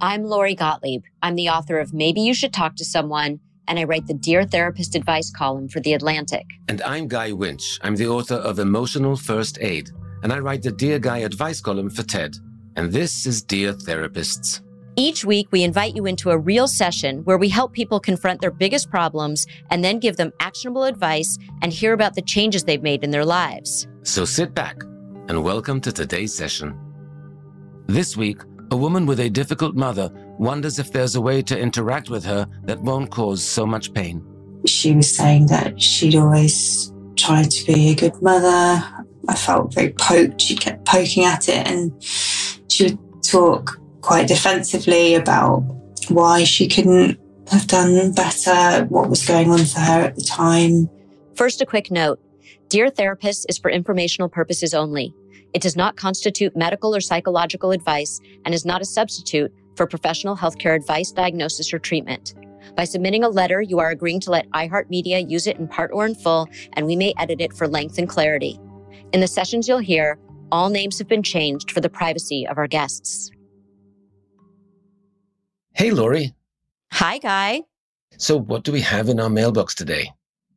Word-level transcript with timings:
I'm 0.00 0.22
Lori 0.22 0.54
Gottlieb. 0.54 1.02
I'm 1.22 1.34
the 1.34 1.48
author 1.48 1.80
of 1.80 1.92
Maybe 1.92 2.20
You 2.20 2.32
Should 2.32 2.52
Talk 2.52 2.76
to 2.76 2.84
Someone, 2.84 3.40
and 3.66 3.80
I 3.80 3.84
write 3.84 4.06
the 4.06 4.14
Dear 4.14 4.44
Therapist 4.44 4.94
advice 4.94 5.28
column 5.28 5.68
for 5.68 5.80
The 5.80 5.92
Atlantic. 5.92 6.46
And 6.68 6.80
I'm 6.82 7.08
Guy 7.08 7.32
Winch. 7.32 7.80
I'm 7.82 7.96
the 7.96 8.06
author 8.06 8.36
of 8.36 8.60
Emotional 8.60 9.16
First 9.16 9.58
Aid, 9.60 9.90
and 10.22 10.32
I 10.32 10.38
write 10.38 10.62
the 10.62 10.70
Dear 10.70 11.00
Guy 11.00 11.18
advice 11.18 11.60
column 11.60 11.90
for 11.90 12.04
TED. 12.04 12.36
And 12.76 12.92
this 12.92 13.26
is 13.26 13.42
Dear 13.42 13.72
Therapists. 13.72 14.60
Each 14.94 15.24
week, 15.24 15.48
we 15.50 15.64
invite 15.64 15.96
you 15.96 16.06
into 16.06 16.30
a 16.30 16.38
real 16.38 16.68
session 16.68 17.24
where 17.24 17.38
we 17.38 17.48
help 17.48 17.72
people 17.72 17.98
confront 17.98 18.40
their 18.40 18.52
biggest 18.52 18.90
problems 18.90 19.48
and 19.70 19.82
then 19.82 19.98
give 19.98 20.16
them 20.16 20.32
actionable 20.38 20.84
advice 20.84 21.36
and 21.60 21.72
hear 21.72 21.92
about 21.92 22.14
the 22.14 22.22
changes 22.22 22.62
they've 22.62 22.84
made 22.84 23.02
in 23.02 23.10
their 23.10 23.24
lives. 23.24 23.88
So 24.04 24.24
sit 24.24 24.54
back 24.54 24.80
and 25.26 25.42
welcome 25.42 25.80
to 25.80 25.90
today's 25.90 26.32
session. 26.32 26.78
This 27.88 28.16
week, 28.16 28.42
a 28.70 28.76
woman 28.76 29.06
with 29.06 29.20
a 29.20 29.30
difficult 29.30 29.74
mother 29.74 30.10
wonders 30.38 30.78
if 30.78 30.92
there's 30.92 31.14
a 31.14 31.20
way 31.20 31.42
to 31.42 31.58
interact 31.58 32.10
with 32.10 32.24
her 32.24 32.46
that 32.64 32.80
won't 32.80 33.10
cause 33.10 33.42
so 33.42 33.66
much 33.66 33.92
pain. 33.94 34.24
She 34.66 34.94
was 34.94 35.14
saying 35.14 35.46
that 35.46 35.80
she'd 35.80 36.14
always 36.14 36.92
tried 37.16 37.50
to 37.50 37.66
be 37.66 37.90
a 37.90 37.94
good 37.94 38.20
mother. 38.22 38.84
I 39.28 39.34
felt 39.34 39.74
very 39.74 39.90
poked. 39.98 40.40
She 40.40 40.56
kept 40.56 40.84
poking 40.84 41.24
at 41.24 41.48
it 41.48 41.66
and 41.66 41.92
she 42.68 42.84
would 42.84 42.98
talk 43.22 43.80
quite 44.00 44.28
defensively 44.28 45.14
about 45.14 45.60
why 46.08 46.44
she 46.44 46.68
couldn't 46.68 47.18
have 47.50 47.66
done 47.66 48.12
better, 48.12 48.84
what 48.86 49.08
was 49.08 49.26
going 49.26 49.50
on 49.50 49.64
for 49.64 49.80
her 49.80 50.00
at 50.02 50.16
the 50.16 50.22
time. 50.22 50.88
First, 51.34 51.60
a 51.60 51.66
quick 51.66 51.90
note 51.90 52.20
Dear 52.68 52.90
Therapist 52.90 53.46
is 53.48 53.58
for 53.58 53.70
informational 53.70 54.28
purposes 54.28 54.74
only. 54.74 55.14
It 55.54 55.62
does 55.62 55.76
not 55.76 55.96
constitute 55.96 56.56
medical 56.56 56.94
or 56.94 57.00
psychological 57.00 57.70
advice 57.70 58.20
and 58.44 58.54
is 58.54 58.66
not 58.66 58.82
a 58.82 58.84
substitute 58.84 59.52
for 59.76 59.86
professional 59.86 60.36
healthcare 60.36 60.76
advice, 60.76 61.10
diagnosis, 61.10 61.72
or 61.72 61.78
treatment. 61.78 62.34
By 62.76 62.84
submitting 62.84 63.24
a 63.24 63.28
letter, 63.28 63.62
you 63.62 63.78
are 63.78 63.90
agreeing 63.90 64.20
to 64.20 64.30
let 64.30 64.48
iHeartMedia 64.50 65.28
use 65.28 65.46
it 65.46 65.56
in 65.56 65.68
part 65.68 65.90
or 65.92 66.04
in 66.04 66.14
full, 66.14 66.48
and 66.74 66.86
we 66.86 66.96
may 66.96 67.14
edit 67.16 67.40
it 67.40 67.52
for 67.52 67.66
length 67.66 67.98
and 67.98 68.08
clarity. 68.08 68.60
In 69.12 69.20
the 69.20 69.26
sessions 69.26 69.66
you'll 69.66 69.78
hear, 69.78 70.18
all 70.52 70.68
names 70.68 70.98
have 70.98 71.08
been 71.08 71.22
changed 71.22 71.70
for 71.70 71.80
the 71.80 71.88
privacy 71.88 72.46
of 72.46 72.58
our 72.58 72.66
guests. 72.66 73.30
Hey, 75.74 75.90
Lori. 75.90 76.34
Hi, 76.92 77.18
Guy. 77.18 77.62
So, 78.16 78.36
what 78.36 78.64
do 78.64 78.72
we 78.72 78.80
have 78.80 79.08
in 79.08 79.20
our 79.20 79.30
mailbox 79.30 79.74
today? 79.74 80.10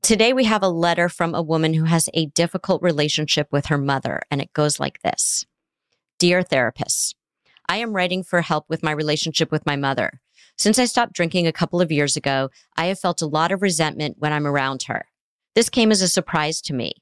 Today, 0.03 0.33
we 0.33 0.45
have 0.45 0.63
a 0.63 0.67
letter 0.67 1.09
from 1.09 1.35
a 1.35 1.43
woman 1.43 1.75
who 1.75 1.83
has 1.83 2.09
a 2.15 2.25
difficult 2.25 2.81
relationship 2.81 3.47
with 3.51 3.67
her 3.67 3.77
mother, 3.77 4.21
and 4.31 4.41
it 4.41 4.51
goes 4.51 4.79
like 4.79 4.99
this 5.03 5.45
Dear 6.17 6.41
therapist, 6.41 7.15
I 7.69 7.77
am 7.77 7.93
writing 7.93 8.23
for 8.23 8.41
help 8.41 8.65
with 8.67 8.81
my 8.81 8.91
relationship 8.91 9.51
with 9.51 9.63
my 9.67 9.75
mother. 9.75 10.19
Since 10.57 10.79
I 10.79 10.85
stopped 10.85 11.13
drinking 11.13 11.45
a 11.45 11.53
couple 11.53 11.81
of 11.81 11.91
years 11.91 12.17
ago, 12.17 12.49
I 12.75 12.87
have 12.87 12.99
felt 12.99 13.21
a 13.21 13.27
lot 13.27 13.51
of 13.51 13.61
resentment 13.61 14.15
when 14.17 14.33
I'm 14.33 14.47
around 14.47 14.83
her. 14.83 15.05
This 15.53 15.69
came 15.69 15.91
as 15.91 16.01
a 16.01 16.07
surprise 16.07 16.61
to 16.61 16.73
me. 16.73 16.93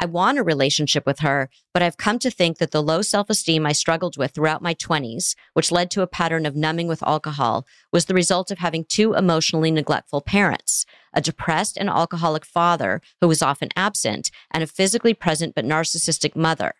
I 0.00 0.06
want 0.06 0.38
a 0.38 0.42
relationship 0.42 1.06
with 1.06 1.20
her, 1.20 1.50
but 1.72 1.82
I've 1.82 1.96
come 1.96 2.18
to 2.20 2.30
think 2.30 2.58
that 2.58 2.72
the 2.72 2.82
low 2.82 3.02
self 3.02 3.30
esteem 3.30 3.66
I 3.66 3.72
struggled 3.72 4.16
with 4.16 4.32
throughout 4.32 4.62
my 4.62 4.74
20s, 4.74 5.36
which 5.54 5.70
led 5.70 5.92
to 5.92 6.02
a 6.02 6.08
pattern 6.08 6.44
of 6.44 6.56
numbing 6.56 6.88
with 6.88 7.04
alcohol, 7.04 7.66
was 7.92 8.06
the 8.06 8.14
result 8.14 8.50
of 8.50 8.58
having 8.58 8.84
two 8.84 9.14
emotionally 9.14 9.70
neglectful 9.70 10.22
parents 10.22 10.84
a 11.12 11.20
depressed 11.20 11.76
and 11.76 11.88
alcoholic 11.88 12.44
father 12.44 13.00
who 13.20 13.28
was 13.28 13.42
often 13.42 13.68
absent, 13.76 14.30
and 14.52 14.62
a 14.62 14.66
physically 14.66 15.14
present 15.14 15.54
but 15.54 15.64
narcissistic 15.64 16.36
mother. 16.36 16.74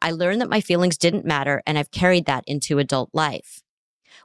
I 0.00 0.10
learned 0.10 0.40
that 0.40 0.48
my 0.48 0.60
feelings 0.60 0.96
didn't 0.96 1.24
matter, 1.24 1.62
and 1.66 1.78
I've 1.78 1.90
carried 1.90 2.26
that 2.26 2.44
into 2.46 2.78
adult 2.78 3.10
life. 3.12 3.62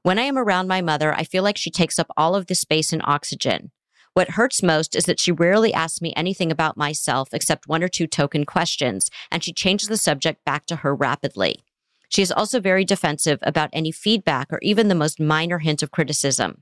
When 0.03 0.19
I 0.19 0.23
am 0.23 0.37
around 0.37 0.67
my 0.67 0.81
mother, 0.81 1.13
I 1.13 1.23
feel 1.23 1.43
like 1.43 1.57
she 1.57 1.71
takes 1.71 1.99
up 1.99 2.11
all 2.15 2.35
of 2.35 2.47
the 2.47 2.55
space 2.55 2.93
and 2.93 3.01
oxygen. 3.05 3.71
What 4.13 4.31
hurts 4.31 4.63
most 4.63 4.95
is 4.95 5.05
that 5.05 5.19
she 5.19 5.33
rarely 5.33 5.73
asks 5.73 6.01
me 6.01 6.13
anything 6.15 6.49
about 6.49 6.77
myself 6.77 7.33
except 7.33 7.67
one 7.67 7.83
or 7.83 7.89
two 7.89 8.07
token 8.07 8.45
questions, 8.45 9.09
and 9.29 9.43
she 9.43 9.51
changes 9.51 9.89
the 9.89 9.97
subject 9.97 10.45
back 10.45 10.65
to 10.67 10.77
her 10.77 10.95
rapidly. 10.95 11.63
She 12.07 12.21
is 12.21 12.31
also 12.31 12.61
very 12.61 12.85
defensive 12.85 13.39
about 13.41 13.71
any 13.73 13.91
feedback 13.91 14.53
or 14.53 14.59
even 14.61 14.87
the 14.87 14.95
most 14.95 15.19
minor 15.19 15.59
hint 15.59 15.83
of 15.83 15.91
criticism. 15.91 16.59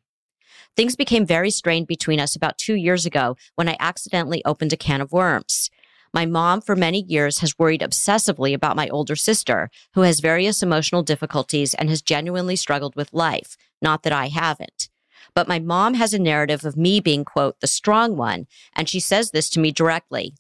Things 0.76 0.96
became 0.96 1.26
very 1.26 1.52
strained 1.52 1.88
between 1.88 2.20
us 2.20 2.36
about 2.36 2.58
two 2.58 2.76
years 2.76 3.06
ago 3.06 3.36
when 3.56 3.70
I 3.70 3.78
accidentally 3.80 4.44
opened 4.46 4.74
a 4.74 4.78
can 4.78 5.02
of 5.02 5.12
worms. 5.12 5.70
My 6.14 6.26
mom, 6.26 6.62
for 6.62 6.76
many 6.76 7.04
years, 7.08 7.40
has 7.40 7.58
worried 7.58 7.82
obsessively 7.82 8.54
about 8.54 8.76
my 8.76 8.88
older 8.90 9.16
sister, 9.16 9.70
who 9.94 10.02
has 10.02 10.20
various 10.20 10.62
emotional 10.62 11.02
difficulties 11.02 11.74
and 11.74 11.90
has 11.90 12.04
genuinely 12.04 12.56
struggled 12.56 12.96
with 12.96 13.14
life. 13.14 13.58
Not 13.82 14.04
that 14.04 14.14
I 14.14 14.28
haven't. 14.28 14.90
But 15.34 15.48
my 15.48 15.58
mom 15.58 15.96
has 15.96 16.14
a 16.14 16.20
narrative 16.20 16.66
of 16.66 16.78
me 16.78 17.00
being, 17.00 17.26
quote, 17.26 17.60
the 17.60 17.68
strong 17.68 18.16
one. 18.16 18.46
And 18.76 18.88
she 18.88 19.00
says 19.00 19.32
this 19.32 19.50
to 19.52 19.60
me 19.60 19.72
directly. 19.72 20.36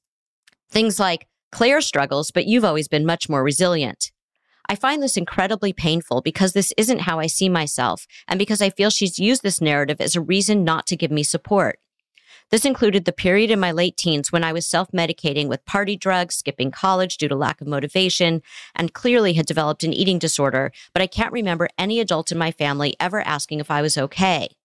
Things 0.69 0.99
like, 0.99 1.27
Claire 1.51 1.81
struggles, 1.81 2.31
but 2.31 2.45
you've 2.45 2.65
always 2.65 2.87
been 2.87 3.05
much 3.05 3.27
more 3.27 3.43
resilient. 3.43 4.11
I 4.69 4.75
find 4.75 5.01
this 5.01 5.17
incredibly 5.17 5.73
painful 5.73 6.21
because 6.21 6.53
this 6.53 6.73
isn't 6.77 7.01
how 7.01 7.19
I 7.19 7.27
see 7.27 7.49
myself, 7.49 8.07
and 8.27 8.37
because 8.37 8.61
I 8.61 8.69
feel 8.69 8.89
she's 8.89 9.19
used 9.19 9.43
this 9.43 9.61
narrative 9.61 9.99
as 9.99 10.15
a 10.15 10.21
reason 10.21 10.63
not 10.63 10.87
to 10.87 10.95
give 10.95 11.11
me 11.11 11.23
support. 11.23 11.79
This 12.49 12.65
included 12.65 13.05
the 13.05 13.11
period 13.11 13.49
in 13.49 13.59
my 13.59 13.71
late 13.71 13.97
teens 13.97 14.31
when 14.31 14.43
I 14.43 14.53
was 14.53 14.67
self 14.67 14.91
medicating 14.91 15.47
with 15.47 15.65
party 15.65 15.95
drugs, 15.95 16.35
skipping 16.35 16.71
college 16.71 17.17
due 17.17 17.27
to 17.27 17.35
lack 17.35 17.61
of 17.61 17.67
motivation, 17.67 18.41
and 18.75 18.93
clearly 18.93 19.33
had 19.33 19.45
developed 19.45 19.83
an 19.83 19.93
eating 19.93 20.19
disorder, 20.19 20.71
but 20.93 21.01
I 21.01 21.07
can't 21.07 21.33
remember 21.33 21.69
any 21.77 21.99
adult 21.99 22.31
in 22.31 22.37
my 22.37 22.51
family 22.51 22.95
ever 22.99 23.21
asking 23.21 23.59
if 23.59 23.71
I 23.71 23.81
was 23.81 23.97
okay. 23.97 24.55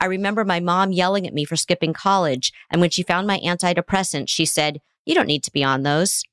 I 0.00 0.06
remember 0.06 0.44
my 0.44 0.60
mom 0.60 0.92
yelling 0.92 1.26
at 1.26 1.34
me 1.34 1.44
for 1.44 1.56
skipping 1.56 1.92
college. 1.92 2.52
And 2.70 2.80
when 2.80 2.90
she 2.90 3.02
found 3.02 3.26
my 3.26 3.38
antidepressant, 3.38 4.28
she 4.28 4.44
said, 4.44 4.80
You 5.04 5.14
don't 5.14 5.26
need 5.26 5.44
to 5.44 5.52
be 5.52 5.62
on 5.62 5.82
those. 5.82 6.24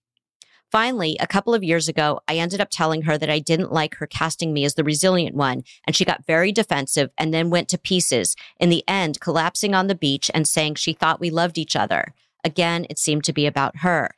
Finally, 0.71 1.17
a 1.19 1.27
couple 1.27 1.53
of 1.53 1.63
years 1.63 1.87
ago, 1.87 2.19
I 2.27 2.35
ended 2.35 2.61
up 2.61 2.69
telling 2.69 3.03
her 3.03 3.17
that 3.17 3.29
I 3.29 3.39
didn't 3.39 3.71
like 3.71 3.95
her 3.95 4.05
casting 4.05 4.53
me 4.53 4.65
as 4.65 4.75
the 4.75 4.83
resilient 4.83 5.35
one, 5.35 5.63
and 5.85 5.95
she 5.95 6.05
got 6.05 6.25
very 6.27 6.51
defensive 6.51 7.09
and 7.17 7.33
then 7.33 7.49
went 7.49 7.69
to 7.69 7.77
pieces, 7.79 8.35
in 8.59 8.69
the 8.69 8.83
end, 8.87 9.19
collapsing 9.19 9.73
on 9.73 9.87
the 9.87 9.95
beach 9.95 10.29
and 10.33 10.47
saying 10.47 10.75
she 10.75 10.93
thought 10.93 11.19
we 11.19 11.31
loved 11.31 11.57
each 11.57 11.75
other. 11.75 12.13
Again, 12.43 12.85
it 12.89 12.99
seemed 12.99 13.23
to 13.23 13.33
be 13.33 13.47
about 13.47 13.77
her. 13.77 14.11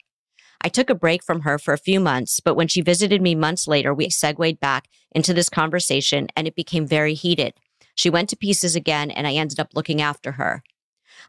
I 0.60 0.68
took 0.68 0.90
a 0.90 0.94
break 0.94 1.24
from 1.24 1.40
her 1.40 1.58
for 1.58 1.72
a 1.72 1.78
few 1.78 1.98
months, 1.98 2.38
but 2.38 2.54
when 2.54 2.68
she 2.68 2.82
visited 2.82 3.22
me 3.22 3.34
months 3.34 3.66
later, 3.66 3.92
we 3.92 4.10
segued 4.10 4.60
back 4.60 4.88
into 5.10 5.34
this 5.34 5.48
conversation 5.48 6.28
and 6.36 6.46
it 6.46 6.54
became 6.54 6.86
very 6.86 7.14
heated. 7.14 7.54
She 7.94 8.10
went 8.10 8.28
to 8.28 8.36
pieces 8.36 8.76
again, 8.76 9.10
and 9.10 9.26
I 9.26 9.34
ended 9.34 9.60
up 9.60 9.70
looking 9.74 10.00
after 10.00 10.32
her. 10.32 10.62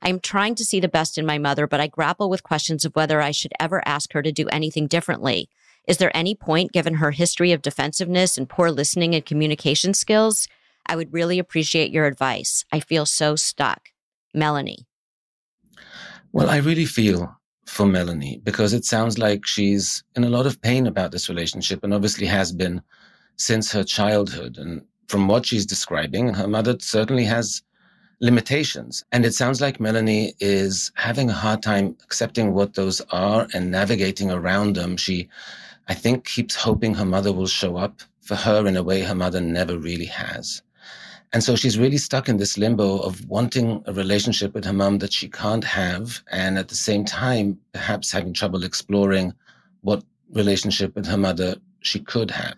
I 0.03 0.09
am 0.09 0.19
trying 0.19 0.55
to 0.55 0.65
see 0.65 0.81
the 0.81 0.89
best 0.89 1.17
in 1.17 1.25
my 1.25 1.37
mother, 1.37 1.65
but 1.65 1.79
I 1.79 1.87
grapple 1.87 2.29
with 2.29 2.43
questions 2.43 2.83
of 2.83 2.93
whether 2.93 3.21
I 3.21 3.31
should 3.31 3.53
ever 3.57 3.81
ask 3.87 4.11
her 4.11 4.21
to 4.21 4.33
do 4.33 4.49
anything 4.49 4.85
differently. 4.85 5.49
Is 5.87 5.97
there 5.97 6.15
any 6.15 6.35
point, 6.35 6.73
given 6.73 6.95
her 6.95 7.11
history 7.11 7.53
of 7.53 7.61
defensiveness 7.61 8.37
and 8.37 8.49
poor 8.49 8.69
listening 8.69 9.15
and 9.15 9.25
communication 9.25 9.93
skills? 9.93 10.49
I 10.85 10.97
would 10.97 11.13
really 11.13 11.39
appreciate 11.39 11.91
your 11.91 12.05
advice. 12.05 12.65
I 12.69 12.81
feel 12.81 13.05
so 13.05 13.37
stuck. 13.37 13.89
Melanie. 14.33 14.85
Well, 16.33 16.49
I 16.49 16.57
really 16.57 16.85
feel 16.85 17.33
for 17.65 17.85
Melanie 17.85 18.41
because 18.43 18.73
it 18.73 18.83
sounds 18.83 19.17
like 19.17 19.45
she's 19.45 20.03
in 20.17 20.25
a 20.25 20.29
lot 20.29 20.45
of 20.45 20.61
pain 20.61 20.85
about 20.85 21.11
this 21.11 21.29
relationship 21.29 21.81
and 21.81 21.93
obviously 21.93 22.27
has 22.27 22.51
been 22.51 22.81
since 23.37 23.71
her 23.71 23.85
childhood. 23.85 24.57
And 24.57 24.81
from 25.07 25.29
what 25.29 25.45
she's 25.45 25.65
describing, 25.65 26.33
her 26.33 26.47
mother 26.47 26.75
certainly 26.79 27.23
has 27.23 27.61
limitations. 28.23 29.03
And 29.11 29.25
it 29.25 29.35
sounds 29.35 29.59
like 29.59 29.81
Melanie 29.81 30.33
is 30.39 30.93
having 30.95 31.29
a 31.29 31.33
hard 31.33 31.61
time 31.61 31.97
accepting 32.05 32.53
what 32.53 32.75
those 32.75 33.01
are 33.11 33.47
and 33.53 33.69
navigating 33.69 34.31
around 34.31 34.77
them. 34.77 34.95
She, 34.95 35.27
I 35.89 35.93
think, 35.93 36.25
keeps 36.25 36.55
hoping 36.55 36.93
her 36.93 37.05
mother 37.05 37.33
will 37.33 37.47
show 37.47 37.75
up 37.75 38.01
for 38.21 38.35
her 38.35 38.65
in 38.65 38.77
a 38.77 38.81
way 38.81 39.01
her 39.01 39.13
mother 39.13 39.41
never 39.41 39.77
really 39.77 40.05
has. 40.05 40.61
And 41.33 41.43
so 41.43 41.57
she's 41.57 41.77
really 41.77 41.97
stuck 41.97 42.29
in 42.29 42.37
this 42.37 42.57
limbo 42.57 42.99
of 42.99 43.27
wanting 43.27 43.83
a 43.87 43.93
relationship 43.93 44.53
with 44.53 44.63
her 44.63 44.71
mom 44.71 44.99
that 44.99 45.11
she 45.11 45.27
can't 45.27 45.65
have. 45.65 46.21
And 46.31 46.57
at 46.57 46.69
the 46.69 46.75
same 46.75 47.03
time, 47.03 47.59
perhaps 47.73 48.09
having 48.09 48.31
trouble 48.31 48.63
exploring 48.63 49.33
what 49.81 50.01
relationship 50.31 50.95
with 50.95 51.07
her 51.07 51.17
mother 51.17 51.57
she 51.81 51.99
could 51.99 52.31
have. 52.31 52.55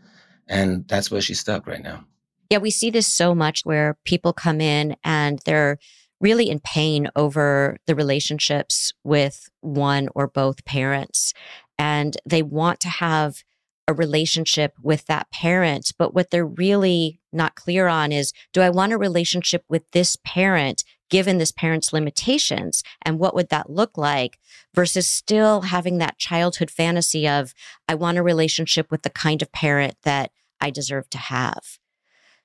And 0.47 0.87
that's 0.87 1.09
where 1.09 1.21
she's 1.21 1.39
stuck 1.39 1.65
right 1.65 1.81
now. 1.81 2.05
Yeah, 2.49 2.59
we 2.59 2.71
see 2.71 2.89
this 2.89 3.07
so 3.07 3.33
much 3.33 3.61
where 3.63 3.97
people 4.05 4.33
come 4.33 4.61
in 4.61 4.95
and 5.03 5.39
they're 5.45 5.79
really 6.21 6.49
in 6.49 6.59
pain 6.59 7.09
over 7.15 7.77
the 7.87 7.95
relationships 7.95 8.93
with 9.03 9.49
one 9.61 10.09
or 10.15 10.27
both 10.27 10.65
parents. 10.65 11.33
And 11.77 12.15
they 12.25 12.41
want 12.41 12.79
to 12.81 12.89
have 12.89 13.43
a 13.87 13.93
relationship 13.93 14.73
with 14.81 15.05
that 15.05 15.29
parent. 15.31 15.91
But 15.97 16.13
what 16.13 16.31
they're 16.31 16.45
really 16.45 17.19
not 17.31 17.55
clear 17.55 17.87
on 17.87 18.11
is 18.11 18.33
do 18.53 18.61
I 18.61 18.69
want 18.69 18.93
a 18.93 18.97
relationship 18.97 19.63
with 19.69 19.89
this 19.91 20.17
parent 20.23 20.83
given 21.09 21.37
this 21.37 21.51
parent's 21.51 21.93
limitations? 21.93 22.81
And 23.03 23.19
what 23.19 23.35
would 23.35 23.49
that 23.49 23.69
look 23.69 23.97
like 23.97 24.39
versus 24.73 25.07
still 25.07 25.61
having 25.61 25.97
that 25.99 26.17
childhood 26.17 26.71
fantasy 26.71 27.27
of 27.27 27.53
I 27.87 27.95
want 27.95 28.17
a 28.17 28.23
relationship 28.23 28.89
with 28.89 29.03
the 29.03 29.09
kind 29.09 29.41
of 29.41 29.51
parent 29.51 29.95
that 30.03 30.31
I 30.59 30.71
deserve 30.71 31.09
to 31.11 31.17
have? 31.17 31.77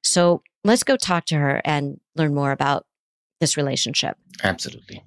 So 0.03 0.43
let's 0.65 0.83
go 0.83 0.97
talk 0.97 1.25
to 1.27 1.37
her 1.37 1.61
and 1.65 2.01
learn 2.17 2.35
more 2.35 2.53
about 2.53 2.87
this 3.41 3.57
relationship. 3.57 4.17
Absolutely. 4.43 5.03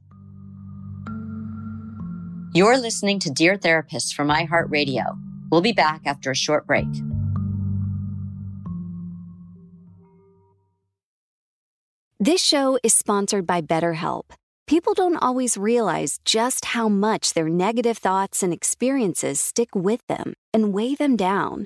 You're 2.53 2.77
listening 2.77 3.19
to 3.19 3.31
Dear 3.31 3.57
Therapist 3.57 4.13
from 4.13 4.27
iHeartRadio. 4.27 5.17
We'll 5.51 5.61
be 5.61 5.73
back 5.73 6.01
after 6.05 6.31
a 6.31 6.35
short 6.35 6.67
break. 6.67 6.87
This 12.19 12.41
show 12.41 12.79
is 12.83 12.93
sponsored 12.93 13.45
by 13.45 13.61
BetterHelp. 13.61 14.31
People 14.65 14.93
don't 14.93 15.17
always 15.17 15.57
realize 15.57 16.19
just 16.23 16.65
how 16.65 16.87
much 16.87 17.33
their 17.33 17.49
negative 17.49 17.97
thoughts 17.97 18.41
and 18.41 18.53
experiences 18.53 19.41
stick 19.41 19.75
with 19.75 20.05
them 20.07 20.33
and 20.53 20.73
weigh 20.73 20.95
them 20.95 21.17
down. 21.17 21.65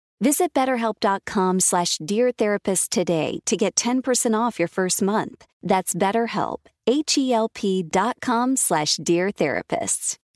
Visit 0.21 0.53
betterhelp.com 0.53 1.59
slash 1.59 1.97
deartherapist 1.97 2.89
today 2.89 3.39
to 3.47 3.57
get 3.57 3.75
10% 3.75 4.39
off 4.39 4.59
your 4.59 4.67
first 4.67 5.01
month. 5.01 5.45
That's 5.63 5.95
betterhelp, 5.95 6.57
H-E-L-P 6.85 7.83
dot 7.83 8.17
com 8.21 8.55
slash 8.55 8.97
deartherapists. 8.97 10.17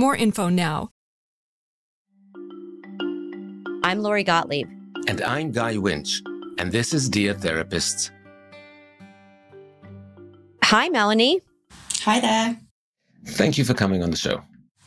more 0.00 0.16
info 0.16 0.48
now. 0.48 0.88
I'm 3.84 4.00
Lori 4.00 4.24
Gottlieb. 4.24 4.66
And 5.06 5.20
I'm 5.20 5.52
Guy 5.52 5.76
Winch. 5.76 6.22
And 6.58 6.72
this 6.72 6.94
is 6.94 7.08
Dear 7.10 7.34
Therapists. 7.34 8.10
Hi, 10.64 10.88
Melanie. 10.88 11.40
Hi 12.02 12.18
there. 12.18 12.58
Thank 13.26 13.58
you 13.58 13.64
for 13.64 13.74
coming 13.74 14.02
on 14.02 14.10
the 14.10 14.16
show. 14.16 14.42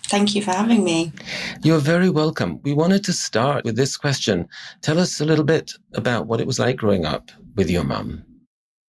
Thank 0.08 0.34
you 0.34 0.42
for 0.42 0.52
having 0.52 0.84
me. 0.84 1.14
You're 1.62 1.80
very 1.80 2.10
welcome. 2.10 2.60
We 2.64 2.74
wanted 2.74 3.04
to 3.06 3.14
start 3.14 3.66
with 3.66 3.76
this 3.76 3.96
question. 3.98 4.48
Tell 4.82 5.00
us 5.00 5.22
a 5.22 5.26
little 5.26 5.46
bit 5.46 5.74
about 5.94 6.26
what 6.26 6.42
it 6.42 6.48
was 6.48 6.58
like 6.58 6.78
growing 6.78 7.06
up 7.06 7.30
with 7.56 7.70
your 7.70 7.84
mum. 7.84 8.24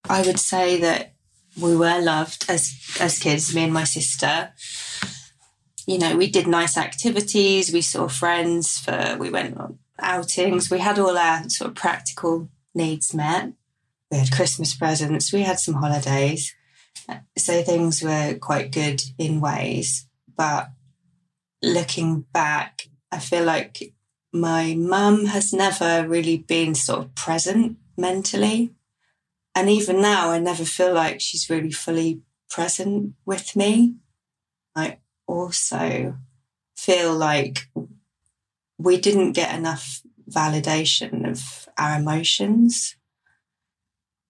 I 0.09 0.21
would 0.21 0.39
say 0.39 0.79
that 0.79 1.15
we 1.61 1.75
were 1.75 1.99
loved 2.01 2.45
as 2.47 2.73
as 2.99 3.19
kids, 3.19 3.53
me 3.53 3.63
and 3.63 3.73
my 3.73 3.83
sister. 3.83 4.53
You 5.85 5.99
know, 5.99 6.15
we 6.15 6.29
did 6.29 6.47
nice 6.47 6.77
activities, 6.77 7.73
we 7.73 7.81
saw 7.81 8.07
friends 8.07 8.79
for 8.79 9.17
we 9.19 9.29
went 9.29 9.57
on 9.57 9.79
outings, 9.99 10.69
we 10.69 10.79
had 10.79 10.97
all 10.97 11.17
our 11.17 11.49
sort 11.49 11.71
of 11.71 11.75
practical 11.75 12.49
needs 12.73 13.13
met. 13.13 13.53
We 14.09 14.17
had 14.19 14.31
Christmas 14.31 14.73
presents, 14.73 15.33
we 15.33 15.41
had 15.41 15.59
some 15.59 15.75
holidays. 15.75 16.55
So 17.37 17.63
things 17.63 18.01
were 18.01 18.37
quite 18.39 18.71
good 18.71 19.01
in 19.17 19.41
ways. 19.41 20.07
But 20.37 20.69
looking 21.61 22.21
back, 22.33 22.87
I 23.11 23.19
feel 23.19 23.43
like 23.43 23.93
my 24.31 24.75
mum 24.75 25.25
has 25.25 25.53
never 25.53 26.07
really 26.07 26.37
been 26.37 26.75
sort 26.75 26.99
of 26.99 27.15
present 27.15 27.77
mentally. 27.97 28.71
And 29.55 29.69
even 29.69 30.01
now, 30.01 30.31
I 30.31 30.39
never 30.39 30.65
feel 30.65 30.93
like 30.93 31.21
she's 31.21 31.49
really 31.49 31.71
fully 31.71 32.21
present 32.49 33.13
with 33.25 33.55
me. 33.55 33.95
I 34.75 34.97
also 35.33 36.15
feel 36.75 37.13
like 37.15 37.67
we 38.77 38.99
didn't 38.99 39.33
get 39.33 39.57
enough 39.57 40.01
validation 40.29 41.29
of 41.29 41.67
our 41.77 41.99
emotions. 41.99 42.95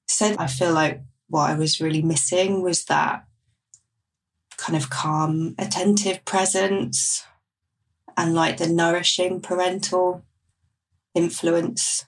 So 0.07 0.36
I 0.38 0.48
feel 0.48 0.74
like 0.74 1.01
what 1.27 1.50
I 1.50 1.55
was 1.55 1.81
really 1.81 2.01
missing 2.01 2.62
was 2.62 2.86
that 2.86 3.25
kind 4.57 4.77
of 4.77 4.89
calm, 4.89 5.55
attentive 5.57 6.24
presence 6.25 7.25
and 8.15 8.33
like 8.33 8.57
the 8.57 8.67
nourishing 8.67 9.41
parental 9.41 10.24
influence. 11.15 12.05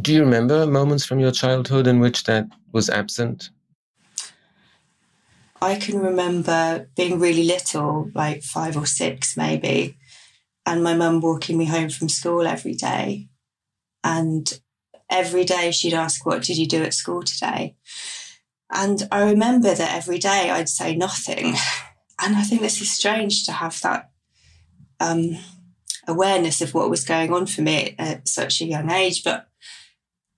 Do 0.00 0.12
you 0.12 0.20
remember 0.20 0.66
moments 0.66 1.06
from 1.06 1.20
your 1.20 1.30
childhood 1.30 1.86
in 1.86 2.00
which 2.00 2.24
that 2.24 2.46
was 2.72 2.90
absent? 2.90 3.50
I 5.60 5.76
can 5.76 5.98
remember 5.98 6.88
being 6.96 7.18
really 7.18 7.44
little, 7.44 8.10
like 8.14 8.42
five 8.42 8.76
or 8.76 8.86
six 8.86 9.36
maybe, 9.36 9.96
and 10.64 10.82
my 10.82 10.94
mum 10.94 11.20
walking 11.20 11.56
me 11.56 11.66
home 11.66 11.88
from 11.88 12.08
school 12.08 12.46
every 12.46 12.74
day. 12.74 13.28
And 14.04 14.60
every 15.10 15.44
day 15.44 15.70
she'd 15.70 15.94
ask, 15.94 16.26
What 16.26 16.42
did 16.42 16.58
you 16.58 16.66
do 16.66 16.82
at 16.82 16.94
school 16.94 17.22
today? 17.22 17.76
And 18.72 19.06
I 19.10 19.22
remember 19.30 19.74
that 19.74 19.94
every 19.94 20.18
day 20.18 20.50
I'd 20.50 20.68
say 20.68 20.94
nothing. 20.94 21.54
And 22.18 22.34
I 22.34 22.44
think 22.44 22.62
this 22.62 22.80
is 22.80 22.90
strange 22.90 23.44
to 23.44 23.52
have 23.52 23.78
that 23.82 24.08
um, 25.00 25.36
awareness 26.08 26.62
of 26.62 26.72
what 26.72 26.88
was 26.88 27.04
going 27.04 27.30
on 27.30 27.44
for 27.44 27.60
me 27.60 27.94
at 27.98 28.26
such 28.26 28.62
a 28.62 28.64
young 28.64 28.90
age. 28.90 29.22
But 29.22 29.48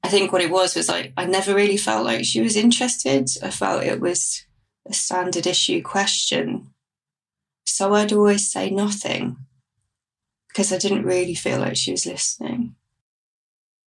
I 0.03 0.09
think 0.09 0.33
what 0.33 0.43
it 0.43 0.51
was 0.51 0.75
was 0.75 0.89
like 0.89 1.13
I 1.17 1.27
never 1.27 1.55
really 1.55 1.77
felt 1.77 2.05
like 2.05 2.25
she 2.25 2.41
was 2.41 2.57
interested. 2.57 3.29
I 3.45 3.51
felt 3.51 3.85
it 3.85 4.01
was 4.01 4.45
a 4.88 4.95
standard 4.95 5.47
issue 5.47 5.83
question. 5.83 6.71
So 7.64 7.95
I'd 7.95 8.12
always 8.12 8.50
say 8.50 8.71
nothing 8.71 9.37
because 10.49 10.73
I 10.73 10.78
didn't 10.78 11.04
really 11.04 11.35
feel 11.35 11.61
like 11.61 11.76
she 11.76 11.90
was 11.90 12.07
listening. 12.07 12.75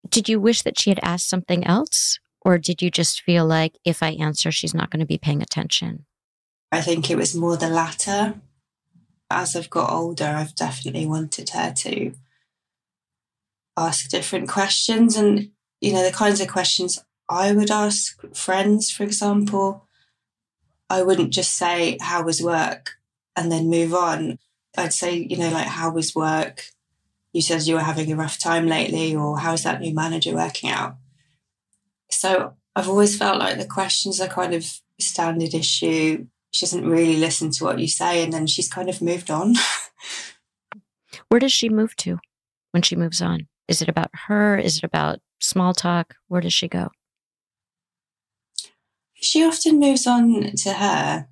Did 0.08 0.30
you 0.30 0.40
wish 0.40 0.62
that 0.62 0.80
she 0.80 0.90
had 0.90 1.00
asked 1.04 1.30
something 1.30 1.66
else? 1.66 2.20
Or 2.44 2.58
did 2.58 2.82
you 2.82 2.90
just 2.90 3.22
feel 3.22 3.46
like 3.46 3.78
if 3.86 4.02
I 4.02 4.12
answer, 4.12 4.52
she's 4.52 4.74
not 4.74 4.90
going 4.90 5.00
to 5.00 5.06
be 5.06 5.18
paying 5.18 5.42
attention? 5.42 6.06
I 6.72 6.82
think 6.82 7.10
it 7.10 7.18
was 7.18 7.36
more 7.36 7.58
the 7.58 7.70
latter. 7.70 8.36
As 9.30 9.56
I've 9.56 9.70
got 9.70 9.92
older, 9.92 10.26
I've 10.26 10.56
definitely 10.56 11.06
wanted 11.06 11.50
her 11.50 11.72
to 11.72 12.14
ask 13.78 14.10
different 14.10 14.50
questions. 14.50 15.16
And, 15.16 15.52
you 15.80 15.94
know, 15.94 16.04
the 16.04 16.12
kinds 16.12 16.42
of 16.42 16.48
questions 16.48 17.04
I 17.30 17.52
would 17.54 17.72
ask 17.72 18.20
friends, 18.36 18.92
for 18.92 19.04
example, 19.04 19.88
I 20.92 21.04
wouldn't 21.04 21.32
just 21.32 21.56
say, 21.56 21.98
How 22.02 22.24
was 22.24 22.42
work? 22.42 22.92
and 23.38 23.50
then 23.50 23.70
move 23.70 23.94
on. 23.94 24.38
I'd 24.78 24.94
say, 24.94 25.16
you 25.16 25.38
know, 25.38 25.50
like, 25.50 25.68
How 25.68 25.90
was 25.90 26.14
work? 26.14 26.66
You 27.34 27.42
said 27.42 27.64
you 27.64 27.76
were 27.76 27.82
having 27.82 28.12
a 28.12 28.16
rough 28.16 28.38
time 28.38 28.68
lately, 28.68 29.16
or 29.16 29.40
how's 29.40 29.64
that 29.64 29.80
new 29.80 29.94
manager 29.94 30.36
working 30.36 30.70
out? 30.70 30.98
So 32.10 32.56
I've 32.76 32.90
always 32.90 33.18
felt 33.18 33.40
like 33.40 33.58
the 33.58 33.66
questions 33.66 34.20
are 34.20 34.28
kind 34.28 34.54
of 34.54 34.66
standard 35.00 35.54
issue. 35.54 36.28
She 36.52 36.66
doesn't 36.66 36.86
really 36.86 37.16
listen 37.16 37.52
to 37.52 37.64
what 37.64 37.80
you 37.80 37.88
say, 37.88 38.22
and 38.22 38.34
then 38.34 38.48
she's 38.48 38.68
kind 38.68 38.90
of 38.90 39.02
moved 39.02 39.32
on. 39.32 39.56
Where 41.30 41.40
does 41.40 41.54
she 41.54 41.70
move 41.70 41.96
to 41.98 42.20
when 42.72 42.84
she 42.84 42.98
moves 42.98 43.22
on? 43.22 43.48
Is 43.70 43.82
it 43.82 43.88
about 43.88 44.10
her? 44.28 44.58
Is 44.58 44.78
it 44.78 44.84
about 44.84 45.20
small 45.40 45.74
talk? 45.74 46.16
Where 46.28 46.42
does 46.42 46.54
she 46.54 46.68
go? 46.68 46.90
She 49.22 49.44
often 49.44 49.80
moves 49.80 50.08
on 50.08 50.56
to 50.58 50.74
her. 50.74 51.28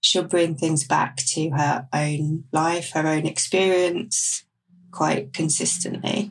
She'll 0.00 0.24
bring 0.24 0.54
things 0.54 0.86
back 0.86 1.16
to 1.16 1.50
her 1.50 1.88
own 1.92 2.44
life, 2.52 2.92
her 2.92 3.06
own 3.06 3.26
experience 3.26 4.44
quite 4.92 5.32
consistently. 5.32 6.30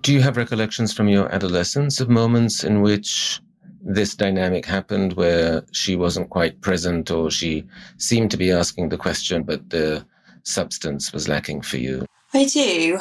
Do 0.00 0.12
you 0.14 0.22
have 0.22 0.36
recollections 0.36 0.94
from 0.94 1.08
your 1.08 1.32
adolescence 1.34 2.00
of 2.00 2.08
moments 2.08 2.64
in 2.64 2.80
which 2.80 3.40
this 3.82 4.14
dynamic 4.14 4.64
happened 4.64 5.12
where 5.12 5.64
she 5.72 5.94
wasn't 5.94 6.30
quite 6.30 6.60
present 6.60 7.10
or 7.10 7.30
she 7.30 7.64
seemed 7.98 8.30
to 8.30 8.36
be 8.36 8.50
asking 8.50 8.88
the 8.88 8.96
question, 8.96 9.42
but 9.42 9.68
the 9.70 10.06
substance 10.42 11.12
was 11.12 11.28
lacking 11.28 11.60
for 11.60 11.76
you? 11.76 12.06
I 12.32 12.44
do. 12.44 12.98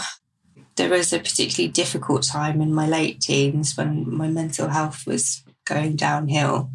There 0.75 0.89
was 0.89 1.13
a 1.13 1.19
particularly 1.19 1.71
difficult 1.71 2.23
time 2.23 2.59
in 2.59 2.73
my 2.73 2.87
late 2.87 3.21
teens 3.21 3.77
when 3.77 4.13
my 4.13 4.27
mental 4.27 4.67
health 4.67 5.07
was 5.07 5.43
going 5.65 5.95
downhill. 5.95 6.71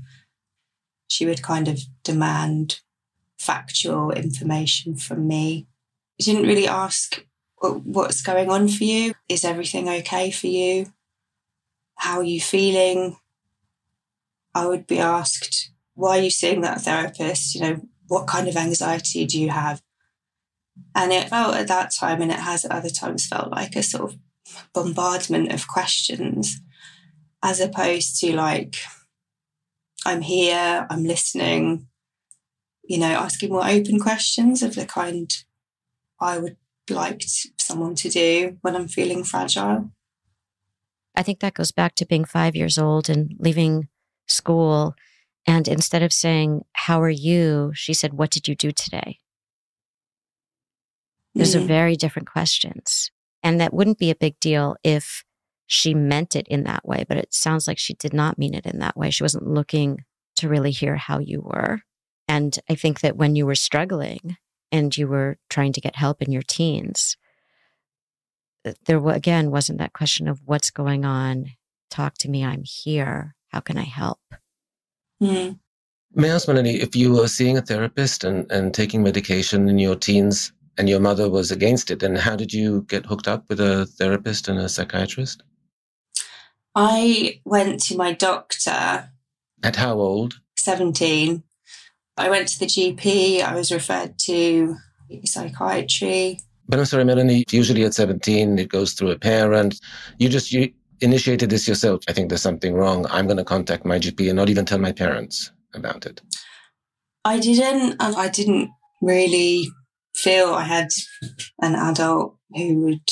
She 1.09 1.27
would 1.27 1.43
kind 1.43 1.69
of 1.69 1.81
demand 2.05 2.81
factual 3.39 4.11
information 4.11 4.97
from 4.97 5.27
me. 5.27 5.67
She 6.21 6.33
didn't 6.33 6.49
really 6.49 6.69
ask 6.69 7.25
what's 7.61 8.23
going 8.23 8.51
on 8.51 8.69
for 8.69 8.85
you? 8.85 9.15
Is 9.29 9.45
everything 9.45 9.89
okay 9.89 10.31
for 10.31 10.47
you? 10.47 10.93
How 11.97 12.19
are 12.19 12.25
you 12.25 12.41
feeling? 12.41 13.17
I 14.55 14.67
would 14.67 14.87
be 14.87 14.99
asked, 14.99 15.71
why 15.95 16.19
are 16.19 16.23
you 16.23 16.31
seeing 16.31 16.63
that 16.63 16.81
therapist? 16.81 17.55
You 17.55 17.61
know, 17.61 17.81
what 18.09 18.27
kind 18.27 18.49
of 18.49 18.57
anxiety 18.57 19.27
do 19.27 19.41
you 19.41 19.51
have? 19.51 19.83
And 20.95 21.13
it 21.13 21.29
felt 21.29 21.55
at 21.55 21.69
that 21.69 21.93
time, 21.93 22.23
and 22.23 22.33
it 22.33 22.41
has 22.41 22.65
at 22.65 22.73
other 22.73 22.89
times 22.89 23.27
felt 23.27 23.51
like 23.51 23.77
a 23.77 23.83
sort 23.83 24.13
of 24.13 24.19
bombardment 24.73 25.53
of 25.53 25.69
questions, 25.69 26.61
as 27.43 27.61
opposed 27.61 28.21
to 28.21 28.35
like, 28.35 28.77
I'm 30.05 30.23
here, 30.23 30.87
I'm 30.91 31.05
listening, 31.05 31.87
you 32.85 32.99
know, 32.99 33.13
asking 33.13 33.51
more 33.51 33.67
open 33.67 33.99
questions 33.99 34.63
of 34.63 34.75
the 34.75 34.87
kind 34.87 35.33
I 36.21 36.39
would 36.39 36.57
liked 36.91 37.25
someone 37.59 37.95
to 37.95 38.09
do 38.09 38.59
when 38.63 38.75
I'm 38.75 38.89
feeling 38.89 39.25
fragile. 39.25 39.91
I 41.15 41.23
think 41.23 41.41
that 41.41 41.55
goes 41.55 41.73
back 41.73 41.95
to 41.97 42.07
being 42.07 42.25
five 42.25 42.57
years 42.57 42.79
old 42.79 43.09
and 43.09 43.35
leaving 43.39 43.89
school. 44.27 44.95
And 45.47 45.67
instead 45.69 46.03
of 46.03 46.13
saying, 46.13 46.65
How 46.73 47.01
are 47.01 47.11
you? 47.11 47.73
she 47.75 47.95
said, 47.95 48.15
What 48.15 48.31
did 48.31 48.49
you 48.49 48.55
do 48.55 48.73
today? 48.73 49.19
Those 51.35 51.55
mm. 51.55 51.63
are 51.63 51.67
very 51.67 51.97
different 51.97 52.29
questions. 52.31 53.11
And 53.43 53.61
that 53.61 53.73
wouldn't 53.73 53.99
be 53.99 54.11
a 54.11 54.17
big 54.17 54.39
deal 54.41 54.77
if 54.85 55.25
she 55.71 55.95
meant 55.95 56.35
it 56.35 56.49
in 56.49 56.65
that 56.65 56.87
way, 56.87 57.05
but 57.09 57.17
it 57.17 57.33
sounds 57.33 57.69
like 57.69 57.79
she 57.79 57.95
did 57.95 58.13
not 58.13 58.39
mean 58.39 58.55
it 58.55 58.67
in 58.67 58.81
that 58.81 58.97
way. 58.97 59.11
She 59.11 59.23
wasn't 59.23 59.47
looking 59.47 60.05
to 60.37 60.49
really 60.49 60.73
hear 60.73 60.97
how 60.97 61.19
you 61.19 61.41
were. 61.41 61.83
And 62.27 62.59
I 62.69 62.75
think 62.75 63.01
that 63.01 63.17
when 63.17 63.37
you 63.37 63.47
were 63.47 63.55
struggling, 63.55 64.37
and 64.73 64.97
you 64.97 65.09
were 65.09 65.39
trying 65.49 65.73
to 65.73 65.81
get 65.81 65.97
help 65.97 66.23
in 66.23 66.33
your 66.33 66.43
teens, 66.43 67.17
there 68.87 69.07
again 69.09 69.51
wasn't 69.51 69.79
that 69.79 69.93
question 69.93 70.29
of 70.29 70.41
what's 70.45 70.71
going 70.71 71.05
on. 71.05 71.47
Talk 71.91 72.15
to 72.19 72.29
me. 72.29 72.45
I'm 72.45 72.63
here. 72.65 73.35
How 73.49 73.61
can 73.61 73.79
I 73.79 73.85
help? 73.85 74.21
Mm. 75.23 75.59
May 76.15 76.31
I 76.31 76.35
ask, 76.35 76.49
Melanie, 76.49 76.81
if 76.81 76.95
you 76.95 77.13
were 77.13 77.29
seeing 77.29 77.57
a 77.57 77.63
therapist 77.63 78.25
and, 78.25 78.51
and 78.51 78.75
taking 78.75 79.03
medication 79.03 79.69
in 79.69 79.79
your 79.79 79.97
teens 79.97 80.53
and 80.79 80.89
your 80.89 81.01
mother 81.01 81.29
was 81.29 81.51
against 81.51 81.91
it, 81.91 82.01
then 82.01 82.17
how 82.17 82.37
did 82.37 82.53
you 82.53 82.83
get 82.89 83.07
hooked 83.07 83.29
up 83.29 83.49
with 83.49 83.61
a 83.61 83.87
therapist 83.87 84.49
and 84.49 84.59
a 84.59 84.69
psychiatrist? 84.69 85.43
I 86.75 87.41
went 87.45 87.83
to 87.85 87.97
my 87.97 88.13
doctor. 88.13 89.11
At 89.63 89.77
how 89.77 89.99
old? 89.99 90.41
17. 90.57 91.43
I 92.17 92.31
went 92.31 92.49
to 92.49 92.59
the 92.59 92.67
GP. 92.67 93.43
I 93.43 93.55
was 93.55 93.73
referred 93.73 94.19
to 94.27 94.77
psychiatry. 95.25 96.39
But 96.69 96.79
I'm 96.79 96.85
sorry, 96.85 97.05
Melanie, 97.05 97.45
usually 97.51 97.85
at 97.85 97.95
17, 97.95 98.59
it 98.59 98.69
goes 98.69 98.93
through 98.93 99.11
a 99.11 99.19
parent. 99.19 99.81
You 100.19 100.29
just 100.29 100.53
you 100.53 100.73
initiated 101.01 101.51
this 101.51 101.67
yourself. 101.67 102.03
I 102.09 102.13
think 102.13 102.29
there's 102.29 102.43
something 102.43 102.75
wrong. 102.75 103.07
I'm 103.11 103.27
going 103.27 103.39
to 103.39 103.45
contact 103.45 103.85
my 103.85 103.99
GP 103.99 104.29
and 104.29 104.37
not 104.37 104.51
even 104.51 104.67
tell 104.67 104.79
my 104.79 104.93
parents 104.93 105.51
about 105.75 106.07
it. 106.07 106.21
I 107.25 107.39
didn't, 107.41 107.97
and 108.01 108.17
I 108.17 108.29
didn't 108.29 108.71
really 109.03 109.69
feel 110.15 110.55
I 110.55 110.63
had 110.63 110.89
an 111.61 111.75
adult 111.75 112.37
who 112.55 112.83
would 112.83 113.09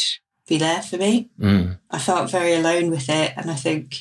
be 0.48 0.58
there 0.58 0.82
for 0.82 0.96
me. 0.96 1.30
Mm. 1.38 1.78
I 1.90 1.98
felt 1.98 2.30
very 2.30 2.54
alone 2.54 2.90
with 2.90 3.08
it, 3.08 3.34
and 3.36 3.50
I 3.50 3.54
think 3.54 4.00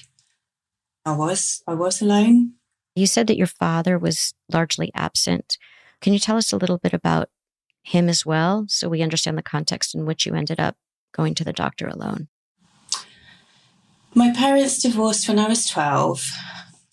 I 1.06 1.12
was 1.12 1.62
I 1.68 1.74
was 1.74 2.02
alone. 2.02 2.54
You 2.96 3.06
said 3.06 3.28
that 3.28 3.38
your 3.38 3.48
father 3.48 4.00
was 4.00 4.34
largely 4.52 4.92
absent. 4.96 5.58
Can 6.02 6.14
you 6.14 6.20
tell 6.20 6.38
us 6.38 6.52
a 6.52 6.58
little 6.58 6.78
bit 6.78 6.94
about 6.94 7.30
him 7.84 8.10
as 8.10 8.26
well 8.26 8.66
so 8.68 8.90
we 8.90 9.02
understand 9.02 9.38
the 9.38 9.44
context 9.44 9.96
in 9.96 10.06
which 10.06 10.26
you 10.26 10.34
ended 10.34 10.60
up 10.60 10.76
going 11.14 11.34
to 11.36 11.44
the 11.44 11.54
doctor 11.54 11.88
alone? 11.88 12.28
My 14.14 14.34
parents 14.34 14.82
divorced 14.82 15.28
when 15.28 15.40
I 15.40 15.48
was 15.48 15.68
12 15.68 16.28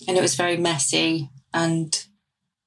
and 0.07 0.17
it 0.17 0.21
was 0.21 0.35
very 0.35 0.57
messy. 0.57 1.31
And 1.53 2.05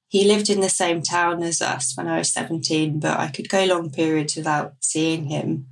he 0.08 0.26
lived 0.26 0.50
in 0.50 0.60
the 0.60 0.68
same 0.68 1.02
town 1.02 1.42
as 1.42 1.62
us 1.62 1.96
when 1.96 2.08
I 2.08 2.18
was 2.18 2.32
17, 2.32 3.00
but 3.00 3.18
I 3.18 3.28
could 3.28 3.48
go 3.48 3.64
long 3.64 3.90
periods 3.90 4.36
without 4.36 4.74
seeing 4.80 5.26
him. 5.26 5.66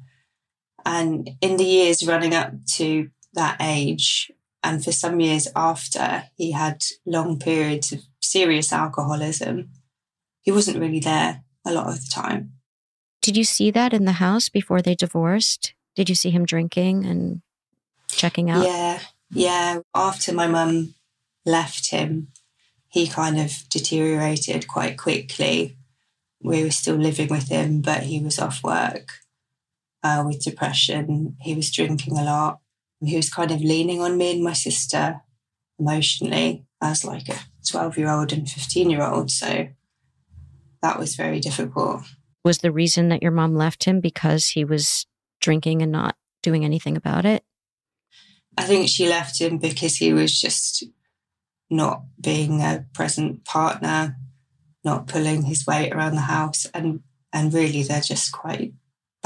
And 0.86 1.30
in 1.40 1.56
the 1.56 1.64
years 1.64 2.06
running 2.06 2.32
up 2.32 2.52
to 2.76 3.10
that 3.34 3.56
age, 3.60 4.30
and 4.62 4.84
for 4.84 4.92
some 4.92 5.18
years 5.18 5.48
after, 5.56 6.24
he 6.36 6.52
had 6.52 6.84
long 7.04 7.40
periods 7.40 7.90
of 7.90 8.02
serious 8.22 8.72
alcoholism. 8.72 9.70
He 10.42 10.52
wasn't 10.52 10.78
really 10.78 11.00
there 11.00 11.42
a 11.66 11.72
lot 11.72 11.88
of 11.88 11.96
the 11.96 12.08
time. 12.08 12.52
Did 13.20 13.36
you 13.36 13.42
see 13.42 13.72
that 13.72 13.92
in 13.92 14.04
the 14.04 14.12
house 14.12 14.48
before 14.48 14.80
they 14.80 14.94
divorced? 14.94 15.74
Did 15.96 16.08
you 16.08 16.14
see 16.14 16.30
him 16.30 16.44
drinking 16.44 17.04
and 17.04 17.42
checking 18.08 18.48
out? 18.48 18.64
Yeah, 18.64 19.00
yeah. 19.30 19.80
After 19.92 20.32
my 20.32 20.46
mum 20.46 20.94
left 21.44 21.90
him, 21.90 22.28
he 22.88 23.08
kind 23.08 23.40
of 23.40 23.50
deteriorated 23.70 24.68
quite 24.68 24.96
quickly. 24.96 25.78
We 26.40 26.62
were 26.62 26.70
still 26.70 26.94
living 26.94 27.28
with 27.28 27.48
him, 27.48 27.80
but 27.80 28.04
he 28.04 28.20
was 28.20 28.38
off 28.38 28.62
work 28.62 29.25
uh, 30.06 30.24
with 30.26 30.44
depression. 30.44 31.36
He 31.40 31.54
was 31.54 31.70
drinking 31.70 32.16
a 32.18 32.24
lot 32.24 32.60
he 33.04 33.16
was 33.16 33.30
kind 33.30 33.50
of 33.50 33.60
leaning 33.60 34.00
on 34.00 34.16
me 34.16 34.32
and 34.32 34.42
my 34.42 34.52
sister 34.52 35.20
emotionally 35.78 36.64
as 36.80 37.04
like 37.04 37.28
a 37.28 37.36
12 37.68 37.98
year 37.98 38.10
old 38.10 38.32
and 38.32 38.48
15 38.48 38.90
year 38.90 39.02
old. 39.02 39.30
So 39.30 39.68
that 40.82 40.98
was 40.98 41.16
very 41.16 41.40
difficult. 41.40 42.02
Was 42.44 42.58
the 42.58 42.72
reason 42.72 43.08
that 43.08 43.22
your 43.22 43.32
mom 43.32 43.54
left 43.54 43.84
him 43.84 44.00
because 44.00 44.48
he 44.50 44.64
was 44.64 45.06
drinking 45.40 45.82
and 45.82 45.92
not 45.92 46.16
doing 46.42 46.64
anything 46.64 46.96
about 46.96 47.24
it? 47.24 47.44
I 48.56 48.62
think 48.62 48.88
she 48.88 49.08
left 49.08 49.40
him 49.40 49.58
because 49.58 49.96
he 49.96 50.12
was 50.12 50.40
just 50.40 50.84
not 51.68 52.04
being 52.18 52.62
a 52.62 52.86
present 52.94 53.44
partner, 53.44 54.16
not 54.84 55.08
pulling 55.08 55.42
his 55.42 55.66
weight 55.66 55.92
around 55.92 56.14
the 56.14 56.22
house. 56.22 56.66
And, 56.72 57.00
and 57.32 57.52
really, 57.52 57.82
they're 57.82 58.00
just 58.00 58.32
quite 58.32 58.72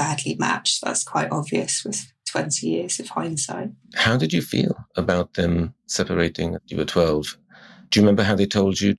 badly 0.01 0.35
matched. 0.39 0.81
That's 0.83 1.03
quite 1.03 1.31
obvious 1.31 1.85
with 1.85 2.11
20 2.31 2.65
years 2.65 2.99
of 2.99 3.09
hindsight. 3.09 3.69
How 3.93 4.17
did 4.17 4.33
you 4.33 4.41
feel 4.41 4.75
about 4.95 5.35
them 5.35 5.75
separating? 5.85 6.57
You 6.65 6.77
were 6.77 6.85
12. 6.85 7.37
Do 7.89 7.99
you 7.99 8.03
remember 8.03 8.23
how 8.23 8.35
they 8.35 8.47
told 8.47 8.81
you? 8.81 8.95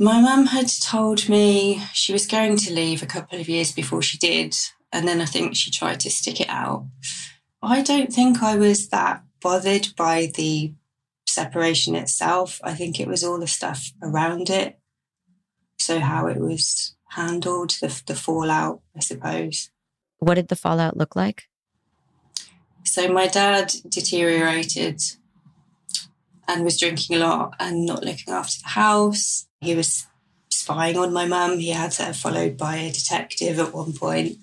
My 0.00 0.20
mum 0.20 0.46
had 0.46 0.66
told 0.82 1.28
me 1.28 1.80
she 1.92 2.12
was 2.12 2.26
going 2.26 2.56
to 2.56 2.74
leave 2.74 3.04
a 3.04 3.06
couple 3.06 3.38
of 3.38 3.48
years 3.48 3.70
before 3.70 4.02
she 4.02 4.18
did. 4.18 4.56
And 4.92 5.06
then 5.06 5.20
I 5.20 5.26
think 5.26 5.54
she 5.54 5.70
tried 5.70 6.00
to 6.00 6.10
stick 6.10 6.40
it 6.40 6.48
out. 6.48 6.88
I 7.62 7.82
don't 7.82 8.12
think 8.12 8.42
I 8.42 8.56
was 8.56 8.88
that 8.88 9.22
bothered 9.40 9.88
by 9.96 10.32
the 10.34 10.74
separation 11.28 11.94
itself. 11.94 12.60
I 12.64 12.74
think 12.74 12.98
it 12.98 13.06
was 13.06 13.22
all 13.22 13.38
the 13.38 13.46
stuff 13.46 13.92
around 14.02 14.50
it. 14.50 14.80
So, 15.78 16.00
how 16.00 16.26
it 16.26 16.38
was 16.38 16.96
handled, 17.14 17.70
the, 17.80 18.02
the 18.06 18.14
fallout, 18.14 18.80
I 18.96 19.00
suppose. 19.00 19.70
What 20.18 20.34
did 20.34 20.48
the 20.48 20.56
fallout 20.56 20.96
look 20.96 21.16
like? 21.16 21.44
So, 22.84 23.08
my 23.08 23.26
dad 23.26 23.72
deteriorated 23.88 25.00
and 26.46 26.64
was 26.64 26.78
drinking 26.78 27.16
a 27.16 27.20
lot 27.20 27.54
and 27.58 27.86
not 27.86 28.04
looking 28.04 28.32
after 28.32 28.60
the 28.62 28.68
house. 28.68 29.46
He 29.60 29.74
was 29.74 30.06
spying 30.50 30.96
on 30.96 31.12
my 31.12 31.26
mum. 31.26 31.58
He 31.58 31.70
had 31.70 31.94
her 31.94 32.12
followed 32.12 32.56
by 32.56 32.76
a 32.76 32.92
detective 32.92 33.58
at 33.58 33.74
one 33.74 33.92
point. 33.92 34.38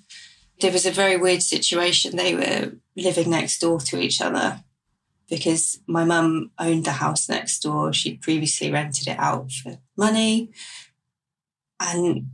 There 0.60 0.72
was 0.72 0.86
a 0.86 0.92
very 0.92 1.18
weird 1.18 1.42
situation. 1.42 2.16
They 2.16 2.36
were 2.36 2.74
living 2.96 3.30
next 3.30 3.60
door 3.60 3.80
to 3.80 4.00
each 4.00 4.22
other 4.22 4.64
because 5.30 5.80
my 5.88 6.04
mum 6.04 6.52
owned 6.60 6.86
the 6.86 6.92
house 6.92 7.30
next 7.30 7.60
door. 7.62 7.94
She'd 7.94 8.22
previously 8.22 8.72
rented 8.72 9.08
it 9.08 9.18
out 9.18 9.52
for 9.52 9.80
money. 9.98 10.52
And 11.80 12.32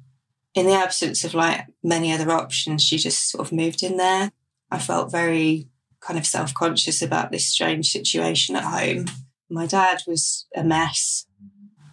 in 0.57 0.65
the 0.65 0.73
absence 0.73 1.23
of 1.23 1.35
like 1.35 1.67
many 1.83 2.11
other 2.11 2.31
options, 2.31 2.83
she 2.83 2.97
just 2.97 3.29
sort 3.29 3.45
of 3.45 3.53
moved 3.53 3.83
in 3.83 3.97
there. 3.97 4.31
I 4.71 4.79
felt 4.79 5.11
very 5.11 5.69
kind 5.99 6.17
of 6.17 6.25
self 6.25 6.51
conscious 6.53 7.01
about 7.03 7.31
this 7.31 7.45
strange 7.45 7.91
situation 7.91 8.55
at 8.55 8.63
home. 8.63 9.05
My 9.51 9.67
dad 9.67 10.01
was 10.07 10.47
a 10.55 10.63
mess. 10.63 11.27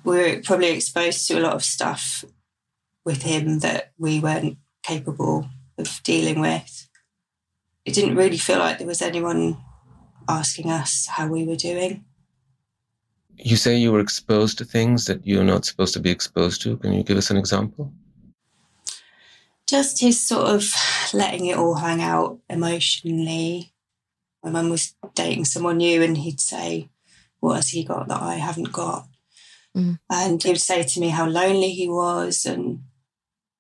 We 0.03 0.17
were 0.17 0.41
probably 0.43 0.71
exposed 0.71 1.29
to 1.29 1.39
a 1.39 1.41
lot 1.41 1.53
of 1.53 1.63
stuff 1.63 2.25
with 3.05 3.23
him 3.23 3.59
that 3.59 3.93
we 3.99 4.19
weren't 4.19 4.57
capable 4.83 5.47
of 5.77 6.01
dealing 6.03 6.41
with. 6.41 6.89
It 7.85 7.93
didn't 7.93 8.17
really 8.17 8.39
feel 8.39 8.61
like 8.61 8.79
there 8.79 8.87
was 8.87 9.03
anyone 9.03 9.59
asking 10.27 10.71
us 10.71 11.07
how 11.07 11.27
we 11.27 11.45
were 11.45 11.57
doing. 11.57 12.07
You 13.37 13.57
say 13.57 13.77
you 13.77 13.93
were 13.93 14.01
exposed 14.01 14.57
to 14.59 14.65
things 14.65 15.05
that 15.05 15.27
you're 15.27 15.45
not 15.45 15.67
supposed 15.67 15.93
to 15.95 16.01
be 16.01 16.11
exposed 16.11 16.63
to. 16.63 16.79
Can 16.79 16.95
you 16.95 17.03
give 17.03 17.19
us 17.19 17.31
an 17.31 17.37
example? 17.37 17.93
Just 19.69 20.01
his 20.01 20.27
sort 20.27 20.47
of 20.47 20.65
letting 21.13 21.47
it 21.47 21.57
all 21.57 21.75
hang 21.75 22.03
out 22.03 22.39
emotionally. 22.49 23.73
My 24.43 24.51
mum 24.51 24.69
was 24.69 24.95
dating 25.15 25.47
someone 25.47 25.79
new, 25.79 26.03
and 26.03 26.19
he'd 26.19 26.41
say, 26.41 26.91
What 27.41 27.57
has 27.57 27.71
he 27.71 27.85
got 27.85 28.09
that 28.09 28.23
I 28.23 28.35
haven't 28.35 28.73
got? 28.73 29.09
Mm. 29.77 29.99
And 30.11 30.43
he 30.43 30.51
would 30.51 30.61
say 30.61 30.83
to 30.83 31.01
me 31.01 31.09
how 31.09 31.27
lonely 31.27 31.71
he 31.71 31.89
was. 31.89 32.45
And 32.45 32.81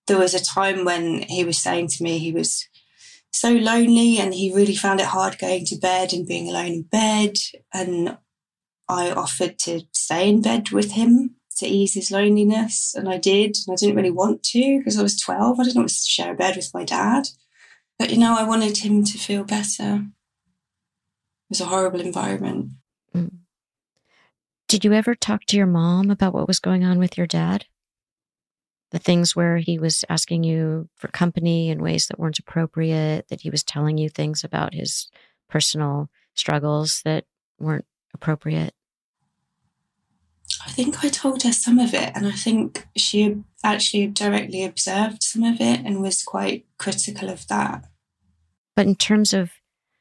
there 0.06 0.18
was 0.18 0.34
a 0.34 0.44
time 0.44 0.84
when 0.84 1.23
he 1.23 1.44
was 1.44 1.58
saying 1.58 1.88
to 1.88 2.02
me 2.02 2.18
he 2.18 2.32
was 2.32 2.68
so 3.32 3.50
lonely 3.50 4.18
and 4.18 4.32
he 4.32 4.54
really 4.54 4.76
found 4.76 5.00
it 5.00 5.06
hard 5.06 5.38
going 5.38 5.64
to 5.66 5.76
bed 5.76 6.12
and 6.12 6.26
being 6.26 6.49
alone 6.49 6.66
in 6.66 6.82
bed. 6.82 7.37
And 7.73 8.18
I 8.88 9.11
offered 9.11 9.58
to 9.61 9.82
stay 9.92 10.28
in 10.28 10.42
bed 10.42 10.70
with 10.70 10.92
him 10.92 11.37
to 11.56 11.66
ease 11.66 11.94
his 11.94 12.11
loneliness. 12.11 12.94
And 12.94 13.08
I 13.08 13.18
did. 13.18 13.56
And 13.66 13.75
I 13.75 13.76
didn't 13.76 13.96
really 13.96 14.11
want 14.11 14.42
to 14.44 14.78
because 14.78 14.99
I 14.99 15.02
was 15.02 15.20
12. 15.20 15.61
I 15.61 15.62
didn't 15.64 15.76
want 15.76 15.88
to 15.88 15.94
share 15.94 16.32
a 16.32 16.37
bed 16.37 16.56
with 16.56 16.73
my 16.75 16.84
dad. 16.84 17.28
But, 17.99 18.11
you 18.11 18.18
know, 18.18 18.37
I 18.37 18.44
wanted 18.44 18.78
him 18.78 19.04
to 19.04 19.18
feel 19.18 19.44
better. 19.44 20.05
It 20.05 21.50
was 21.50 21.61
a 21.61 21.66
horrible 21.66 22.00
environment. 22.00 22.72
Mm. 23.14 23.31
Did 24.68 24.85
you 24.85 24.92
ever 24.92 25.14
talk 25.14 25.44
to 25.46 25.57
your 25.57 25.66
mom 25.66 26.11
about 26.11 26.35
what 26.35 26.48
was 26.48 26.59
going 26.59 26.85
on 26.85 26.98
with 26.98 27.16
your 27.16 27.26
dad? 27.26 27.66
The 28.90 28.98
things 28.98 29.37
where 29.37 29.59
he 29.59 29.79
was 29.79 30.05
asking 30.09 30.44
you 30.44 30.88
for 30.96 31.09
company 31.09 31.68
in 31.68 31.83
ways 31.83 32.07
that 32.07 32.18
weren't 32.18 32.38
appropriate, 32.38 33.29
that 33.29 33.42
he 33.42 33.50
was 33.50 33.62
telling 33.62 33.98
you 33.98 34.09
things 34.09 34.42
about 34.42 34.74
his 34.74 35.09
personal 35.48 36.11
struggles 36.35 37.02
that 37.05 37.24
weren't 37.59 37.87
appropriate? 38.12 38.74
I 40.66 40.70
think 40.70 41.05
I 41.05 41.09
told 41.09 41.42
her 41.42 41.53
some 41.53 41.79
of 41.79 41.92
it, 41.92 42.12
and 42.14 42.27
I 42.27 42.33
think 42.33 42.87
she 42.96 43.42
actually 43.62 44.07
directly 44.07 44.64
observed 44.64 45.22
some 45.22 45.42
of 45.42 45.61
it 45.61 45.81
and 45.85 46.00
was 46.00 46.22
quite 46.22 46.66
critical 46.79 47.29
of 47.29 47.46
that. 47.48 47.85
But 48.74 48.87
in 48.87 48.94
terms 48.94 49.33
of 49.33 49.53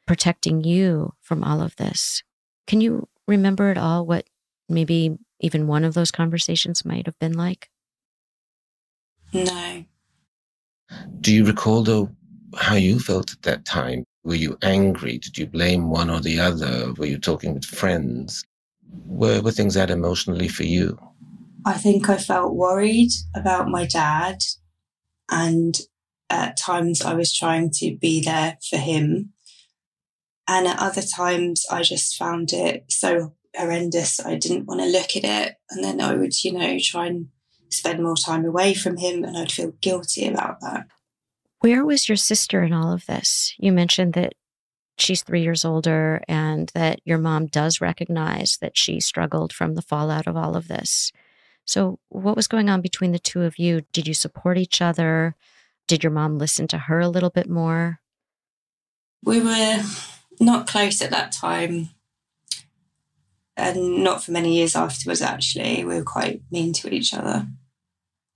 protecting 0.07 0.63
you 0.63 1.13
from 1.21 1.43
all 1.43 1.61
of 1.61 1.75
this, 1.75 2.23
can 2.65 2.81
you 2.81 3.07
remember 3.27 3.69
at 3.69 3.77
all 3.77 4.05
what 4.05 4.25
maybe 4.69 5.17
even 5.39 5.67
one 5.67 5.83
of 5.83 5.93
those 5.93 6.11
conversations 6.11 6.85
might 6.85 7.05
have 7.05 7.19
been 7.19 7.33
like? 7.33 7.69
No. 9.33 9.83
Do 11.19 11.33
you 11.33 11.45
recall, 11.45 11.83
though, 11.83 12.09
how 12.55 12.75
you 12.75 12.99
felt 12.99 13.33
at 13.33 13.41
that 13.43 13.65
time? 13.65 14.05
Were 14.23 14.35
you 14.35 14.57
angry? 14.61 15.17
Did 15.17 15.37
you 15.37 15.47
blame 15.47 15.89
one 15.89 16.09
or 16.09 16.21
the 16.21 16.39
other? 16.39 16.93
Were 16.93 17.05
you 17.05 17.17
talking 17.17 17.53
with 17.53 17.65
friends? 17.65 18.45
Where 19.05 19.41
were 19.41 19.51
things 19.51 19.77
at 19.77 19.89
emotionally 19.89 20.47
for 20.47 20.63
you? 20.63 20.99
I 21.65 21.73
think 21.73 22.09
I 22.09 22.17
felt 22.17 22.55
worried 22.55 23.11
about 23.35 23.69
my 23.69 23.85
dad, 23.85 24.43
and 25.31 25.79
at 26.29 26.57
times 26.57 27.01
I 27.01 27.13
was 27.13 27.33
trying 27.33 27.69
to 27.75 27.95
be 27.95 28.21
there 28.21 28.57
for 28.69 28.77
him. 28.77 29.33
And 30.47 30.67
at 30.67 30.79
other 30.79 31.01
times, 31.01 31.65
I 31.71 31.83
just 31.83 32.17
found 32.17 32.51
it 32.51 32.85
so 32.89 33.33
horrendous. 33.55 34.19
I 34.19 34.35
didn't 34.35 34.65
want 34.65 34.81
to 34.81 34.87
look 34.87 35.15
at 35.15 35.23
it. 35.23 35.55
And 35.69 35.83
then 35.83 36.01
I 36.01 36.15
would, 36.15 36.43
you 36.43 36.51
know, 36.51 36.77
try 36.79 37.07
and 37.07 37.29
spend 37.69 38.03
more 38.03 38.17
time 38.17 38.45
away 38.45 38.73
from 38.73 38.97
him, 38.97 39.23
and 39.23 39.37
I'd 39.37 39.51
feel 39.51 39.71
guilty 39.81 40.27
about 40.27 40.59
that. 40.61 40.87
Where 41.59 41.85
was 41.85 42.09
your 42.09 42.17
sister 42.17 42.61
in 42.63 42.73
all 42.73 42.91
of 42.91 43.05
this? 43.05 43.53
You 43.57 43.71
mentioned 43.71 44.13
that 44.13 44.33
she's 44.97 45.23
three 45.23 45.41
years 45.41 45.65
older 45.65 46.21
and 46.27 46.71
that 46.73 46.99
your 47.05 47.17
mom 47.17 47.47
does 47.47 47.81
recognize 47.81 48.57
that 48.61 48.77
she 48.77 48.99
struggled 48.99 49.53
from 49.53 49.75
the 49.75 49.81
fallout 49.81 50.27
of 50.27 50.37
all 50.37 50.55
of 50.55 50.67
this. 50.67 51.11
So, 51.65 51.99
what 52.09 52.35
was 52.35 52.47
going 52.47 52.69
on 52.69 52.81
between 52.81 53.11
the 53.11 53.19
two 53.19 53.43
of 53.43 53.57
you? 53.57 53.81
Did 53.93 54.07
you 54.07 54.13
support 54.13 54.57
each 54.57 54.81
other? 54.81 55.35
Did 55.87 56.03
your 56.03 56.11
mom 56.11 56.37
listen 56.37 56.67
to 56.69 56.77
her 56.77 56.99
a 56.99 57.09
little 57.09 57.29
bit 57.29 57.49
more? 57.49 57.99
We 59.23 59.41
were 59.41 59.81
not 60.39 60.67
close 60.67 61.01
at 61.01 61.11
that 61.11 61.31
time. 61.31 61.89
And 63.55 64.03
not 64.03 64.23
for 64.23 64.31
many 64.31 64.55
years 64.55 64.75
afterwards, 64.75 65.21
actually. 65.21 65.85
We 65.85 65.95
were 65.95 66.03
quite 66.03 66.41
mean 66.51 66.73
to 66.73 66.93
each 66.93 67.13
other. 67.13 67.47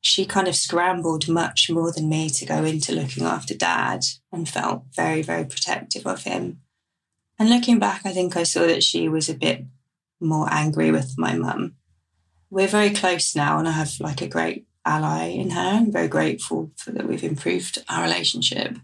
She 0.08 0.26
kind 0.26 0.48
of 0.48 0.56
scrambled 0.56 1.28
much 1.28 1.70
more 1.70 1.92
than 1.92 2.08
me 2.08 2.30
to 2.30 2.46
go 2.46 2.64
into 2.64 2.94
looking 2.94 3.26
after 3.26 3.54
dad 3.54 4.06
and 4.32 4.48
felt 4.48 4.84
very, 4.96 5.22
very 5.22 5.44
protective 5.44 6.08
of 6.08 6.24
him. 6.24 6.62
And 7.38 7.50
looking 7.50 7.78
back, 7.78 8.06
I 8.06 8.14
think 8.14 8.38
I 8.38 8.44
saw 8.44 8.62
that 8.62 8.84
she 8.84 9.10
was 9.10 9.28
a 9.28 9.34
bit 9.34 9.66
more 10.22 10.48
angry 10.50 10.92
with 10.92 11.16
my 11.18 11.36
mum. 11.36 11.76
We're 12.50 12.70
very 12.70 12.92
close 12.92 13.36
now, 13.36 13.60
and 13.60 13.68
I 13.68 13.72
have 13.72 14.00
like 14.00 14.22
a 14.22 14.30
great 14.30 14.66
ally 14.86 15.26
in 15.26 15.50
her. 15.50 15.60
I'm 15.60 15.92
very 15.92 16.08
grateful 16.08 16.72
for 16.78 16.92
that 16.92 17.06
we've 17.06 17.24
improved 17.24 17.78
our 17.90 18.02
relationship. 18.02 18.78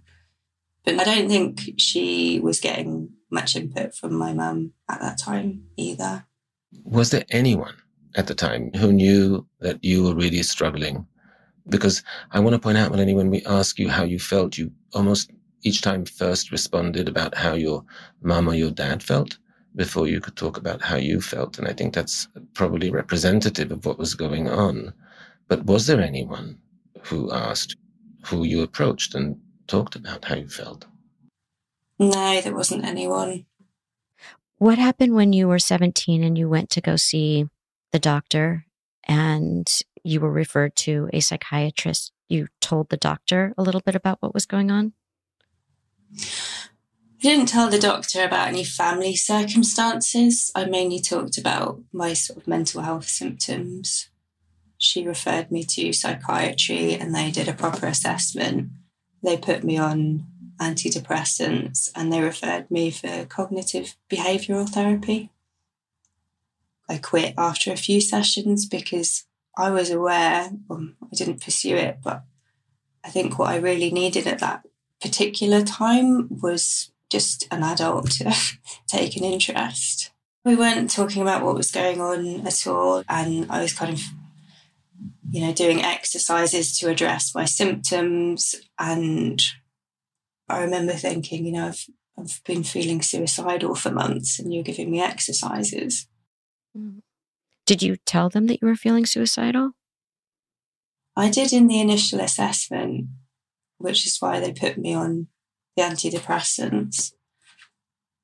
But 0.83 0.99
I 0.99 1.05
don't 1.05 1.29
think 1.29 1.71
she 1.77 2.41
was 2.41 2.59
getting 2.59 3.11
much 3.31 3.55
input 3.55 3.95
from 3.95 4.13
my 4.13 4.33
mum 4.33 4.73
at 4.89 4.99
that 4.99 5.17
time 5.17 5.63
either. 5.77 6.25
Was 6.83 7.11
there 7.11 7.23
anyone 7.29 7.75
at 8.13 8.27
the 8.27 8.35
time 8.35 8.71
who 8.73 8.91
knew 8.91 9.47
that 9.61 9.81
you 9.81 10.03
were 10.03 10.15
really 10.15 10.43
struggling? 10.43 11.07
Because 11.69 12.03
I 12.31 12.39
want 12.39 12.53
to 12.53 12.59
point 12.59 12.77
out, 12.77 12.91
Melanie, 12.91 13.15
when 13.15 13.29
we 13.29 13.43
ask 13.45 13.79
you 13.79 13.89
how 13.89 14.03
you 14.03 14.19
felt, 14.19 14.57
you 14.57 14.71
almost 14.93 15.31
each 15.63 15.81
time 15.81 16.05
first 16.05 16.51
responded 16.51 17.07
about 17.07 17.35
how 17.35 17.53
your 17.53 17.83
mom 18.21 18.47
or 18.47 18.53
your 18.53 18.71
dad 18.71 19.01
felt 19.01 19.37
before 19.75 20.07
you 20.07 20.19
could 20.19 20.35
talk 20.35 20.57
about 20.57 20.81
how 20.81 20.97
you 20.97 21.21
felt. 21.21 21.57
And 21.57 21.67
I 21.67 21.73
think 21.73 21.93
that's 21.93 22.27
probably 22.53 22.91
representative 22.91 23.71
of 23.71 23.85
what 23.85 23.97
was 23.97 24.13
going 24.13 24.49
on. 24.49 24.93
But 25.47 25.65
was 25.65 25.87
there 25.87 26.01
anyone 26.01 26.57
who 27.03 27.31
asked, 27.31 27.75
who 28.25 28.43
you 28.43 28.61
approached 28.61 29.15
and 29.15 29.39
talked 29.67 29.95
about 29.95 30.25
how 30.25 30.35
you 30.35 30.49
felt? 30.49 30.85
No, 31.97 32.41
there 32.41 32.55
wasn't 32.55 32.85
anyone. 32.85 33.45
What 34.57 34.77
happened 34.77 35.15
when 35.15 35.33
you 35.33 35.47
were 35.47 35.59
17 35.59 36.23
and 36.23 36.37
you 36.37 36.47
went 36.47 36.69
to 36.71 36.81
go 36.81 36.95
see 36.95 37.45
the 37.91 37.99
doctor 37.99 38.65
and 39.05 39.67
you 40.03 40.19
were 40.19 40.31
referred 40.31 40.75
to 40.77 41.09
a 41.13 41.19
psychiatrist? 41.19 42.11
You 42.29 42.47
told 42.61 42.89
the 42.89 42.97
doctor 42.97 43.53
a 43.57 43.63
little 43.63 43.81
bit 43.81 43.95
about 43.95 44.21
what 44.21 44.33
was 44.33 44.45
going 44.45 44.71
on? 44.71 44.93
I 46.19 46.25
didn't 47.21 47.47
tell 47.47 47.69
the 47.69 47.79
doctor 47.79 48.23
about 48.23 48.49
any 48.49 48.63
family 48.63 49.15
circumstances. 49.15 50.51
I 50.53 50.65
mainly 50.65 50.99
talked 50.99 51.37
about 51.37 51.81
my 51.93 52.13
sort 52.13 52.39
of 52.39 52.47
mental 52.47 52.81
health 52.81 53.07
symptoms. 53.07 54.09
she 54.77 55.07
referred 55.07 55.49
me 55.49 55.63
to 55.63 55.93
psychiatry 55.93 56.93
and 56.95 57.15
they 57.15 57.31
did 57.31 57.47
a 57.47 57.53
proper 57.53 57.85
assessment. 57.85 58.69
They 59.23 59.37
put 59.37 59.63
me 59.63 59.77
on 59.77 60.25
antidepressants 60.59 61.89
and 61.95 62.11
they 62.11 62.19
referred 62.19 62.69
me 62.69 62.91
for 62.91 63.25
cognitive 63.25 63.95
behavioral 64.09 64.67
therapy. 64.67 65.29
I 66.89 66.97
quit 66.97 67.33
after 67.37 67.71
a 67.71 67.77
few 67.77 68.01
sessions 68.01 68.65
because 68.65 69.25
I 69.55 69.69
was 69.69 69.89
aware, 69.91 70.49
um, 70.69 70.95
I 71.01 71.15
didn't 71.15 71.41
pursue 71.41 71.75
it, 71.75 71.99
but 72.03 72.23
I 73.03 73.09
think 73.09 73.37
what 73.37 73.49
I 73.49 73.57
really 73.57 73.91
needed 73.91 74.27
at 74.27 74.39
that 74.39 74.65
particular 75.01 75.63
time 75.63 76.27
was 76.29 76.91
just 77.09 77.47
an 77.51 77.63
adult 77.63 78.11
to 78.11 78.33
take 78.87 79.15
an 79.15 79.23
interest. 79.23 80.11
We 80.43 80.55
weren't 80.55 80.89
talking 80.89 81.21
about 81.21 81.43
what 81.43 81.55
was 81.55 81.71
going 81.71 82.01
on 82.01 82.45
at 82.45 82.67
all, 82.67 83.03
and 83.07 83.49
I 83.49 83.61
was 83.61 83.73
kind 83.73 83.93
of 83.93 84.01
you 85.33 85.41
know, 85.41 85.51
doing 85.51 85.81
exercises 85.81 86.77
to 86.77 86.89
address 86.89 87.33
my 87.33 87.43
symptoms. 87.45 88.53
And 88.77 89.41
I 90.47 90.61
remember 90.61 90.93
thinking, 90.93 91.47
you 91.47 91.53
know, 91.53 91.67
I've, 91.69 91.85
I've 92.19 92.43
been 92.45 92.63
feeling 92.63 93.01
suicidal 93.01 93.73
for 93.73 93.89
months 93.89 94.37
and 94.37 94.53
you're 94.53 94.61
giving 94.61 94.91
me 94.91 95.01
exercises. 95.01 96.07
Mm. 96.77 97.01
Did 97.65 97.81
you 97.81 97.95
tell 97.95 98.29
them 98.29 98.47
that 98.47 98.61
you 98.61 98.67
were 98.67 98.75
feeling 98.75 99.05
suicidal? 99.05 99.71
I 101.15 101.29
did 101.29 101.53
in 101.53 101.67
the 101.67 101.79
initial 101.79 102.19
assessment, 102.19 103.07
which 103.77 104.05
is 104.05 104.17
why 104.19 104.39
they 104.39 104.51
put 104.51 104.77
me 104.77 104.93
on 104.93 105.27
the 105.77 105.83
antidepressants. 105.83 107.13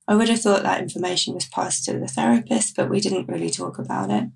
I 0.07 0.15
would 0.15 0.29
have 0.29 0.41
thought 0.41 0.63
that 0.63 0.81
information 0.81 1.35
was 1.35 1.47
passed 1.47 1.85
to 1.85 1.97
the 1.97 2.07
therapist, 2.07 2.75
but 2.75 2.89
we 2.89 2.99
didn't 2.99 3.27
really 3.27 3.51
talk 3.51 3.77
about 3.77 4.09
it. 4.09 4.29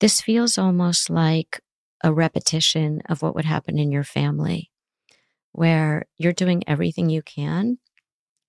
This 0.00 0.20
feels 0.20 0.56
almost 0.56 1.10
like 1.10 1.60
a 2.04 2.12
repetition 2.12 3.00
of 3.08 3.22
what 3.22 3.34
would 3.34 3.44
happen 3.44 3.78
in 3.78 3.90
your 3.90 4.04
family, 4.04 4.70
where 5.52 6.06
you're 6.16 6.32
doing 6.32 6.62
everything 6.66 7.10
you 7.10 7.22
can 7.22 7.78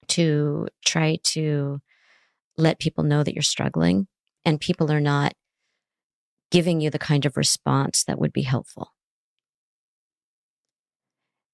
to 0.10 0.68
try 0.86 1.18
to 1.24 1.82
let 2.58 2.80
people 2.80 3.04
know 3.04 3.24
that 3.24 3.34
you're 3.34 3.42
struggling, 3.42 4.08
and 4.48 4.62
people 4.62 4.90
are 4.90 5.02
not 5.02 5.34
giving 6.52 6.80
you 6.80 6.90
the 6.90 6.98
kind 6.98 7.26
of 7.26 7.36
response 7.36 8.06
that 8.06 8.18
would 8.18 8.32
be 8.32 8.44
helpful. 8.44 8.94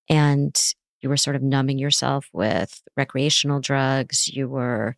And 0.07 0.55
you 1.01 1.09
were 1.09 1.17
sort 1.17 1.35
of 1.35 1.41
numbing 1.41 1.79
yourself 1.79 2.29
with 2.31 2.83
recreational 2.95 3.59
drugs, 3.59 4.27
you 4.27 4.47
were 4.47 4.95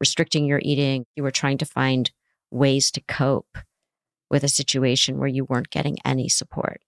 restricting 0.00 0.44
your 0.44 0.60
eating, 0.62 1.06
you 1.16 1.22
were 1.22 1.30
trying 1.30 1.56
to 1.58 1.64
find 1.64 2.10
ways 2.50 2.90
to 2.90 3.00
cope 3.00 3.56
with 4.28 4.44
a 4.44 4.48
situation 4.48 5.16
where 5.16 5.28
you 5.28 5.46
weren't 5.46 5.70
getting 5.70 5.96
any 6.04 6.28
support? 6.28 6.82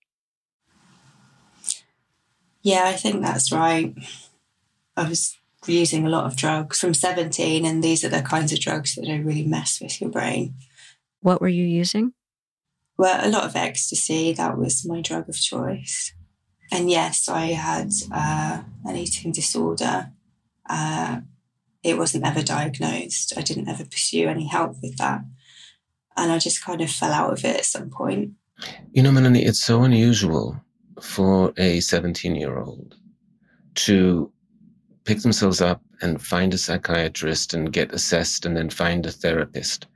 Yeah, 2.60 2.84
I 2.84 2.92
think 2.92 3.22
that's 3.22 3.50
right. 3.50 3.94
I 4.98 5.08
was 5.08 5.38
using 5.66 6.06
a 6.06 6.10
lot 6.10 6.26
of 6.26 6.36
drugs 6.36 6.80
from 6.80 6.94
17, 6.94 7.64
and 7.64 7.82
these 7.82 8.04
are 8.04 8.08
the 8.08 8.22
kinds 8.22 8.52
of 8.52 8.60
drugs 8.60 8.94
that 8.94 9.22
really 9.24 9.44
mess 9.44 9.80
with 9.80 10.00
your 10.00 10.10
brain. 10.10 10.54
What 11.20 11.40
were 11.40 11.48
you 11.48 11.64
using? 11.64 12.12
Well, 12.96 13.26
a 13.26 13.30
lot 13.30 13.44
of 13.44 13.56
ecstasy. 13.56 14.32
That 14.32 14.56
was 14.56 14.86
my 14.86 15.00
drug 15.00 15.28
of 15.28 15.36
choice. 15.36 16.12
And 16.70 16.90
yes, 16.90 17.28
I 17.28 17.46
had 17.46 17.90
uh, 18.12 18.62
an 18.84 18.96
eating 18.96 19.32
disorder. 19.32 20.12
Uh, 20.68 21.20
it 21.82 21.98
wasn't 21.98 22.26
ever 22.26 22.42
diagnosed. 22.42 23.34
I 23.36 23.42
didn't 23.42 23.68
ever 23.68 23.84
pursue 23.84 24.28
any 24.28 24.46
help 24.46 24.76
with 24.82 24.96
that 24.98 25.22
and 26.16 26.32
I 26.32 26.38
just 26.38 26.64
kind 26.64 26.80
of 26.80 26.90
fell 26.90 27.12
out 27.12 27.32
of 27.32 27.44
it 27.44 27.56
at 27.56 27.64
some 27.64 27.90
point. 27.90 28.32
You 28.92 29.02
know, 29.02 29.10
Melanie, 29.10 29.44
it's 29.44 29.62
so 29.62 29.82
unusual 29.82 30.60
for 31.00 31.52
a 31.56 31.80
17 31.80 32.36
year 32.36 32.58
old 32.58 32.96
to 33.74 34.30
pick 35.04 35.20
themselves 35.20 35.60
up 35.60 35.82
and 36.00 36.22
find 36.22 36.52
a 36.54 36.58
psychiatrist 36.58 37.54
and 37.54 37.72
get 37.72 37.92
assessed 37.92 38.44
and 38.46 38.56
then 38.56 38.70
find 38.70 39.06
a 39.06 39.12
therapist. 39.12 39.86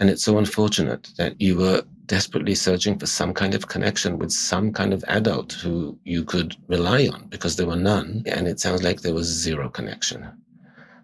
And 0.00 0.10
it's 0.10 0.24
so 0.24 0.38
unfortunate 0.38 1.10
that 1.18 1.40
you 1.40 1.56
were 1.56 1.82
desperately 2.06 2.54
searching 2.54 2.98
for 2.98 3.06
some 3.06 3.32
kind 3.32 3.54
of 3.54 3.68
connection 3.68 4.18
with 4.18 4.30
some 4.30 4.72
kind 4.72 4.92
of 4.92 5.04
adult 5.08 5.52
who 5.52 5.98
you 6.04 6.24
could 6.24 6.56
rely 6.68 7.08
on 7.08 7.26
because 7.28 7.56
there 7.56 7.66
were 7.66 7.76
none. 7.76 8.22
And 8.26 8.46
it 8.46 8.60
sounds 8.60 8.82
like 8.82 9.00
there 9.00 9.14
was 9.14 9.26
zero 9.26 9.68
connection 9.68 10.28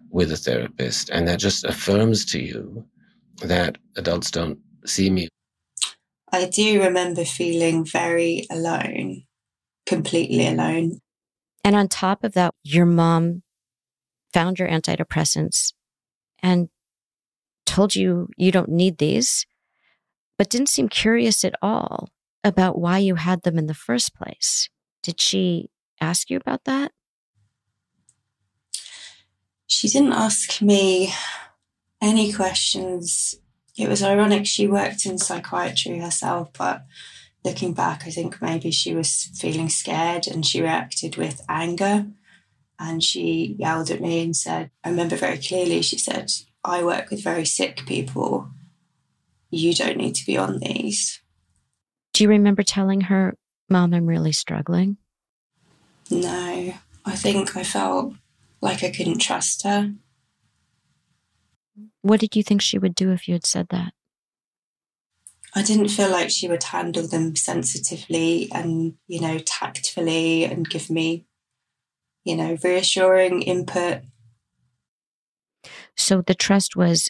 with 0.09 0.31
a 0.31 0.37
therapist. 0.37 1.09
And 1.09 1.27
that 1.27 1.39
just 1.39 1.63
affirms 1.63 2.25
to 2.25 2.39
you 2.39 2.85
that 3.41 3.77
adults 3.95 4.31
don't 4.31 4.59
see 4.85 5.09
me. 5.09 5.27
I 6.31 6.45
do 6.45 6.81
remember 6.81 7.25
feeling 7.25 7.83
very 7.85 8.45
alone, 8.49 9.23
completely 9.85 10.47
alone. 10.47 10.99
And 11.63 11.75
on 11.75 11.87
top 11.87 12.23
of 12.23 12.33
that, 12.33 12.53
your 12.63 12.85
mom 12.85 13.43
found 14.33 14.59
your 14.59 14.67
antidepressants 14.67 15.73
and 16.41 16.69
told 17.65 17.95
you 17.95 18.29
you 18.37 18.51
don't 18.51 18.69
need 18.69 18.97
these, 18.97 19.45
but 20.37 20.49
didn't 20.49 20.69
seem 20.69 20.89
curious 20.89 21.45
at 21.45 21.55
all 21.61 22.09
about 22.43 22.79
why 22.79 22.97
you 22.97 23.15
had 23.15 23.43
them 23.43 23.57
in 23.57 23.67
the 23.67 23.73
first 23.73 24.15
place. 24.15 24.69
Did 25.03 25.19
she 25.19 25.69
ask 25.99 26.29
you 26.29 26.37
about 26.37 26.63
that? 26.65 26.91
She 29.67 29.87
didn't 29.87 30.13
ask 30.13 30.61
me 30.61 31.13
any 32.01 32.33
questions. 32.33 33.35
It 33.77 33.87
was 33.87 34.03
ironic. 34.03 34.45
She 34.45 34.67
worked 34.67 35.05
in 35.05 35.17
psychiatry 35.17 35.99
herself, 35.99 36.49
but 36.57 36.83
looking 37.43 37.73
back, 37.73 38.03
I 38.05 38.11
think 38.11 38.41
maybe 38.41 38.71
she 38.71 38.93
was 38.93 39.29
feeling 39.35 39.69
scared 39.69 40.27
and 40.27 40.45
she 40.45 40.61
reacted 40.61 41.17
with 41.17 41.41
anger. 41.49 42.05
And 42.79 43.03
she 43.03 43.55
yelled 43.59 43.91
at 43.91 44.01
me 44.01 44.23
and 44.23 44.35
said, 44.35 44.71
I 44.83 44.89
remember 44.89 45.15
very 45.15 45.37
clearly, 45.37 45.81
she 45.81 45.97
said, 45.97 46.31
I 46.63 46.83
work 46.83 47.09
with 47.09 47.23
very 47.23 47.45
sick 47.45 47.85
people. 47.85 48.49
You 49.49 49.73
don't 49.73 49.97
need 49.97 50.15
to 50.15 50.25
be 50.25 50.37
on 50.37 50.59
these. 50.59 51.21
Do 52.13 52.23
you 52.23 52.29
remember 52.29 52.63
telling 52.63 53.01
her, 53.01 53.35
Mom, 53.69 53.93
I'm 53.93 54.07
really 54.07 54.31
struggling? 54.31 54.97
No, 56.09 56.73
I 57.05 57.15
think 57.15 57.55
I 57.55 57.63
felt 57.63 58.15
like 58.61 58.83
I 58.83 58.91
couldn't 58.91 59.19
trust 59.19 59.63
her. 59.63 59.93
What 62.01 62.19
did 62.19 62.35
you 62.35 62.43
think 62.43 62.61
she 62.61 62.77
would 62.77 62.95
do 62.95 63.11
if 63.11 63.27
you 63.27 63.33
had 63.35 63.45
said 63.45 63.67
that? 63.69 63.93
I 65.53 65.63
didn't 65.63 65.89
feel 65.89 66.09
like 66.09 66.29
she 66.29 66.47
would 66.47 66.63
handle 66.63 67.07
them 67.07 67.35
sensitively 67.35 68.49
and, 68.53 68.93
you 69.07 69.19
know, 69.19 69.37
tactfully 69.39 70.45
and 70.45 70.69
give 70.69 70.89
me, 70.89 71.25
you 72.23 72.37
know, 72.37 72.57
reassuring 72.63 73.41
input. 73.41 74.03
So 75.97 76.21
the 76.21 76.35
trust 76.35 76.75
was 76.75 77.09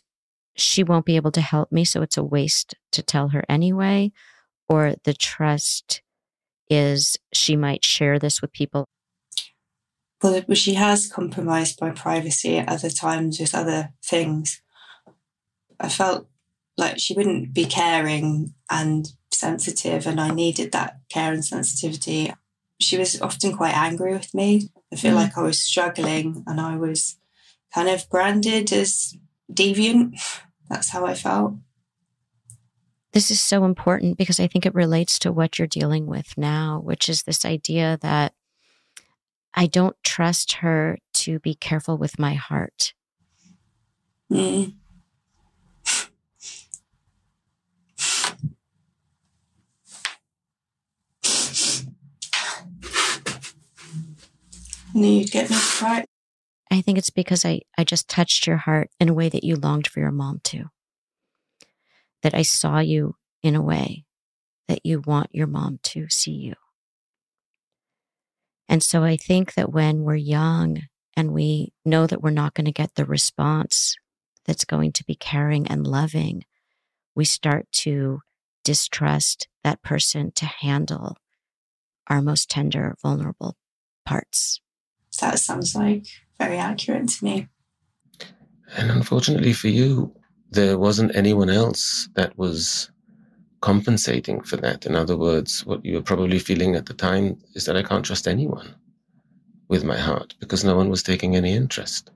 she 0.56 0.84
won't 0.84 1.06
be 1.06 1.16
able 1.16 1.32
to 1.32 1.42
help 1.42 1.72
me, 1.72 1.86
so 1.86 2.02
it's 2.02 2.18
a 2.18 2.24
waste 2.24 2.74
to 2.92 3.04
tell 3.04 3.30
her 3.30 3.44
anyway, 3.48 4.12
or 4.68 4.96
the 5.04 5.14
trust 5.14 6.02
is 6.70 7.18
she 7.32 7.56
might 7.56 7.86
share 7.86 8.18
this 8.18 8.42
with 8.42 8.52
people. 8.52 8.88
Well, 10.22 10.44
she 10.54 10.76
has 10.76 11.08
compromised 11.08 11.82
my 11.82 11.92
privacy 11.92 12.58
at 12.58 12.70
other 12.70 12.90
times 12.90 13.40
with 13.40 13.56
other 13.56 13.90
things. 14.04 14.62
I 15.80 15.90
felt 15.90 16.28
like 16.78 17.00
she 17.00 17.14
wouldn't 17.14 17.54
be 17.54 17.66
caring 17.66 18.54
and 18.70 19.08
sensitive, 19.32 20.08
and 20.08 20.20
I 20.20 20.30
needed 20.30 20.72
that 20.72 21.00
care 21.10 21.34
and 21.34 21.44
sensitivity. 21.44 22.34
She 22.80 22.98
was 22.98 23.22
often 23.22 23.56
quite 23.56 23.76
angry 23.76 24.14
with 24.14 24.34
me. 24.34 24.70
I 24.92 24.96
feel 24.96 25.14
mm. 25.14 25.18
like 25.18 25.38
I 25.38 25.42
was 25.42 25.62
struggling 25.62 26.44
and 26.48 26.60
I 26.60 26.76
was 26.78 27.18
kind 27.74 27.88
of 27.88 28.10
branded 28.10 28.72
as 28.74 29.16
deviant. 29.52 30.20
That's 30.70 30.90
how 30.90 31.06
I 31.06 31.14
felt. 31.14 31.56
This 33.14 33.30
is 33.30 33.42
so 33.42 33.66
important 33.66 34.18
because 34.18 34.40
I 34.40 34.48
think 34.48 34.66
it 34.66 34.74
relates 34.74 35.20
to 35.20 35.34
what 35.34 35.60
you're 35.60 35.68
dealing 35.68 36.06
with 36.06 36.38
now, 36.38 36.80
which 36.82 37.10
is 37.10 37.24
this 37.24 37.44
idea 37.44 38.00
that 38.02 38.34
I 39.54 39.68
don't 39.68 39.98
trust 40.02 40.54
her 40.56 40.98
to 41.14 41.40
be 41.40 41.54
careful 41.54 41.98
with 41.98 42.18
my 42.18 42.36
heart. 42.36 42.94
Mm. 44.32 44.76
You'd 54.94 55.32
get 55.32 55.50
me 55.50 55.58
right. 55.82 56.06
I 56.72 56.82
think 56.82 56.98
it's 56.98 57.10
because 57.10 57.44
I, 57.46 57.62
I 57.78 57.84
just 57.84 58.08
touched 58.08 58.48
your 58.48 58.58
heart 58.58 58.90
in 59.00 59.10
a 59.10 59.14
way 59.14 59.30
that 59.30 59.44
you 59.44 59.56
longed 59.56 59.88
for 59.88 60.00
your 60.00 60.12
mom 60.12 60.40
to. 60.46 60.66
That 62.24 62.34
I 62.34 62.44
saw 62.44 62.80
you 62.80 63.16
in 63.44 63.56
a 63.56 63.62
way 63.62 64.06
that 64.68 64.86
you 64.86 65.02
want 65.06 65.30
your 65.34 65.48
mom 65.48 65.80
to 65.84 66.08
see 66.10 66.32
you. 66.32 66.54
And 68.70 68.82
so 68.82 69.04
I 69.04 69.18
think 69.18 69.56
that 69.56 69.72
when 69.72 70.04
we're 70.04 70.16
young 70.16 70.84
and 71.18 71.34
we 71.34 71.74
know 71.84 72.08
that 72.08 72.22
we're 72.22 72.30
not 72.30 72.54
going 72.54 72.66
to 72.66 72.72
get 72.72 72.96
the 72.96 73.04
response 73.04 73.98
that's 74.46 74.64
going 74.64 74.94
to 74.94 75.04
be 75.04 75.16
caring 75.16 75.68
and 75.68 75.86
loving, 75.86 76.46
we 77.14 77.26
start 77.26 77.68
to 77.72 78.22
distrust 78.64 79.50
that 79.64 79.82
person 79.82 80.32
to 80.36 80.46
handle 80.46 81.18
our 82.08 82.22
most 82.22 82.50
tender, 82.50 82.96
vulnerable 83.02 83.58
parts. 84.06 84.62
That 85.20 85.40
sounds 85.40 85.76
like 85.76 86.06
very 86.40 86.58
accurate 86.58 87.10
to 87.10 87.26
me. 87.26 87.48
And 88.78 88.90
unfortunately 88.90 89.54
for 89.54 89.68
you, 89.68 90.16
there 90.50 90.78
wasn't 90.78 91.16
anyone 91.16 91.50
else 91.50 92.10
that 92.16 92.38
was 92.38 92.92
compensating 93.62 94.42
for 94.42 94.58
that. 94.58 94.86
In 94.86 94.96
other 94.96 95.18
words, 95.18 95.66
what 95.66 95.86
you 95.86 95.96
were 95.96 96.02
probably 96.02 96.40
feeling 96.40 96.76
at 96.76 96.88
the 96.88 96.94
time 96.94 97.38
is 97.54 97.66
that 97.66 97.78
I 97.78 97.84
can't 97.84 98.06
trust 98.06 98.28
anyone 98.28 98.76
with 99.68 99.84
my 99.84 99.98
heart 99.98 100.36
because 100.40 100.64
no 100.64 100.76
one 100.76 100.90
was 100.90 101.04
taking 101.04 101.36
any 101.36 101.54
interest 101.54 102.12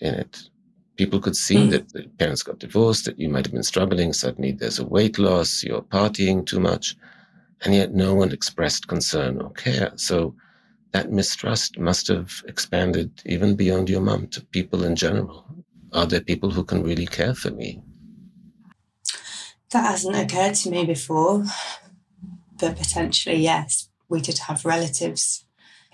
in 0.00 0.14
it. 0.14 0.48
People 0.96 1.18
could 1.18 1.34
see 1.34 1.56
mm. 1.56 1.70
that 1.70 1.88
the 1.92 2.04
parents 2.18 2.42
got 2.42 2.60
divorced, 2.60 3.06
that 3.06 3.18
you 3.18 3.28
might 3.28 3.46
have 3.46 3.52
been 3.52 3.64
struggling. 3.64 4.12
Suddenly 4.12 4.52
there's 4.52 4.78
a 4.78 4.86
weight 4.86 5.18
loss, 5.18 5.64
you're 5.64 5.82
partying 5.82 6.46
too 6.46 6.60
much, 6.60 6.96
and 7.62 7.74
yet 7.74 7.94
no 7.94 8.14
one 8.14 8.30
expressed 8.30 8.86
concern 8.86 9.40
or 9.40 9.50
care. 9.50 9.92
So 9.96 10.36
that 10.94 11.10
mistrust 11.10 11.76
must 11.76 12.06
have 12.06 12.30
expanded 12.46 13.20
even 13.26 13.56
beyond 13.56 13.90
your 13.90 14.00
mom 14.00 14.28
to 14.28 14.40
people 14.40 14.84
in 14.84 14.94
general. 14.94 15.44
Are 15.92 16.06
there 16.06 16.20
people 16.20 16.52
who 16.52 16.62
can 16.62 16.84
really 16.84 17.06
care 17.06 17.34
for 17.34 17.50
me? 17.50 17.82
That 19.72 19.90
hasn't 19.90 20.14
occurred 20.16 20.54
to 20.54 20.70
me 20.70 20.86
before, 20.86 21.44
but 22.60 22.76
potentially, 22.76 23.38
yes. 23.38 23.88
We 24.08 24.20
did 24.20 24.38
have 24.46 24.64
relatives 24.64 25.44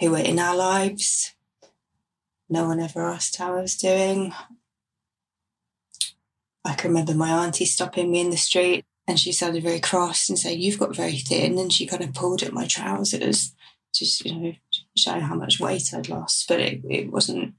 who 0.00 0.10
were 0.10 0.18
in 0.18 0.38
our 0.38 0.54
lives. 0.54 1.34
No 2.50 2.66
one 2.66 2.78
ever 2.78 3.06
asked 3.06 3.36
how 3.36 3.56
I 3.56 3.62
was 3.62 3.76
doing. 3.76 4.34
I 6.62 6.74
can 6.74 6.90
remember 6.90 7.14
my 7.14 7.30
auntie 7.30 7.64
stopping 7.64 8.10
me 8.10 8.20
in 8.20 8.28
the 8.28 8.36
street 8.36 8.84
and 9.08 9.18
she 9.18 9.32
sounded 9.32 9.62
very 9.62 9.80
cross 9.80 10.28
and 10.28 10.38
saying, 10.38 10.60
You've 10.60 10.78
got 10.78 10.94
very 10.94 11.16
thin. 11.16 11.58
And 11.58 11.72
she 11.72 11.86
kind 11.86 12.04
of 12.04 12.12
pulled 12.12 12.42
at 12.42 12.52
my 12.52 12.66
trousers, 12.66 13.54
just, 13.94 14.24
you 14.24 14.34
know, 14.34 14.52
showing 15.00 15.22
how 15.22 15.34
much 15.34 15.60
weight 15.60 15.92
I'd 15.94 16.08
lost. 16.08 16.46
But 16.48 16.60
it, 16.60 16.82
it 16.88 17.12
wasn't 17.12 17.54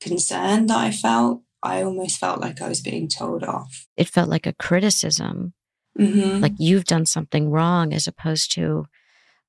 concern 0.00 0.66
that 0.66 0.78
I 0.78 0.90
felt. 0.90 1.42
I 1.62 1.82
almost 1.82 2.18
felt 2.18 2.40
like 2.40 2.60
I 2.62 2.68
was 2.68 2.80
being 2.80 3.08
told 3.08 3.42
off. 3.42 3.86
It 3.96 4.08
felt 4.08 4.28
like 4.28 4.46
a 4.46 4.52
criticism, 4.52 5.54
mm-hmm. 5.98 6.40
like 6.40 6.52
you've 6.58 6.84
done 6.84 7.06
something 7.06 7.50
wrong, 7.50 7.92
as 7.92 8.06
opposed 8.06 8.52
to, 8.52 8.86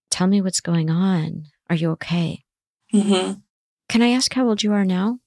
tell 0.09 0.27
me 0.27 0.41
what's 0.41 0.61
going 0.61 0.89
on. 0.89 1.43
Are 1.69 1.75
you 1.75 1.91
okay? 1.91 2.43
Mm-hmm. 2.93 3.33
Can 3.89 4.01
I 4.01 4.09
ask 4.09 4.33
how 4.33 4.47
old 4.47 4.63
you 4.63 4.73
are 4.73 4.85
now? 4.85 5.19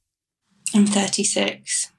I'm 0.75 0.87
36. 0.87 1.93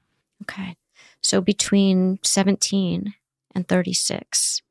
Okay. 0.43 0.75
So 1.21 1.41
between 1.41 2.19
17 2.23 3.13
and 3.53 3.67
36, 3.67 4.61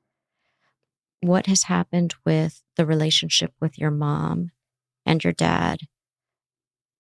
what 1.21 1.47
has 1.47 1.65
happened 1.65 2.15
with 2.25 2.63
the 2.77 2.87
relationship 2.87 3.53
with 3.61 3.79
your 3.79 3.91
mom 3.91 4.51
and 5.07 5.23
your 5.23 5.33
dad? 5.33 5.81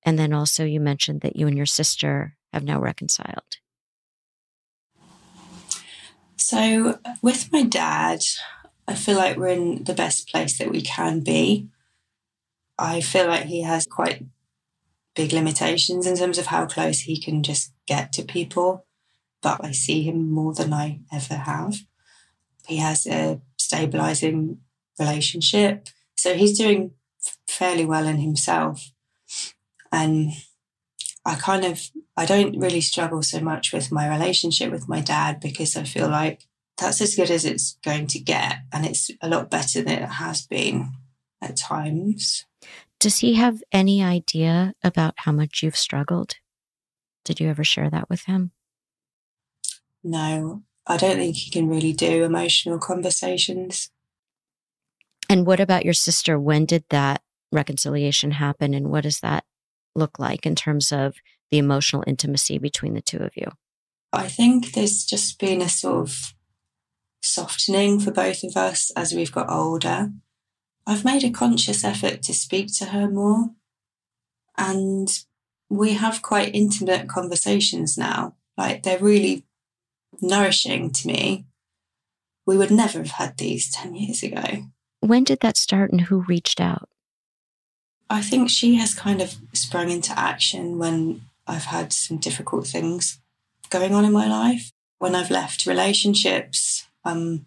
And 0.02 0.18
then 0.18 0.32
also, 0.32 0.64
you 0.64 0.80
mentioned 0.80 1.20
that 1.20 1.36
you 1.36 1.46
and 1.46 1.56
your 1.56 1.66
sister 1.66 2.36
have 2.52 2.64
now 2.64 2.80
reconciled. 2.80 3.58
So, 6.36 6.98
with 7.20 7.52
my 7.52 7.62
dad, 7.62 8.20
I 8.88 8.94
feel 8.94 9.16
like 9.16 9.36
we're 9.36 9.48
in 9.48 9.84
the 9.84 9.94
best 9.94 10.28
place 10.28 10.58
that 10.58 10.70
we 10.70 10.80
can 10.80 11.20
be. 11.20 11.68
I 12.78 13.00
feel 13.02 13.26
like 13.26 13.44
he 13.44 13.62
has 13.62 13.86
quite 13.86 14.24
big 15.14 15.32
limitations 15.32 16.06
in 16.06 16.16
terms 16.16 16.38
of 16.38 16.46
how 16.46 16.66
close 16.66 17.00
he 17.00 17.20
can 17.20 17.42
just 17.42 17.72
get 17.86 18.12
to 18.14 18.22
people, 18.22 18.86
but 19.42 19.62
I 19.62 19.72
see 19.72 20.02
him 20.02 20.30
more 20.30 20.54
than 20.54 20.72
I 20.72 21.00
ever 21.12 21.34
have. 21.34 21.76
He 22.66 22.78
has 22.78 23.06
a 23.06 23.40
stabilizing 23.58 24.60
relationship. 24.98 25.88
So 26.16 26.34
he's 26.34 26.56
doing 26.58 26.92
fairly 27.48 27.85
well 27.85 28.06
in 28.06 28.18
himself. 28.18 28.92
And 29.92 30.33
I 31.24 31.35
kind 31.35 31.64
of 31.64 31.90
I 32.16 32.26
don't 32.26 32.59
really 32.59 32.80
struggle 32.80 33.22
so 33.22 33.40
much 33.40 33.72
with 33.72 33.92
my 33.92 34.09
relationship 34.09 34.70
with 34.70 34.88
my 34.88 35.00
dad 35.00 35.40
because 35.40 35.76
I 35.76 35.85
feel 35.85 36.09
like 36.09 36.46
that's 36.78 37.00
as 37.00 37.14
good 37.14 37.30
as 37.30 37.44
it's 37.44 37.78
going 37.85 38.06
to 38.09 38.18
get 38.18 38.59
and 38.72 38.87
it's 38.87 39.11
a 39.20 39.28
lot 39.28 39.50
better 39.50 39.83
than 39.83 40.02
it 40.02 40.09
has 40.09 40.46
been 40.46 40.92
at 41.42 41.56
times. 41.56 42.46
Does 42.98 43.18
he 43.18 43.35
have 43.35 43.62
any 43.72 44.02
idea 44.02 44.74
about 44.83 45.14
how 45.18 45.33
much 45.33 45.62
you've 45.62 45.76
struggled? 45.76 46.37
Did 47.24 47.40
you 47.40 47.48
ever 47.48 47.64
share 47.64 47.90
that 47.90 48.11
with 48.11 48.24
him? 48.24 48.52
No, 50.02 50.62
I 50.87 50.96
don't 50.96 51.16
think 51.16 51.37
he 51.37 51.50
can 51.50 51.68
really 51.68 51.92
do 51.92 52.24
emotional 52.24 52.78
conversations. 52.78 53.90
And 55.30 55.46
what 55.46 55.60
about 55.60 55.84
your 55.84 55.94
sister? 55.94 56.40
When 56.40 56.66
did 56.66 56.82
that 56.90 57.22
reconciliation 57.52 58.32
happen? 58.32 58.74
And 58.74 58.90
what 58.90 59.04
does 59.04 59.20
that 59.20 59.44
look 59.94 60.18
like 60.18 60.44
in 60.44 60.56
terms 60.56 60.90
of 60.90 61.14
the 61.52 61.58
emotional 61.58 62.02
intimacy 62.04 62.58
between 62.58 62.94
the 62.94 63.00
two 63.00 63.18
of 63.18 63.36
you? 63.36 63.46
I 64.12 64.26
think 64.26 64.72
there's 64.72 65.04
just 65.04 65.38
been 65.38 65.62
a 65.62 65.68
sort 65.68 66.08
of 66.08 66.34
softening 67.22 68.00
for 68.00 68.10
both 68.10 68.42
of 68.42 68.56
us 68.56 68.90
as 68.96 69.14
we've 69.14 69.30
got 69.30 69.48
older. 69.48 70.10
I've 70.84 71.04
made 71.04 71.22
a 71.22 71.30
conscious 71.30 71.84
effort 71.84 72.22
to 72.22 72.34
speak 72.34 72.76
to 72.78 72.86
her 72.86 73.08
more. 73.08 73.50
And 74.58 75.16
we 75.68 75.92
have 75.92 76.22
quite 76.22 76.56
intimate 76.56 77.08
conversations 77.08 77.96
now. 77.96 78.34
Like 78.56 78.82
they're 78.82 78.98
really 78.98 79.46
nourishing 80.20 80.90
to 80.90 81.06
me. 81.06 81.46
We 82.46 82.56
would 82.56 82.72
never 82.72 82.98
have 82.98 83.12
had 83.12 83.38
these 83.38 83.70
10 83.70 83.94
years 83.94 84.24
ago. 84.24 84.64
When 85.00 85.24
did 85.24 85.40
that 85.40 85.56
start 85.56 85.90
and 85.90 86.02
who 86.02 86.20
reached 86.20 86.60
out? 86.60 86.88
I 88.08 88.22
think 88.22 88.50
she 88.50 88.74
has 88.76 88.94
kind 88.94 89.22
of 89.22 89.36
sprung 89.52 89.90
into 89.90 90.18
action 90.18 90.78
when 90.78 91.22
I've 91.46 91.64
had 91.64 91.92
some 91.92 92.18
difficult 92.18 92.66
things 92.66 93.18
going 93.70 93.94
on 93.94 94.04
in 94.04 94.12
my 94.12 94.26
life. 94.26 94.72
When 94.98 95.14
I've 95.14 95.30
left 95.30 95.64
relationships, 95.64 96.86
um, 97.04 97.46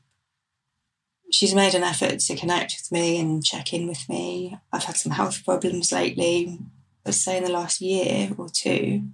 she's 1.31 1.53
made 1.53 1.75
an 1.75 1.83
effort 1.83 2.19
to 2.19 2.35
connect 2.35 2.75
with 2.79 2.91
me 2.91 3.19
and 3.19 3.45
check 3.45 3.73
in 3.73 3.87
with 3.87 4.09
me. 4.09 4.57
I've 4.71 4.85
had 4.85 4.97
some 4.97 5.11
health 5.11 5.45
problems 5.45 5.91
lately, 5.91 6.57
let's 7.05 7.23
say 7.23 7.37
in 7.37 7.43
the 7.43 7.51
last 7.51 7.81
year 7.81 8.31
or 8.37 8.47
two. 8.49 9.09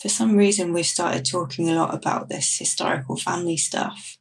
For 0.00 0.08
some 0.08 0.36
reason, 0.36 0.72
we've 0.72 0.86
started 0.86 1.26
talking 1.26 1.68
a 1.68 1.74
lot 1.74 1.94
about 1.94 2.28
this 2.28 2.58
historical 2.58 3.16
family 3.16 3.56
stuff 3.56 4.16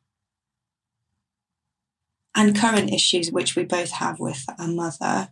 and 2.35 2.55
current 2.55 2.91
issues 2.91 3.31
which 3.31 3.55
we 3.55 3.63
both 3.63 3.91
have 3.91 4.19
with 4.19 4.45
our 4.59 4.67
mother. 4.67 5.29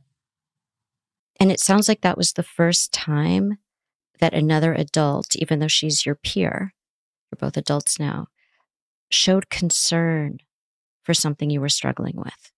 And 1.40 1.52
it 1.52 1.60
sounds 1.60 1.88
like 1.88 2.02
that 2.02 2.18
was 2.18 2.34
the 2.34 2.44
first 2.44 2.94
time 2.94 3.58
that 4.20 4.34
another 4.34 4.74
adult, 4.74 5.36
even 5.36 5.60
though 5.60 5.68
she's 5.68 6.06
your 6.06 6.16
peer, 6.16 6.74
you're 7.30 7.38
both 7.38 7.58
adults 7.58 8.00
now, 8.00 8.28
showed 9.10 9.50
concern 9.50 10.40
for 11.04 11.14
something 11.14 11.50
you 11.50 11.62
were 11.62 11.70
struggling 11.70 12.16
with? 12.16 12.52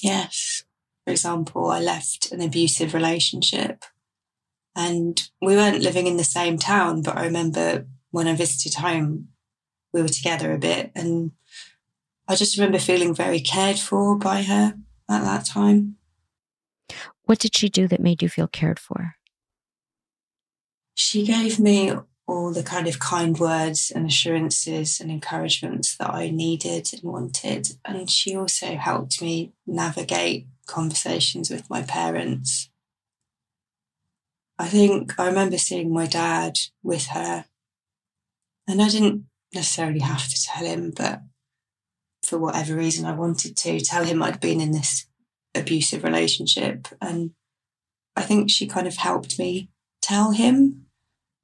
Yes. 0.00 0.64
For 1.04 1.10
example, 1.10 1.66
I 1.66 1.80
left 1.80 2.30
an 2.30 2.40
abusive 2.40 2.94
relationship 2.94 3.84
and 4.76 5.28
we 5.42 5.56
weren't 5.56 5.82
living 5.82 6.06
in 6.06 6.16
the 6.16 6.24
same 6.24 6.56
town, 6.56 7.02
but 7.02 7.16
I 7.16 7.24
remember 7.24 7.86
when 8.10 8.28
I 8.28 8.34
visited 8.34 8.74
home, 8.74 9.28
we 9.92 10.02
were 10.02 10.08
together 10.08 10.52
a 10.52 10.58
bit. 10.58 10.92
And 10.94 11.32
I 12.28 12.34
just 12.34 12.58
remember 12.58 12.78
feeling 12.78 13.14
very 13.14 13.40
cared 13.40 13.78
for 13.78 14.16
by 14.16 14.42
her 14.42 14.74
at 15.08 15.24
that 15.24 15.46
time. 15.46 15.96
What 17.24 17.38
did 17.38 17.56
she 17.56 17.70
do 17.70 17.88
that 17.88 18.00
made 18.00 18.22
you 18.22 18.28
feel 18.28 18.46
cared 18.46 18.78
for? 18.78 19.14
She 20.94 21.24
gave 21.24 21.58
me 21.58 21.92
all 22.26 22.52
the 22.52 22.62
kind 22.62 22.86
of 22.86 22.98
kind 22.98 23.38
words 23.38 23.90
and 23.94 24.06
assurances 24.06 25.00
and 25.00 25.10
encouragements 25.10 25.96
that 25.96 26.12
I 26.12 26.28
needed 26.28 26.90
and 26.92 27.02
wanted. 27.02 27.68
And 27.84 28.10
she 28.10 28.36
also 28.36 28.76
helped 28.76 29.22
me 29.22 29.54
navigate 29.66 30.46
conversations 30.66 31.48
with 31.48 31.70
my 31.70 31.82
parents. 31.82 32.68
I 34.58 34.68
think 34.68 35.18
I 35.18 35.26
remember 35.26 35.56
seeing 35.56 35.92
my 35.92 36.06
dad 36.06 36.58
with 36.82 37.06
her, 37.06 37.46
and 38.66 38.82
I 38.82 38.88
didn't 38.88 39.26
necessarily 39.54 40.00
have 40.00 40.28
to 40.28 40.42
tell 40.42 40.66
him, 40.66 40.92
but 40.94 41.22
for 42.22 42.38
whatever 42.38 42.74
reason, 42.74 43.04
I 43.06 43.14
wanted 43.14 43.56
to 43.56 43.80
tell 43.80 44.04
him 44.04 44.22
I'd 44.22 44.40
been 44.40 44.60
in 44.60 44.72
this 44.72 45.06
abusive 45.54 46.04
relationship. 46.04 46.88
And 47.00 47.32
I 48.16 48.22
think 48.22 48.50
she 48.50 48.66
kind 48.66 48.86
of 48.86 48.96
helped 48.96 49.38
me 49.38 49.70
tell 50.02 50.32
him 50.32 50.86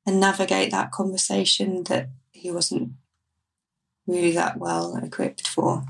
and 0.06 0.20
navigate 0.20 0.70
that 0.70 0.92
conversation 0.92 1.84
that 1.84 2.08
he 2.32 2.50
wasn't 2.50 2.92
really 4.06 4.32
that 4.32 4.58
well 4.58 4.96
equipped 4.96 5.48
for. 5.48 5.84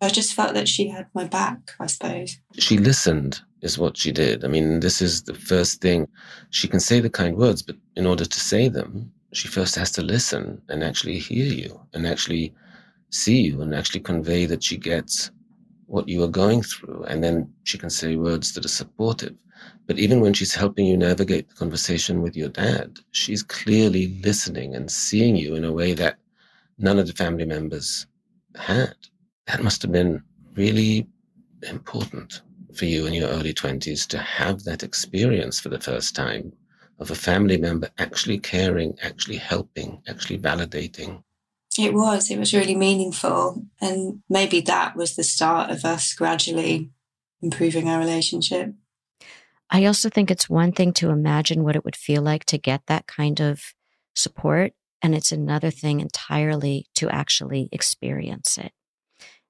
I 0.00 0.08
just 0.08 0.34
felt 0.34 0.54
that 0.54 0.68
she 0.68 0.88
had 0.88 1.06
my 1.14 1.24
back, 1.24 1.72
I 1.80 1.86
suppose. 1.86 2.38
She 2.58 2.78
listened, 2.78 3.40
is 3.62 3.78
what 3.78 3.96
she 3.96 4.12
did. 4.12 4.44
I 4.44 4.48
mean, 4.48 4.80
this 4.80 5.02
is 5.02 5.24
the 5.24 5.34
first 5.34 5.80
thing. 5.80 6.06
She 6.50 6.68
can 6.68 6.80
say 6.80 7.00
the 7.00 7.10
kind 7.10 7.36
words, 7.36 7.62
but 7.62 7.76
in 7.96 8.06
order 8.06 8.24
to 8.24 8.40
say 8.40 8.68
them, 8.68 9.12
she 9.32 9.48
first 9.48 9.74
has 9.74 9.90
to 9.92 10.02
listen 10.02 10.62
and 10.68 10.82
actually 10.82 11.18
hear 11.18 11.52
you 11.52 11.80
and 11.92 12.06
actually 12.06 12.54
see 13.10 13.40
you 13.40 13.62
and 13.62 13.74
actually 13.74 14.00
convey 14.00 14.46
that 14.46 14.62
she 14.62 14.76
gets 14.76 15.30
what 15.86 16.08
you 16.08 16.22
are 16.22 16.28
going 16.28 16.62
through. 16.62 17.04
And 17.04 17.22
then 17.24 17.52
she 17.64 17.78
can 17.78 17.90
say 17.90 18.16
words 18.16 18.52
that 18.52 18.64
are 18.64 18.68
supportive. 18.68 19.34
But 19.86 19.98
even 19.98 20.20
when 20.20 20.34
she's 20.34 20.54
helping 20.54 20.86
you 20.86 20.96
navigate 20.96 21.48
the 21.48 21.54
conversation 21.54 22.22
with 22.22 22.36
your 22.36 22.50
dad, 22.50 22.98
she's 23.12 23.42
clearly 23.42 24.20
listening 24.22 24.74
and 24.74 24.90
seeing 24.90 25.34
you 25.34 25.54
in 25.54 25.64
a 25.64 25.72
way 25.72 25.94
that 25.94 26.18
none 26.78 26.98
of 26.98 27.06
the 27.06 27.14
family 27.14 27.46
members 27.46 28.06
had. 28.54 28.94
That 29.46 29.62
must 29.62 29.82
have 29.82 29.92
been 29.92 30.22
really 30.54 31.06
important 31.62 32.42
for 32.74 32.84
you 32.84 33.06
in 33.06 33.14
your 33.14 33.28
early 33.30 33.54
20s 33.54 34.06
to 34.08 34.18
have 34.18 34.62
that 34.64 34.82
experience 34.82 35.58
for 35.58 35.70
the 35.70 35.80
first 35.80 36.14
time 36.14 36.52
of 36.98 37.10
a 37.10 37.14
family 37.14 37.56
member 37.56 37.88
actually 37.98 38.38
caring, 38.38 38.96
actually 39.02 39.36
helping, 39.36 40.02
actually 40.08 40.38
validating. 40.38 41.22
It 41.78 41.94
was. 41.94 42.30
It 42.30 42.38
was 42.38 42.52
really 42.52 42.74
meaningful. 42.74 43.62
And 43.80 44.22
maybe 44.28 44.60
that 44.62 44.96
was 44.96 45.14
the 45.14 45.22
start 45.22 45.70
of 45.70 45.84
us 45.84 46.12
gradually 46.12 46.90
improving 47.40 47.88
our 47.88 48.00
relationship. 48.00 48.74
I 49.70 49.84
also 49.84 50.08
think 50.08 50.30
it's 50.30 50.50
one 50.50 50.72
thing 50.72 50.92
to 50.94 51.10
imagine 51.10 51.62
what 51.62 51.76
it 51.76 51.84
would 51.84 51.94
feel 51.94 52.22
like 52.22 52.44
to 52.46 52.58
get 52.58 52.82
that 52.86 53.06
kind 53.06 53.40
of 53.40 53.62
support. 54.16 54.72
And 55.02 55.14
it's 55.14 55.30
another 55.30 55.70
thing 55.70 56.00
entirely 56.00 56.86
to 56.96 57.08
actually 57.10 57.68
experience 57.70 58.58
it. 58.58 58.72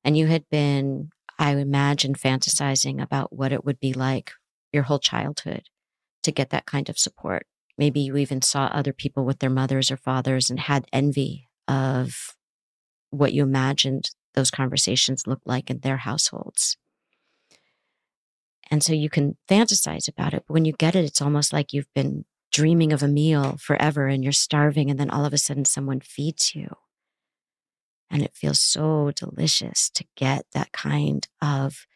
And 0.05 0.17
you 0.17 0.27
had 0.27 0.49
been, 0.51 1.11
I 1.39 1.53
imagine, 1.53 2.15
fantasizing 2.15 3.03
about 3.03 3.33
what 3.33 3.53
it 3.53 3.65
would 3.65 3.81
be 3.81 3.95
like 3.95 4.33
your 4.71 4.83
whole 4.83 4.99
childhood 4.99 5.63
to 6.25 6.33
get 6.33 6.51
that 6.51 6.67
kind 6.67 6.91
of 6.91 6.99
support. 6.99 7.47
Maybe 7.79 8.01
you 8.01 8.17
even 8.17 8.43
saw 8.43 8.67
other 8.67 8.93
people 8.93 9.25
with 9.25 9.39
their 9.39 9.49
mothers 9.49 9.91
or 9.91 9.97
fathers 9.97 10.51
and 10.51 10.61
had 10.61 10.87
envy 10.93 11.48
of 11.69 12.35
what 13.11 13.33
you 13.33 13.43
imagined 13.45 14.11
those 14.35 14.51
conversations 14.51 15.27
looked 15.27 15.47
like 15.47 15.71
in 15.71 15.81
their 15.81 15.99
households. 15.99 16.77
And 18.71 18.83
so 18.83 18.93
you 18.93 19.09
can 19.09 19.37
fantasize 19.49 20.09
about 20.09 20.35
it. 20.35 20.45
But 20.47 20.55
when 20.55 20.65
you 20.65 20.73
get 20.73 20.95
it, 20.95 21.05
it's 21.05 21.23
almost 21.23 21.53
like 21.53 21.73
you've 21.73 21.93
been 21.95 22.25
dreaming 22.53 22.93
of 22.93 23.03
a 23.03 23.09
meal 23.09 23.57
forever 23.59 24.07
and 24.07 24.23
you're 24.23 24.33
starving. 24.33 24.91
And 24.91 24.99
then 24.99 25.11
all 25.11 25.25
of 25.25 25.33
a 25.33 25.39
sudden 25.39 25.65
someone 25.65 26.01
feeds 26.01 26.55
you. 26.55 26.69
And 28.11 28.23
it 28.23 28.35
feels 28.35 28.61
so 28.61 29.11
delicious 29.15 29.91
to 29.91 30.05
get 30.17 30.47
that 30.53 30.73
kind 30.73 31.29
of 31.43 31.87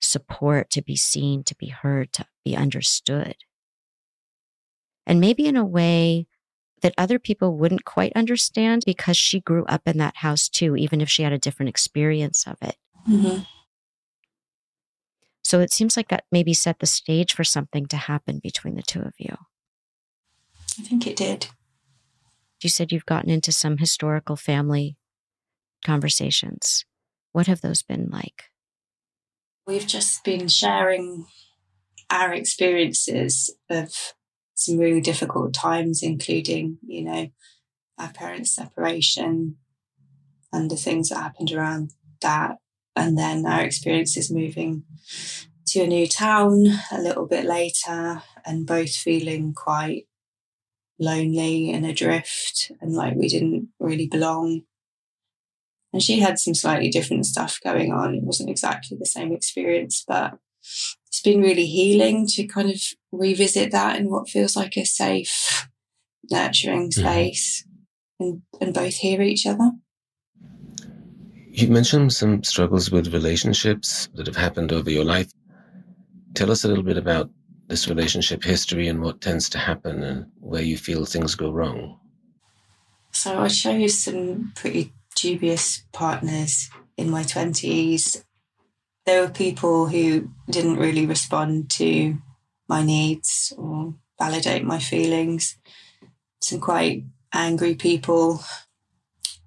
support, 0.00 0.70
to 0.70 0.82
be 0.82 0.96
seen, 0.96 1.42
to 1.44 1.56
be 1.56 1.68
heard, 1.68 2.12
to 2.14 2.26
be 2.44 2.56
understood. 2.56 3.36
And 5.06 5.20
maybe 5.20 5.46
in 5.46 5.56
a 5.56 5.64
way 5.64 6.26
that 6.82 6.94
other 6.96 7.18
people 7.18 7.56
wouldn't 7.56 7.84
quite 7.84 8.12
understand 8.14 8.82
because 8.86 9.16
she 9.16 9.40
grew 9.40 9.64
up 9.66 9.82
in 9.86 9.98
that 9.98 10.18
house 10.18 10.48
too, 10.48 10.76
even 10.76 11.00
if 11.00 11.08
she 11.08 11.22
had 11.22 11.32
a 11.32 11.38
different 11.38 11.68
experience 11.68 12.46
of 12.46 12.56
it. 12.62 12.76
Mm-hmm. 13.08 13.42
So 15.42 15.60
it 15.60 15.72
seems 15.72 15.96
like 15.96 16.08
that 16.08 16.24
maybe 16.30 16.54
set 16.54 16.78
the 16.78 16.86
stage 16.86 17.34
for 17.34 17.44
something 17.44 17.86
to 17.86 17.96
happen 17.96 18.38
between 18.42 18.76
the 18.76 18.82
two 18.82 19.00
of 19.00 19.14
you. 19.18 19.36
I 20.78 20.82
think 20.82 21.06
it 21.06 21.16
did. 21.16 21.48
You 22.62 22.70
said 22.70 22.92
you've 22.92 23.06
gotten 23.06 23.30
into 23.30 23.52
some 23.52 23.78
historical 23.78 24.36
family 24.36 24.96
conversations. 25.84 26.84
What 27.32 27.46
have 27.46 27.62
those 27.62 27.82
been 27.82 28.08
like? 28.10 28.44
We've 29.66 29.86
just 29.86 30.24
been 30.24 30.48
sharing 30.48 31.26
our 32.10 32.34
experiences 32.34 33.50
of 33.68 34.14
some 34.60 34.76
really 34.76 35.00
difficult 35.00 35.54
times, 35.54 36.02
including, 36.02 36.78
you 36.86 37.02
know, 37.02 37.30
our 37.98 38.12
parents' 38.12 38.54
separation 38.54 39.56
and 40.52 40.70
the 40.70 40.76
things 40.76 41.08
that 41.08 41.16
happened 41.16 41.50
around 41.50 41.92
that. 42.20 42.58
And 42.94 43.16
then 43.16 43.46
our 43.46 43.62
experiences 43.62 44.30
moving 44.30 44.82
to 45.68 45.80
a 45.80 45.86
new 45.86 46.06
town 46.06 46.66
a 46.92 47.00
little 47.00 47.26
bit 47.26 47.46
later 47.46 48.22
and 48.44 48.66
both 48.66 48.90
feeling 48.90 49.54
quite 49.54 50.06
lonely 50.98 51.70
and 51.70 51.86
adrift 51.86 52.70
and 52.82 52.92
like 52.92 53.14
we 53.14 53.28
didn't 53.28 53.68
really 53.78 54.08
belong. 54.08 54.62
And 55.92 56.02
she 56.02 56.20
had 56.20 56.38
some 56.38 56.54
slightly 56.54 56.90
different 56.90 57.24
stuff 57.24 57.58
going 57.64 57.92
on. 57.92 58.14
It 58.14 58.24
wasn't 58.24 58.50
exactly 58.50 58.98
the 58.98 59.06
same 59.06 59.32
experience, 59.32 60.04
but 60.06 60.38
it's 61.10 61.22
been 61.22 61.42
really 61.42 61.66
healing 61.66 62.24
to 62.24 62.46
kind 62.46 62.70
of 62.70 62.80
revisit 63.10 63.72
that 63.72 63.98
in 63.98 64.08
what 64.08 64.28
feels 64.28 64.54
like 64.54 64.76
a 64.76 64.84
safe, 64.84 65.68
nurturing 66.30 66.88
mm-hmm. 66.88 67.00
space 67.00 67.64
mm-hmm. 68.22 68.24
and, 68.24 68.42
and 68.60 68.72
both 68.72 68.94
hear 68.94 69.20
each 69.20 69.44
other. 69.44 69.72
You 71.48 71.66
mentioned 71.66 72.12
some 72.12 72.44
struggles 72.44 72.92
with 72.92 73.12
relationships 73.12 74.08
that 74.14 74.28
have 74.28 74.36
happened 74.36 74.70
over 74.72 74.88
your 74.88 75.04
life. 75.04 75.32
Tell 76.34 76.52
us 76.52 76.62
a 76.62 76.68
little 76.68 76.84
bit 76.84 76.96
about 76.96 77.28
this 77.66 77.88
relationship 77.88 78.44
history 78.44 78.86
and 78.86 79.02
what 79.02 79.20
tends 79.20 79.48
to 79.48 79.58
happen 79.58 80.04
and 80.04 80.26
where 80.38 80.62
you 80.62 80.78
feel 80.78 81.04
things 81.04 81.34
go 81.34 81.50
wrong. 81.50 81.98
So 83.10 83.40
I 83.40 83.48
chose 83.48 84.04
some 84.04 84.52
pretty 84.54 84.92
dubious 85.16 85.82
partners 85.92 86.70
in 86.96 87.10
my 87.10 87.24
20s. 87.24 88.22
There 89.10 89.22
were 89.22 89.32
people 89.32 89.88
who 89.88 90.30
didn't 90.48 90.76
really 90.76 91.04
respond 91.04 91.68
to 91.70 92.16
my 92.68 92.84
needs 92.84 93.52
or 93.58 93.94
validate 94.20 94.62
my 94.62 94.78
feelings. 94.78 95.56
Some 96.40 96.60
quite 96.60 97.02
angry 97.32 97.74
people 97.74 98.40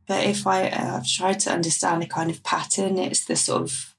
but 0.07 0.25
if 0.25 0.45
I, 0.45 0.69
uh, 0.69 0.97
I've 0.97 1.07
tried 1.07 1.39
to 1.41 1.51
understand 1.51 2.03
a 2.03 2.07
kind 2.07 2.29
of 2.29 2.43
pattern, 2.43 2.97
it's 2.97 3.25
the 3.25 3.35
sort 3.35 3.61
of, 3.61 3.95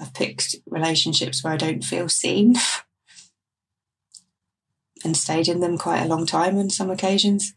I've 0.00 0.14
picked 0.14 0.56
relationships 0.66 1.44
where 1.44 1.52
I 1.52 1.58
don't 1.58 1.84
feel 1.84 2.08
seen 2.08 2.56
and 5.04 5.16
stayed 5.16 5.48
in 5.48 5.60
them 5.60 5.76
quite 5.76 6.02
a 6.02 6.08
long 6.08 6.26
time 6.26 6.56
on 6.56 6.70
some 6.70 6.90
occasions. 6.90 7.54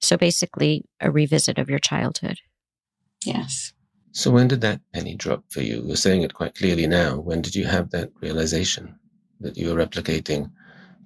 So 0.00 0.16
basically, 0.16 0.84
a 1.00 1.12
revisit 1.12 1.58
of 1.58 1.70
your 1.70 1.78
childhood. 1.78 2.38
Yes. 3.24 3.72
So 4.12 4.30
when 4.30 4.48
did 4.48 4.60
that 4.60 4.80
penny 4.92 5.14
drop 5.14 5.44
for 5.48 5.62
you? 5.62 5.82
You're 5.86 5.96
saying 5.96 6.22
it 6.22 6.34
quite 6.34 6.54
clearly 6.54 6.86
now. 6.86 7.18
When 7.18 7.40
did 7.40 7.54
you 7.54 7.64
have 7.64 7.90
that 7.90 8.10
realization 8.20 8.98
that 9.40 9.56
you 9.56 9.68
were 9.68 9.86
replicating 9.86 10.50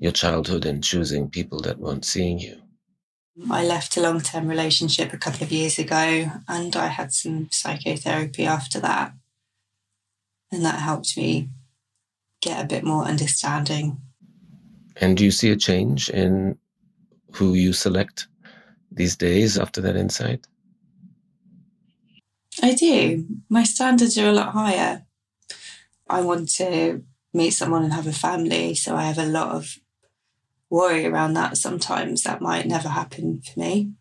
your 0.01 0.11
childhood 0.11 0.67
and 0.67 0.83
choosing 0.83 1.31
people 1.31 1.61
that 1.63 1.79
weren't 1.79 2.05
seeing 2.05 2.41
you? 2.41 2.61
I 3.49 3.65
left 3.65 3.97
a 3.97 4.01
long 4.01 4.21
term 4.21 4.49
relationship 4.49 5.13
a 5.13 5.19
couple 5.19 5.45
of 5.45 5.53
years 5.53 5.79
ago 5.79 6.31
and 6.49 6.75
I 6.75 6.89
had 6.89 7.13
some 7.13 7.49
psychotherapy 7.53 8.45
after 8.45 8.81
that. 8.81 9.13
And 10.51 10.65
that 10.65 10.81
helped 10.81 11.17
me 11.17 11.51
get 12.41 12.65
a 12.65 12.67
bit 12.67 12.83
more 12.83 13.05
understanding. 13.05 14.01
And 14.97 15.17
do 15.17 15.25
you 15.25 15.31
see 15.31 15.51
a 15.51 15.57
change 15.57 16.11
in 16.11 16.59
who 17.33 17.55
you 17.55 17.73
select 17.73 18.27
these 18.91 19.17
days 19.17 19.59
after 19.59 19.81
that 19.83 19.97
insight? 19.97 20.47
I 22.63 22.75
do. 22.75 23.27
My 23.49 23.65
standards 23.65 24.17
are 24.19 24.29
a 24.29 24.33
lot 24.33 24.53
higher. 24.53 25.05
I 26.09 26.21
want 26.23 26.49
to 26.57 27.03
meet 27.35 27.51
someone 27.51 27.85
and 27.85 27.93
have 27.93 28.07
a 28.07 28.13
family, 28.13 28.75
so 28.75 28.97
I 28.97 29.05
have 29.05 29.19
a 29.19 29.27
lot 29.27 29.55
of 29.55 29.79
worry 30.71 31.07
around 31.07 31.35
that 31.35 31.57
sometimes 31.57 32.23
that 32.23 32.41
might 32.41 32.67
never 32.67 32.89
happen 32.89 33.43
for 33.43 33.61
me. 33.61 33.93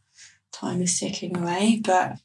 Time 0.51 0.81
is 0.81 0.99
ticking 0.99 1.37
away, 1.37 1.81
but 1.83 2.17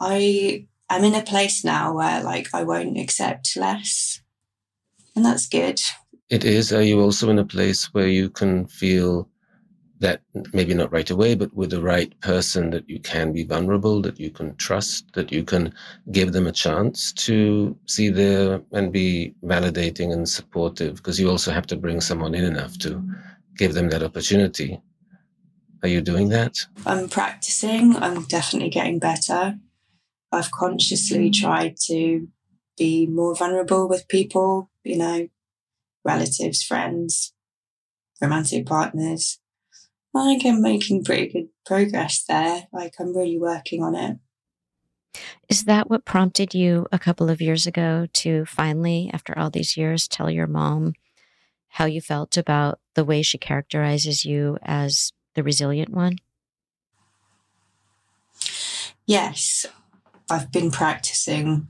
I 0.00 0.66
am 0.88 1.04
in 1.04 1.14
a 1.14 1.22
place 1.22 1.64
now 1.64 1.94
where 1.94 2.22
like 2.22 2.48
I 2.54 2.62
won't 2.62 2.98
accept 2.98 3.56
less. 3.56 4.20
And 5.16 5.24
that's 5.24 5.48
good. 5.48 5.80
It 6.30 6.44
is. 6.44 6.72
Are 6.72 6.82
you 6.82 7.00
also 7.00 7.30
in 7.30 7.38
a 7.38 7.44
place 7.44 7.92
where 7.92 8.06
you 8.06 8.30
can 8.30 8.66
feel 8.66 9.28
that 10.00 10.22
maybe 10.52 10.74
not 10.74 10.92
right 10.92 11.10
away, 11.10 11.34
but 11.34 11.52
with 11.54 11.70
the 11.70 11.82
right 11.82 12.18
person 12.20 12.70
that 12.70 12.88
you 12.88 13.00
can 13.00 13.32
be 13.32 13.44
vulnerable, 13.44 14.00
that 14.02 14.20
you 14.20 14.30
can 14.30 14.54
trust, 14.56 15.12
that 15.14 15.32
you 15.32 15.42
can 15.42 15.74
give 16.12 16.32
them 16.32 16.46
a 16.46 16.52
chance 16.52 17.12
to 17.12 17.76
see 17.86 18.08
there 18.08 18.62
and 18.72 18.92
be 18.92 19.34
validating 19.44 20.12
and 20.12 20.28
supportive, 20.28 20.96
because 20.96 21.18
you 21.18 21.28
also 21.28 21.50
have 21.50 21.66
to 21.66 21.76
bring 21.76 22.00
someone 22.00 22.34
in 22.34 22.44
enough 22.44 22.78
to 22.78 23.02
give 23.56 23.74
them 23.74 23.88
that 23.90 24.02
opportunity. 24.02 24.80
Are 25.82 25.88
you 25.88 26.00
doing 26.00 26.28
that? 26.28 26.58
I'm 26.86 27.08
practicing. 27.08 27.96
I'm 27.96 28.22
definitely 28.24 28.70
getting 28.70 28.98
better. 28.98 29.58
I've 30.30 30.50
consciously 30.50 31.30
tried 31.30 31.76
to 31.86 32.28
be 32.76 33.06
more 33.06 33.34
vulnerable 33.34 33.88
with 33.88 34.06
people, 34.08 34.70
you 34.84 34.98
know, 34.98 35.28
relatives, 36.04 36.62
friends, 36.62 37.32
romantic 38.20 38.66
partners 38.66 39.40
I 40.14 40.24
think 40.24 40.46
I'm 40.46 40.62
making 40.62 41.04
pretty 41.04 41.28
good 41.28 41.48
progress 41.66 42.24
there. 42.24 42.66
Like 42.72 42.94
I'm 42.98 43.16
really 43.16 43.38
working 43.38 43.82
on 43.82 43.94
it. 43.94 44.18
Is 45.48 45.64
that 45.64 45.88
what 45.88 46.04
prompted 46.04 46.54
you 46.54 46.86
a 46.92 46.98
couple 46.98 47.30
of 47.30 47.40
years 47.40 47.66
ago 47.66 48.06
to 48.14 48.44
finally, 48.44 49.10
after 49.12 49.36
all 49.38 49.50
these 49.50 49.76
years, 49.76 50.06
tell 50.06 50.30
your 50.30 50.46
mom 50.46 50.94
how 51.68 51.84
you 51.84 52.00
felt 52.00 52.36
about 52.36 52.80
the 52.94 53.04
way 53.04 53.22
she 53.22 53.38
characterizes 53.38 54.24
you 54.24 54.58
as 54.62 55.12
the 55.34 55.42
resilient 55.42 55.90
one? 55.90 56.16
Yes. 59.06 59.66
I've 60.30 60.52
been 60.52 60.70
practicing 60.70 61.68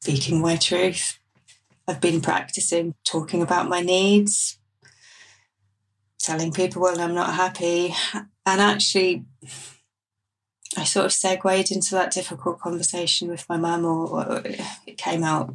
speaking 0.00 0.40
my 0.40 0.56
truth. 0.56 1.18
I've 1.86 2.00
been 2.00 2.20
practicing 2.20 2.94
talking 3.04 3.42
about 3.42 3.68
my 3.68 3.80
needs, 3.80 4.58
telling 6.24 6.52
people 6.52 6.82
when 6.82 7.00
I'm 7.00 7.14
not 7.14 7.34
happy. 7.34 7.94
And 8.46 8.60
actually, 8.60 9.24
I 10.76 10.84
sort 10.84 11.06
of 11.06 11.12
segued 11.12 11.70
into 11.70 11.94
that 11.94 12.12
difficult 12.12 12.58
conversation 12.60 13.28
with 13.28 13.48
my 13.48 13.56
mum, 13.56 13.84
or, 13.84 14.42
it 14.86 14.98
came 14.98 15.22
out 15.22 15.54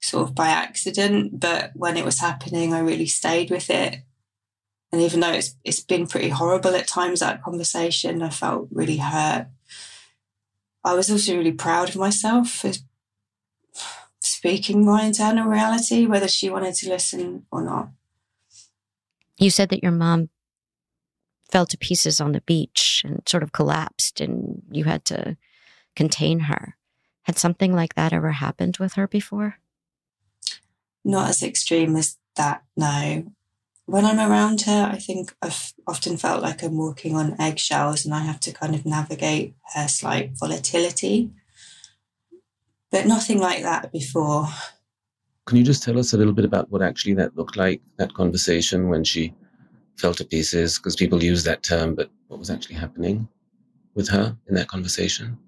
sort 0.00 0.28
of 0.28 0.34
by 0.34 0.48
accident. 0.48 1.40
But 1.40 1.70
when 1.74 1.96
it 1.96 2.04
was 2.04 2.20
happening, 2.20 2.74
I 2.74 2.80
really 2.80 3.06
stayed 3.06 3.50
with 3.50 3.70
it. 3.70 4.02
And 4.92 5.00
even 5.00 5.20
though 5.20 5.32
it's 5.32 5.56
it's 5.64 5.80
been 5.80 6.06
pretty 6.06 6.28
horrible 6.28 6.74
at 6.74 6.86
times, 6.86 7.20
that 7.20 7.42
conversation, 7.42 8.22
I 8.22 8.30
felt 8.30 8.68
really 8.70 8.98
hurt. 8.98 9.48
I 10.84 10.94
was 10.94 11.10
also 11.10 11.36
really 11.36 11.52
proud 11.52 11.88
of 11.88 11.96
myself 11.96 12.50
for 12.50 12.72
speaking 14.20 14.84
my 14.84 15.02
internal 15.02 15.46
reality, 15.48 16.06
whether 16.06 16.28
she 16.28 16.48
wanted 16.48 16.74
to 16.76 16.88
listen 16.88 17.46
or 17.50 17.62
not. 17.62 17.88
You 19.38 19.50
said 19.50 19.68
that 19.68 19.82
your 19.82 19.92
mom 19.92 20.30
fell 21.50 21.66
to 21.66 21.78
pieces 21.78 22.20
on 22.20 22.32
the 22.32 22.40
beach 22.40 23.02
and 23.04 23.22
sort 23.26 23.42
of 23.42 23.52
collapsed, 23.52 24.20
and 24.20 24.62
you 24.70 24.84
had 24.84 25.04
to 25.06 25.36
contain 25.94 26.40
her. 26.40 26.76
Had 27.22 27.38
something 27.38 27.74
like 27.74 27.94
that 27.94 28.12
ever 28.12 28.32
happened 28.32 28.76
with 28.78 28.94
her 28.94 29.06
before? 29.06 29.58
Not 31.04 31.28
as 31.28 31.42
extreme 31.42 31.96
as 31.96 32.16
that, 32.36 32.62
no. 32.76 33.32
When 33.86 34.04
I'm 34.04 34.18
around 34.18 34.62
her, 34.62 34.90
I 34.92 34.98
think 34.98 35.34
I've 35.40 35.72
often 35.86 36.16
felt 36.16 36.42
like 36.42 36.62
I'm 36.62 36.76
walking 36.76 37.14
on 37.14 37.40
eggshells 37.40 38.04
and 38.04 38.12
I 38.12 38.20
have 38.20 38.40
to 38.40 38.52
kind 38.52 38.74
of 38.74 38.84
navigate 38.84 39.54
her 39.74 39.86
slight 39.86 40.32
volatility. 40.34 41.30
But 42.90 43.06
nothing 43.06 43.38
like 43.38 43.62
that 43.62 43.92
before. 43.92 44.48
Can 45.46 45.56
you 45.56 45.62
just 45.62 45.84
tell 45.84 45.98
us 45.98 46.12
a 46.12 46.16
little 46.16 46.32
bit 46.32 46.44
about 46.44 46.70
what 46.70 46.82
actually 46.82 47.14
that 47.14 47.36
looked 47.36 47.56
like, 47.56 47.80
that 47.98 48.14
conversation 48.14 48.88
when 48.88 49.04
she 49.04 49.32
fell 49.96 50.12
to 50.14 50.24
pieces? 50.24 50.76
Because 50.76 50.96
people 50.96 51.22
use 51.22 51.44
that 51.44 51.62
term, 51.62 51.94
but 51.94 52.10
what 52.26 52.40
was 52.40 52.50
actually 52.50 52.74
happening 52.74 53.28
with 53.94 54.08
her 54.08 54.36
in 54.48 54.56
that 54.56 54.66
conversation? 54.66 55.38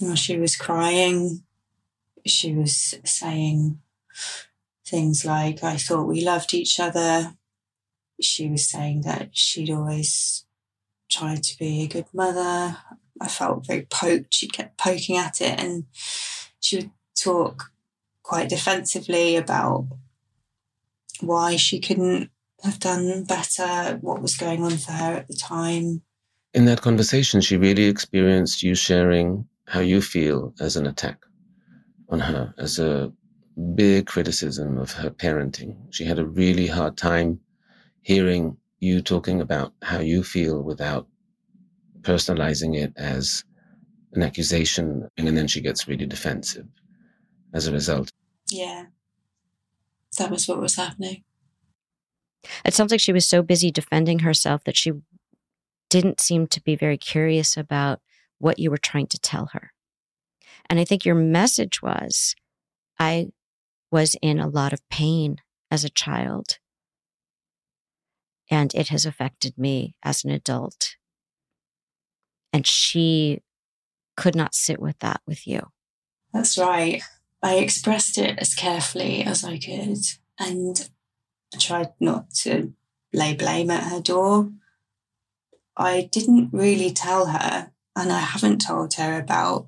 Well, 0.00 0.14
she 0.14 0.38
was 0.38 0.54
crying. 0.54 1.42
She 2.24 2.54
was 2.54 2.94
saying 3.04 3.80
things 4.86 5.24
like, 5.24 5.64
I 5.64 5.76
thought 5.76 6.06
we 6.06 6.24
loved 6.24 6.54
each 6.54 6.78
other. 6.78 7.34
She 8.20 8.48
was 8.48 8.68
saying 8.68 9.02
that 9.02 9.30
she'd 9.32 9.70
always 9.70 10.46
tried 11.10 11.42
to 11.42 11.58
be 11.58 11.82
a 11.82 11.88
good 11.88 12.06
mother. 12.14 12.78
I 13.20 13.28
felt 13.28 13.66
very 13.66 13.86
poked. 13.90 14.32
She 14.34 14.46
kept 14.46 14.78
poking 14.78 15.16
at 15.16 15.40
it 15.40 15.58
and 15.60 15.86
she 16.60 16.76
would 16.76 16.90
talk 17.16 17.70
quite 18.22 18.48
defensively 18.48 19.36
about 19.36 19.86
why 21.20 21.56
she 21.56 21.80
couldn't 21.80 22.30
have 22.62 22.78
done 22.80 23.24
better, 23.24 23.98
what 24.00 24.20
was 24.20 24.36
going 24.36 24.62
on 24.62 24.76
for 24.76 24.92
her 24.92 25.14
at 25.14 25.28
the 25.28 25.34
time. 25.34 26.02
In 26.54 26.64
that 26.64 26.82
conversation, 26.82 27.40
she 27.40 27.56
really 27.56 27.84
experienced 27.84 28.62
you 28.62 28.74
sharing 28.74 29.46
how 29.66 29.80
you 29.80 30.00
feel 30.00 30.54
as 30.60 30.76
an 30.76 30.86
attack 30.86 31.18
on 32.08 32.20
her, 32.20 32.54
as 32.58 32.78
a 32.78 33.12
big 33.74 34.06
criticism 34.06 34.78
of 34.78 34.92
her 34.92 35.10
parenting. 35.10 35.76
She 35.90 36.04
had 36.04 36.18
a 36.18 36.26
really 36.26 36.66
hard 36.66 36.96
time 36.96 37.40
hearing 38.02 38.56
you 38.80 39.02
talking 39.02 39.40
about 39.40 39.72
how 39.82 40.00
you 40.00 40.22
feel 40.22 40.62
without 40.62 41.06
personalizing 42.02 42.76
it 42.76 42.92
as 42.96 43.44
an 44.12 44.22
accusation. 44.22 45.08
And 45.16 45.36
then 45.36 45.48
she 45.48 45.60
gets 45.60 45.88
really 45.88 46.06
defensive 46.06 46.66
as 47.56 47.66
a 47.66 47.72
result. 47.72 48.12
Yeah. 48.50 48.86
That 50.18 50.30
was 50.30 50.46
what 50.46 50.60
was 50.60 50.76
happening. 50.76 51.24
It 52.64 52.74
sounds 52.74 52.90
like 52.90 53.00
she 53.00 53.12
was 53.12 53.26
so 53.26 53.42
busy 53.42 53.70
defending 53.70 54.20
herself 54.20 54.62
that 54.64 54.76
she 54.76 54.92
didn't 55.90 56.20
seem 56.20 56.46
to 56.48 56.62
be 56.62 56.76
very 56.76 56.98
curious 56.98 57.56
about 57.56 58.00
what 58.38 58.58
you 58.58 58.70
were 58.70 58.76
trying 58.76 59.06
to 59.08 59.18
tell 59.18 59.46
her. 59.52 59.72
And 60.68 60.78
I 60.78 60.84
think 60.84 61.04
your 61.04 61.14
message 61.14 61.82
was 61.82 62.34
I 62.98 63.28
was 63.90 64.16
in 64.20 64.38
a 64.38 64.48
lot 64.48 64.72
of 64.72 64.88
pain 64.90 65.38
as 65.70 65.84
a 65.84 65.90
child, 65.90 66.58
and 68.50 68.74
it 68.74 68.88
has 68.88 69.06
affected 69.06 69.56
me 69.56 69.96
as 70.02 70.24
an 70.24 70.30
adult. 70.30 70.96
And 72.52 72.66
she 72.66 73.42
could 74.16 74.34
not 74.34 74.54
sit 74.54 74.80
with 74.80 74.98
that 75.00 75.20
with 75.26 75.46
you. 75.46 75.68
That's 76.32 76.58
right. 76.58 77.02
I 77.42 77.56
expressed 77.56 78.18
it 78.18 78.38
as 78.38 78.54
carefully 78.54 79.22
as 79.22 79.44
I 79.44 79.58
could 79.58 79.98
and 80.38 80.88
I 81.54 81.58
tried 81.58 81.92
not 82.00 82.30
to 82.42 82.72
lay 83.12 83.34
blame 83.34 83.70
at 83.70 83.90
her 83.90 84.00
door. 84.00 84.50
I 85.76 86.08
didn't 86.10 86.50
really 86.52 86.90
tell 86.90 87.26
her, 87.26 87.72
and 87.94 88.12
I 88.12 88.20
haven't 88.20 88.60
told 88.66 88.94
her 88.94 89.18
about 89.18 89.66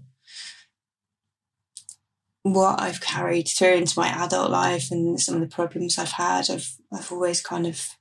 what 2.43 2.81
I've 2.81 3.01
carried 3.01 3.49
through 3.49 3.75
into 3.75 3.99
my 3.99 4.09
adult 4.09 4.51
life 4.51 4.91
and 4.91 5.21
some 5.21 5.35
of 5.35 5.41
the 5.41 5.55
problems 5.55 5.99
I've 5.99 6.13
had. 6.13 6.51
I've 6.51 6.77
I've 6.93 7.13
always 7.13 7.43
kind 7.43 7.67
of 7.67 7.97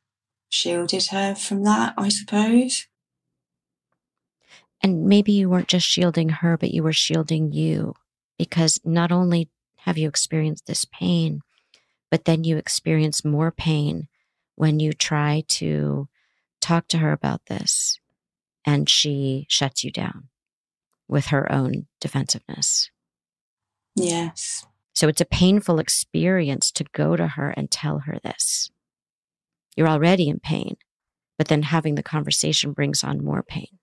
shielded 0.50 1.08
her 1.08 1.36
from 1.36 1.64
that, 1.64 1.94
I 1.98 2.10
suppose. 2.10 2.88
And 4.82 5.06
maybe 5.06 5.34
you 5.34 5.50
weren't 5.50 5.68
just 5.68 5.88
shielding 5.88 6.30
her, 6.30 6.56
but 6.56 6.72
you 6.72 6.84
were 6.84 6.94
shielding 6.94 7.52
you 7.52 7.96
because 8.38 8.80
not 8.86 9.12
only 9.12 9.50
have 9.88 9.98
you 9.98 10.10
experienced 10.10 10.68
this 10.68 10.84
pain, 10.84 11.40
but 12.12 12.26
then 12.26 12.44
you 12.44 12.58
experience 12.58 13.24
more 13.24 13.52
pain 13.52 14.10
when 14.58 14.82
you 14.82 14.92
try 14.92 15.46
to 15.48 16.10
talk 16.60 16.90
to 16.90 16.98
her 16.98 17.14
about 17.14 17.46
this 17.46 17.98
and 18.66 18.90
she 18.90 19.46
shuts 19.48 19.86
you 19.86 19.92
down 19.92 20.28
with 21.08 21.28
her 21.28 21.50
own 21.50 21.88
defensiveness. 22.02 22.92
Yes. 23.96 24.68
So 24.94 25.08
it's 25.08 25.22
a 25.22 25.26
painful 25.26 25.80
experience 25.80 26.70
to 26.74 26.84
go 26.92 27.16
to 27.16 27.26
her 27.26 27.52
and 27.52 27.72
tell 27.72 28.00
her 28.00 28.20
this. 28.22 28.70
You're 29.78 29.88
already 29.88 30.28
in 30.28 30.42
pain, 30.42 30.76
but 31.38 31.48
then 31.48 31.62
having 31.62 31.96
the 31.96 32.04
conversation 32.04 32.74
brings 32.74 33.06
on 33.06 33.24
more 33.24 33.42
pain. 33.42 33.80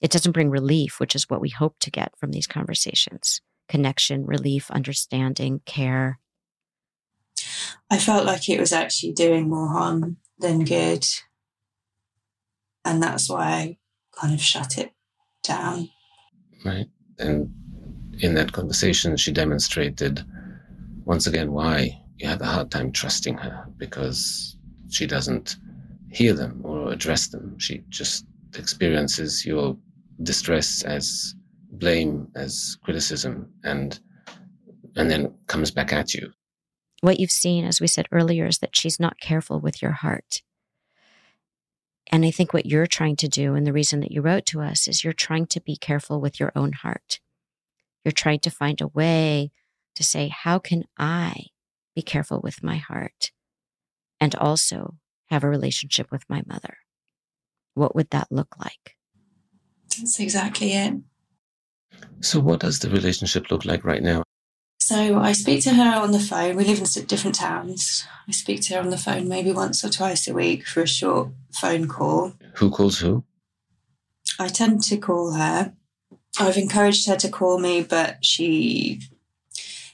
It 0.00 0.10
doesn't 0.10 0.32
bring 0.32 0.50
relief, 0.50 0.98
which 0.98 1.14
is 1.14 1.30
what 1.30 1.40
we 1.40 1.50
hope 1.50 1.76
to 1.80 1.90
get 1.92 2.18
from 2.18 2.32
these 2.32 2.48
conversations 2.48 3.40
connection, 3.70 4.26
relief, 4.26 4.70
understanding, 4.70 5.60
care. 5.64 6.18
I 7.88 7.98
felt 7.98 8.26
like 8.26 8.48
it 8.48 8.60
was 8.60 8.72
actually 8.72 9.12
doing 9.12 9.48
more 9.48 9.68
harm 9.68 10.16
than 10.38 10.64
good. 10.64 11.06
And 12.84 13.00
that's 13.02 13.30
why 13.30 13.46
I 13.46 13.78
kind 14.20 14.34
of 14.34 14.40
shut 14.40 14.76
it 14.76 14.92
down. 15.44 15.88
Right. 16.64 16.88
And 17.18 17.54
in 18.18 18.34
that 18.34 18.52
conversation, 18.52 19.16
she 19.16 19.32
demonstrated 19.32 20.24
once 21.04 21.26
again 21.28 21.52
why 21.52 22.02
you 22.18 22.28
have 22.28 22.40
a 22.40 22.46
hard 22.46 22.70
time 22.70 22.90
trusting 22.90 23.38
her 23.38 23.66
because 23.76 24.56
she 24.90 25.06
doesn't 25.06 25.56
hear 26.10 26.32
them 26.34 26.60
or 26.64 26.90
address 26.90 27.28
them. 27.28 27.56
She 27.58 27.84
just 27.88 28.26
experiences 28.56 29.46
your 29.46 29.76
distress 30.22 30.82
as 30.82 31.34
blame, 31.70 32.28
as 32.34 32.76
criticism, 32.82 33.52
and 33.64 33.98
and 34.96 35.10
then 35.10 35.34
comes 35.46 35.70
back 35.70 35.92
at 35.92 36.14
you. 36.14 36.32
What 37.00 37.20
you've 37.20 37.30
seen, 37.30 37.64
as 37.64 37.80
we 37.80 37.86
said 37.86 38.08
earlier, 38.12 38.46
is 38.46 38.58
that 38.58 38.76
she's 38.76 39.00
not 39.00 39.20
careful 39.20 39.60
with 39.60 39.80
your 39.80 39.92
heart. 39.92 40.42
And 42.12 42.24
I 42.24 42.30
think 42.30 42.52
what 42.52 42.66
you're 42.66 42.88
trying 42.88 43.16
to 43.16 43.28
do, 43.28 43.54
and 43.54 43.66
the 43.66 43.72
reason 43.72 44.00
that 44.00 44.10
you 44.10 44.20
wrote 44.20 44.44
to 44.46 44.60
us, 44.60 44.88
is 44.88 45.04
you're 45.04 45.12
trying 45.12 45.46
to 45.46 45.60
be 45.60 45.76
careful 45.76 46.20
with 46.20 46.40
your 46.40 46.52
own 46.56 46.72
heart. 46.72 47.20
You're 48.04 48.12
trying 48.12 48.40
to 48.40 48.50
find 48.50 48.80
a 48.80 48.88
way 48.88 49.52
to 49.94 50.02
say, 50.02 50.28
how 50.28 50.58
can 50.58 50.84
I 50.98 51.46
be 51.94 52.02
careful 52.02 52.40
with 52.42 52.62
my 52.62 52.76
heart 52.76 53.30
and 54.20 54.34
also 54.34 54.96
have 55.28 55.44
a 55.44 55.48
relationship 55.48 56.10
with 56.10 56.28
my 56.28 56.42
mother? 56.46 56.78
What 57.74 57.94
would 57.94 58.10
that 58.10 58.28
look 58.30 58.56
like? 58.58 58.96
That's 59.96 60.18
exactly 60.18 60.72
it. 60.72 60.94
So, 62.20 62.40
what 62.40 62.60
does 62.60 62.78
the 62.78 62.90
relationship 62.90 63.50
look 63.50 63.64
like 63.64 63.84
right 63.84 64.02
now? 64.02 64.22
So, 64.78 65.18
I 65.18 65.32
speak 65.32 65.62
to 65.64 65.74
her 65.74 66.00
on 66.00 66.12
the 66.12 66.20
phone. 66.20 66.56
We 66.56 66.64
live 66.64 66.78
in 66.78 67.04
different 67.06 67.36
towns. 67.36 68.06
I 68.28 68.32
speak 68.32 68.62
to 68.62 68.74
her 68.74 68.80
on 68.80 68.90
the 68.90 68.98
phone 68.98 69.28
maybe 69.28 69.52
once 69.52 69.84
or 69.84 69.90
twice 69.90 70.28
a 70.28 70.34
week 70.34 70.66
for 70.66 70.82
a 70.82 70.86
short 70.86 71.30
phone 71.52 71.88
call. 71.88 72.34
Who 72.56 72.70
calls 72.70 72.98
who? 72.98 73.24
I 74.38 74.48
tend 74.48 74.82
to 74.84 74.96
call 74.96 75.32
her. 75.32 75.72
I've 76.38 76.56
encouraged 76.56 77.06
her 77.08 77.16
to 77.16 77.28
call 77.28 77.58
me, 77.58 77.82
but 77.82 78.24
she, 78.24 79.00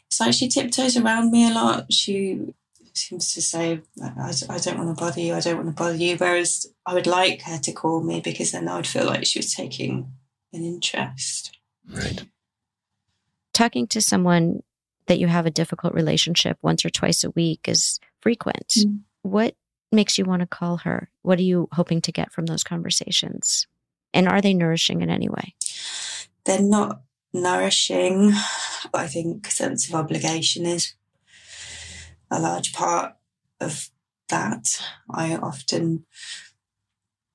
it's 0.06 0.20
like 0.20 0.34
she 0.34 0.48
tiptoes 0.48 0.96
around 0.96 1.30
me 1.30 1.48
a 1.50 1.54
lot. 1.54 1.92
She 1.92 2.54
seems 2.92 3.34
to 3.34 3.42
say, 3.42 3.80
I, 4.02 4.32
I 4.48 4.58
don't 4.58 4.78
want 4.78 4.96
to 4.96 5.00
bother 5.04 5.20
you, 5.20 5.34
I 5.34 5.40
don't 5.40 5.56
want 5.56 5.68
to 5.68 5.74
bother 5.74 5.96
you. 5.96 6.16
Whereas 6.16 6.66
I 6.84 6.94
would 6.94 7.06
like 7.06 7.42
her 7.42 7.58
to 7.58 7.72
call 7.72 8.02
me 8.02 8.20
because 8.20 8.52
then 8.52 8.68
I 8.68 8.76
would 8.76 8.86
feel 8.86 9.06
like 9.06 9.26
she 9.26 9.38
was 9.38 9.54
taking 9.54 10.12
an 10.52 10.64
interest. 10.64 11.55
Right. 11.90 12.24
Talking 13.52 13.86
to 13.88 14.00
someone 14.00 14.62
that 15.06 15.18
you 15.18 15.28
have 15.28 15.46
a 15.46 15.50
difficult 15.50 15.94
relationship 15.94 16.58
once 16.62 16.84
or 16.84 16.90
twice 16.90 17.24
a 17.24 17.30
week 17.30 17.68
is 17.68 18.00
frequent. 18.20 18.74
Mm. 18.78 19.00
What 19.22 19.54
makes 19.92 20.18
you 20.18 20.24
want 20.24 20.40
to 20.40 20.46
call 20.46 20.78
her? 20.78 21.10
What 21.22 21.38
are 21.38 21.42
you 21.42 21.68
hoping 21.72 22.00
to 22.02 22.12
get 22.12 22.32
from 22.32 22.46
those 22.46 22.64
conversations? 22.64 23.66
And 24.12 24.28
are 24.28 24.40
they 24.40 24.54
nourishing 24.54 25.00
in 25.02 25.10
any 25.10 25.28
way? 25.28 25.54
They're 26.44 26.60
not 26.60 27.02
nourishing. 27.32 28.32
I 28.94 29.06
think 29.06 29.46
sense 29.46 29.88
of 29.88 29.94
obligation 29.94 30.66
is 30.66 30.94
a 32.30 32.40
large 32.40 32.72
part 32.72 33.14
of 33.60 33.90
that. 34.28 34.82
I 35.10 35.36
often 35.36 36.04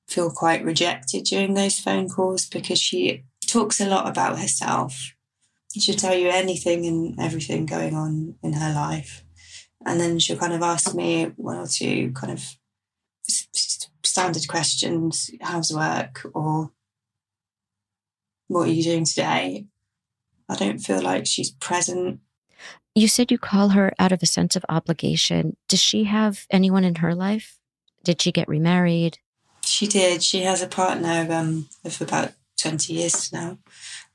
feel 0.08 0.30
quite 0.30 0.64
rejected 0.64 1.24
during 1.24 1.54
those 1.54 1.78
phone 1.78 2.08
calls 2.08 2.46
because 2.46 2.78
she 2.78 3.24
talks 3.52 3.80
a 3.80 3.86
lot 3.86 4.08
about 4.08 4.38
herself. 4.38 5.14
She'll 5.78 5.94
tell 5.94 6.14
you 6.14 6.28
anything 6.28 6.86
and 6.86 7.20
everything 7.20 7.66
going 7.66 7.94
on 7.94 8.34
in 8.42 8.54
her 8.54 8.74
life. 8.74 9.24
And 9.84 10.00
then 10.00 10.18
she'll 10.18 10.38
kind 10.38 10.52
of 10.52 10.62
ask 10.62 10.94
me 10.94 11.32
one 11.36 11.58
or 11.58 11.66
two 11.66 12.12
kind 12.12 12.32
of 12.32 12.56
standard 14.04 14.46
questions 14.46 15.30
how's 15.40 15.72
work 15.72 16.26
or 16.34 16.70
what 18.48 18.68
are 18.68 18.72
you 18.72 18.82
doing 18.82 19.06
today? 19.06 19.66
I 20.48 20.56
don't 20.56 20.78
feel 20.78 21.00
like 21.00 21.26
she's 21.26 21.50
present. 21.50 22.20
You 22.94 23.08
said 23.08 23.30
you 23.30 23.38
call 23.38 23.70
her 23.70 23.92
out 23.98 24.12
of 24.12 24.22
a 24.22 24.26
sense 24.26 24.54
of 24.54 24.66
obligation. 24.68 25.56
Does 25.68 25.80
she 25.80 26.04
have 26.04 26.46
anyone 26.50 26.84
in 26.84 26.96
her 26.96 27.14
life? 27.14 27.58
Did 28.04 28.20
she 28.20 28.30
get 28.30 28.48
remarried? 28.48 29.18
She 29.64 29.86
did. 29.86 30.22
She 30.22 30.42
has 30.42 30.60
a 30.60 30.66
partner 30.66 31.26
um, 31.30 31.68
of 31.84 32.02
about 32.02 32.32
20 32.58 32.92
years 32.92 33.32
now. 33.32 33.58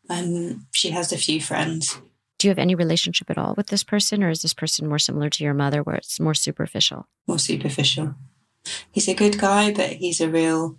Um, 0.09 0.67
she 0.73 0.91
has 0.91 1.11
a 1.11 1.17
few 1.17 1.41
friends. 1.41 1.99
Do 2.37 2.47
you 2.47 2.51
have 2.51 2.59
any 2.59 2.75
relationship 2.75 3.29
at 3.29 3.37
all 3.37 3.55
with 3.57 3.67
this 3.67 3.83
person, 3.83 4.23
or 4.23 4.29
is 4.29 4.41
this 4.41 4.53
person 4.53 4.87
more 4.87 4.99
similar 4.99 5.29
to 5.29 5.43
your 5.43 5.53
mother, 5.53 5.81
where 5.81 5.95
it's 5.95 6.19
more 6.19 6.35
superficial? 6.35 7.07
More 7.27 7.39
superficial. 7.39 8.15
He's 8.91 9.07
a 9.07 9.15
good 9.15 9.39
guy, 9.39 9.73
but 9.73 9.93
he's 9.93 10.21
a 10.21 10.29
real 10.29 10.77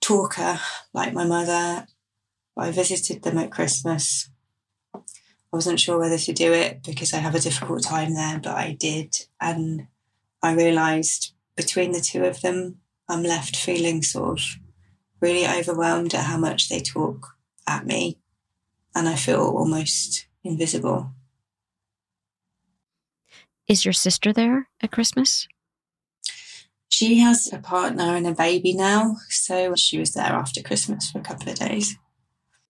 talker, 0.00 0.60
like 0.92 1.12
my 1.12 1.24
mother. 1.24 1.86
I 2.56 2.70
visited 2.70 3.22
them 3.22 3.38
at 3.38 3.50
Christmas. 3.50 4.30
I 4.94 5.00
wasn't 5.50 5.80
sure 5.80 5.98
whether 5.98 6.18
to 6.18 6.32
do 6.32 6.52
it 6.52 6.82
because 6.82 7.12
I 7.12 7.18
have 7.18 7.34
a 7.34 7.40
difficult 7.40 7.82
time 7.82 8.14
there, 8.14 8.38
but 8.38 8.56
I 8.56 8.76
did. 8.78 9.16
And 9.40 9.88
I 10.42 10.54
realised 10.54 11.34
between 11.56 11.92
the 11.92 12.00
two 12.00 12.24
of 12.24 12.40
them, 12.40 12.76
I'm 13.08 13.22
left 13.22 13.56
feeling 13.56 14.02
sort 14.02 14.38
of 14.38 14.44
really 15.22 15.46
overwhelmed 15.46 16.12
at 16.12 16.24
how 16.24 16.36
much 16.36 16.68
they 16.68 16.80
talk 16.80 17.36
at 17.66 17.86
me. 17.86 18.18
And 18.94 19.08
I 19.08 19.14
feel 19.14 19.40
almost 19.40 20.26
invisible. 20.44 21.12
Is 23.68 23.84
your 23.84 23.94
sister 23.94 24.32
there 24.32 24.68
at 24.82 24.90
Christmas? 24.90 25.48
She 26.88 27.20
has 27.20 27.50
a 27.50 27.58
partner 27.58 28.16
and 28.16 28.26
a 28.26 28.34
baby 28.34 28.74
now. 28.74 29.16
So 29.30 29.74
she 29.76 29.98
was 29.98 30.12
there 30.12 30.24
after 30.24 30.60
Christmas 30.62 31.10
for 31.10 31.20
a 31.20 31.22
couple 31.22 31.48
of 31.48 31.58
days. 31.58 31.96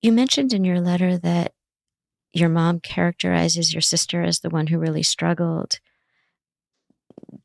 You 0.00 0.12
mentioned 0.12 0.53
in 0.53 0.64
your 0.64 0.80
letter 0.80 1.18
that 1.18 1.55
your 2.32 2.48
mom 2.48 2.80
characterizes 2.80 3.74
your 3.74 3.80
sister 3.80 4.22
as 4.22 4.40
the 4.40 4.50
one 4.50 4.68
who 4.68 4.78
really 4.78 5.03
struggled. 5.03 5.80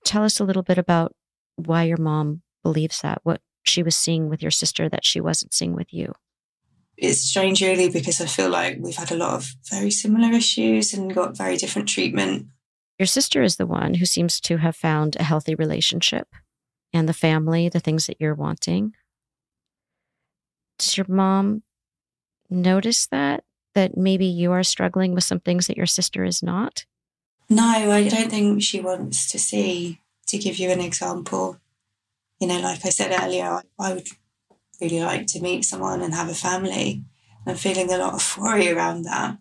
Tell 0.03 0.23
us 0.23 0.39
a 0.39 0.43
little 0.43 0.63
bit 0.63 0.77
about 0.77 1.15
why 1.55 1.83
your 1.83 1.97
mom 1.97 2.41
believes 2.63 3.01
that, 3.01 3.19
what 3.23 3.41
she 3.67 3.83
was 3.83 3.95
seeing 3.95 4.29
with 4.29 4.41
your 4.41 4.51
sister 4.51 4.89
that 4.89 5.05
she 5.05 5.19
wasn't 5.19 5.53
seeing 5.53 5.73
with 5.73 5.93
you. 5.93 6.13
It's 6.97 7.21
strange, 7.21 7.61
really, 7.61 7.89
because 7.89 8.19
I 8.21 8.25
feel 8.25 8.49
like 8.49 8.77
we've 8.79 8.95
had 8.95 9.11
a 9.11 9.17
lot 9.17 9.35
of 9.35 9.53
very 9.69 9.91
similar 9.91 10.33
issues 10.33 10.93
and 10.93 11.13
got 11.13 11.37
very 11.37 11.57
different 11.57 11.87
treatment. 11.87 12.47
Your 12.97 13.05
sister 13.05 13.43
is 13.43 13.57
the 13.57 13.67
one 13.67 13.95
who 13.95 14.05
seems 14.05 14.39
to 14.41 14.57
have 14.57 14.75
found 14.75 15.15
a 15.15 15.23
healthy 15.23 15.53
relationship 15.53 16.27
and 16.91 17.07
the 17.07 17.13
family, 17.13 17.69
the 17.69 17.79
things 17.79 18.07
that 18.07 18.17
you're 18.19 18.33
wanting. 18.33 18.93
Does 20.79 20.97
your 20.97 21.05
mom 21.07 21.63
notice 22.49 23.07
that? 23.07 23.43
That 23.75 23.95
maybe 23.95 24.25
you 24.25 24.51
are 24.53 24.63
struggling 24.63 25.13
with 25.13 25.23
some 25.23 25.39
things 25.39 25.67
that 25.67 25.77
your 25.77 25.85
sister 25.85 26.23
is 26.23 26.41
not? 26.41 26.85
No, 27.47 27.63
I 27.63 28.07
don't 28.07 28.31
think 28.31 28.63
she 28.63 28.79
wants 28.79 29.29
to 29.31 29.37
see. 29.37 30.01
To 30.27 30.37
give 30.37 30.57
you 30.57 30.71
an 30.71 30.81
example, 30.81 31.57
you 32.39 32.47
know, 32.47 32.59
like 32.59 32.85
I 32.85 32.89
said 32.89 33.15
earlier, 33.19 33.61
I 33.79 33.93
would 33.93 34.07
really 34.79 35.01
like 35.01 35.27
to 35.27 35.41
meet 35.41 35.65
someone 35.65 36.01
and 36.01 36.13
have 36.13 36.29
a 36.29 36.35
family. 36.35 37.03
I'm 37.45 37.55
feeling 37.55 37.91
a 37.91 37.97
lot 37.97 38.13
of 38.13 38.37
worry 38.37 38.69
around 38.69 39.03
that. 39.03 39.37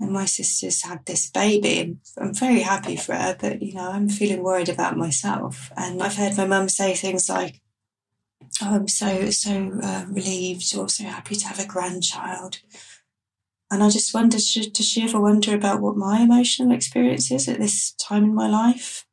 And 0.00 0.10
my 0.10 0.24
sister's 0.24 0.82
had 0.82 1.06
this 1.06 1.30
baby, 1.30 1.78
and 1.80 2.00
I'm 2.16 2.34
very 2.34 2.60
happy 2.60 2.96
for 2.96 3.14
her, 3.14 3.36
but 3.38 3.62
you 3.62 3.74
know, 3.74 3.90
I'm 3.90 4.08
feeling 4.08 4.42
worried 4.42 4.68
about 4.68 4.96
myself. 4.96 5.70
And 5.76 6.02
I've 6.02 6.16
heard 6.16 6.36
my 6.36 6.46
mum 6.46 6.68
say 6.68 6.94
things 6.94 7.28
like, 7.28 7.60
oh, 8.60 8.74
I'm 8.74 8.88
so, 8.88 9.30
so 9.30 9.78
uh, 9.80 10.06
relieved 10.08 10.74
or 10.76 10.88
so 10.88 11.04
happy 11.04 11.36
to 11.36 11.46
have 11.46 11.60
a 11.60 11.66
grandchild. 11.66 12.58
And 13.70 13.82
I 13.82 13.90
just 13.90 14.12
wonder, 14.12 14.38
should, 14.40 14.72
does 14.72 14.88
she 14.88 15.02
ever 15.02 15.20
wonder 15.20 15.54
about 15.54 15.80
what 15.80 15.96
my 15.96 16.20
emotional 16.20 16.74
experience 16.74 17.30
is 17.30 17.48
at 17.48 17.58
this 17.58 17.92
time 17.92 18.24
in 18.24 18.34
my 18.34 18.48
life? 18.48 19.06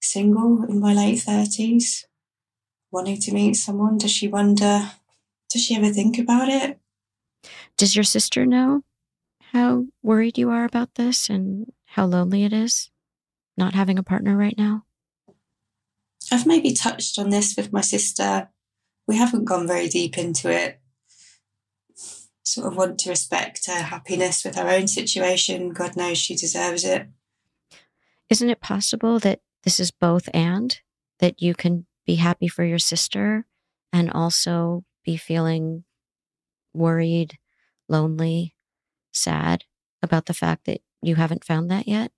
Single 0.00 0.64
in 0.64 0.80
my 0.80 0.94
late 0.94 1.18
30s, 1.18 2.04
wanting 2.90 3.20
to 3.20 3.32
meet 3.32 3.54
someone. 3.54 3.98
Does 3.98 4.10
she 4.10 4.28
wonder, 4.28 4.92
does 5.50 5.62
she 5.62 5.76
ever 5.76 5.90
think 5.90 6.18
about 6.18 6.48
it? 6.48 6.78
Does 7.76 7.94
your 7.94 8.04
sister 8.04 8.46
know 8.46 8.82
how 9.52 9.86
worried 10.02 10.38
you 10.38 10.50
are 10.50 10.64
about 10.64 10.94
this 10.94 11.28
and 11.28 11.72
how 11.84 12.06
lonely 12.06 12.44
it 12.44 12.52
is 12.52 12.90
not 13.56 13.74
having 13.74 13.98
a 13.98 14.02
partner 14.02 14.36
right 14.36 14.56
now? 14.56 14.84
I've 16.32 16.46
maybe 16.46 16.72
touched 16.72 17.18
on 17.18 17.30
this 17.30 17.56
with 17.56 17.72
my 17.72 17.80
sister 17.80 18.48
we 19.10 19.16
haven't 19.16 19.44
gone 19.44 19.66
very 19.66 19.88
deep 19.88 20.16
into 20.16 20.48
it. 20.48 20.80
Sort 22.44 22.68
of 22.68 22.76
want 22.76 23.00
to 23.00 23.10
respect 23.10 23.66
her 23.66 23.82
happiness 23.82 24.44
with 24.44 24.54
her 24.54 24.68
own 24.68 24.86
situation. 24.86 25.70
God 25.70 25.96
knows 25.96 26.16
she 26.16 26.36
deserves 26.36 26.84
it. 26.84 27.08
Isn't 28.28 28.50
it 28.50 28.60
possible 28.60 29.18
that 29.18 29.40
this 29.64 29.80
is 29.80 29.90
both 29.90 30.28
and 30.32 30.80
that 31.18 31.40
you 31.42 31.54
can 31.54 31.86
be 32.06 32.16
happy 32.16 32.48
for 32.48 32.64
your 32.64 32.78
sister 32.78 33.46
and 33.92 34.10
also 34.10 34.84
be 35.04 35.16
feeling 35.16 35.84
worried, 36.72 37.38
lonely, 37.88 38.54
sad 39.12 39.64
about 40.02 40.26
the 40.26 40.34
fact 40.34 40.64
that 40.66 40.80
you 41.02 41.16
haven't 41.16 41.44
found 41.44 41.70
that 41.70 41.88
yet? 41.88 42.12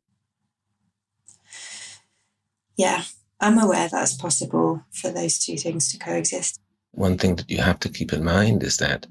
Yeah, 2.77 3.03
I'm 3.41 3.59
aware 3.59 3.89
that's 3.89 4.15
possible 4.15 4.85
for 4.91 5.11
those 5.11 5.39
two 5.39 5.57
things 5.57 5.91
to 5.93 5.99
coexist 5.99 6.61
one 6.93 7.17
thing 7.19 7.37
that 7.37 7.51
you 7.51 7.59
have 7.59 7.81
to 7.81 7.89
keep 7.89 8.13
in 8.13 8.23
mind 8.23 8.63
is 8.63 8.77
that 8.77 9.07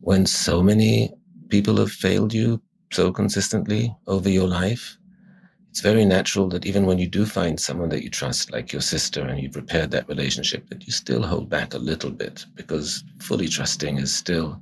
when 0.00 0.26
so 0.26 0.62
many 0.62 1.12
people 1.48 1.76
have 1.76 1.90
failed 1.90 2.34
you 2.34 2.60
so 2.92 3.12
consistently 3.12 3.96
over 4.06 4.28
your 4.28 4.48
life, 4.48 4.98
it's 5.72 5.80
very 5.80 6.04
natural 6.04 6.50
that 6.50 6.66
even 6.66 6.84
when 6.84 6.98
you 6.98 7.08
do 7.08 7.24
find 7.24 7.58
someone 7.58 7.88
that 7.88 8.02
you 8.02 8.10
trust, 8.10 8.52
like 8.52 8.74
your 8.74 8.82
sister, 8.82 9.22
and 9.22 9.40
you've 9.40 9.56
repaired 9.56 9.90
that 9.92 10.06
relationship, 10.06 10.68
that 10.68 10.84
you 10.84 10.92
still 10.92 11.22
hold 11.22 11.48
back 11.48 11.72
a 11.72 11.78
little 11.78 12.10
bit 12.10 12.44
because 12.56 13.02
fully 13.20 13.48
trusting 13.48 13.96
is 13.96 14.14
still 14.14 14.60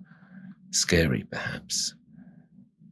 scary, 0.70 1.24
perhaps. 1.24 1.96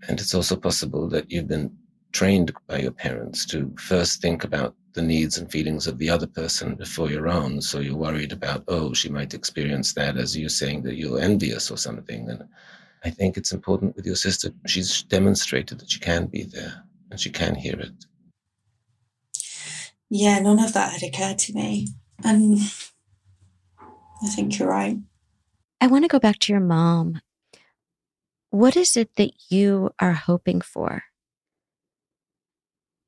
And 0.08 0.18
it's 0.18 0.34
also 0.34 0.56
possible 0.56 1.08
that 1.10 1.30
you've 1.30 1.46
been 1.46 1.70
trained 2.10 2.52
by 2.66 2.80
your 2.80 2.90
parents 2.90 3.46
to 3.46 3.72
first 3.78 4.20
think 4.20 4.42
about 4.42 4.74
the 4.94 5.02
needs 5.02 5.38
and 5.38 5.48
feelings 5.48 5.86
of 5.86 5.98
the 5.98 6.10
other 6.10 6.26
person 6.26 6.74
before 6.74 7.12
your 7.12 7.28
own. 7.28 7.60
So 7.60 7.78
you're 7.78 7.94
worried 7.94 8.32
about, 8.32 8.64
oh, 8.66 8.94
she 8.94 9.08
might 9.08 9.32
experience 9.32 9.94
that 9.94 10.16
as 10.16 10.36
you 10.36 10.48
saying 10.48 10.82
that 10.82 10.96
you're 10.96 11.20
envious 11.20 11.70
or 11.70 11.76
something. 11.76 12.28
And 12.28 12.42
I 13.04 13.10
think 13.10 13.36
it's 13.36 13.52
important 13.52 13.94
with 13.94 14.06
your 14.06 14.16
sister. 14.16 14.50
She's 14.66 15.04
demonstrated 15.04 15.78
that 15.78 15.92
she 15.92 16.00
can 16.00 16.26
be 16.26 16.42
there 16.42 16.82
and 17.12 17.20
she 17.20 17.30
can 17.30 17.54
hear 17.54 17.78
it. 17.78 18.06
Yeah, 20.11 20.38
none 20.38 20.62
of 20.62 20.72
that 20.72 20.92
had 20.92 21.02
occurred 21.02 21.38
to 21.40 21.52
me. 21.52 21.88
And 22.24 22.59
I 24.22 24.28
think 24.28 24.59
you're 24.59 24.68
right. 24.68 24.98
I 25.80 25.86
want 25.86 26.04
to 26.04 26.09
go 26.09 26.18
back 26.18 26.38
to 26.40 26.52
your 26.52 26.61
mom. 26.61 27.20
What 28.50 28.76
is 28.76 28.96
it 28.96 29.14
that 29.16 29.32
you 29.50 29.90
are 30.00 30.12
hoping 30.12 30.61
for 30.61 31.04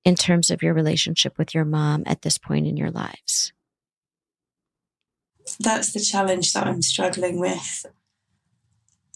in 0.05 0.15
terms 0.15 0.51
of 0.51 0.63
your 0.63 0.75
relationship 0.75 1.39
with 1.39 1.55
your 1.55 1.65
mom 1.65 2.03
at 2.07 2.23
this 2.23 2.39
point 2.39 2.67
in 2.67 2.77
your 2.77 2.91
lives? 2.91 3.53
That's 5.59 5.93
the 5.93 6.01
challenge 6.01 6.53
that 6.53 6.67
I'm 6.67 6.83
struggling 6.83 7.41
with. 7.41 7.87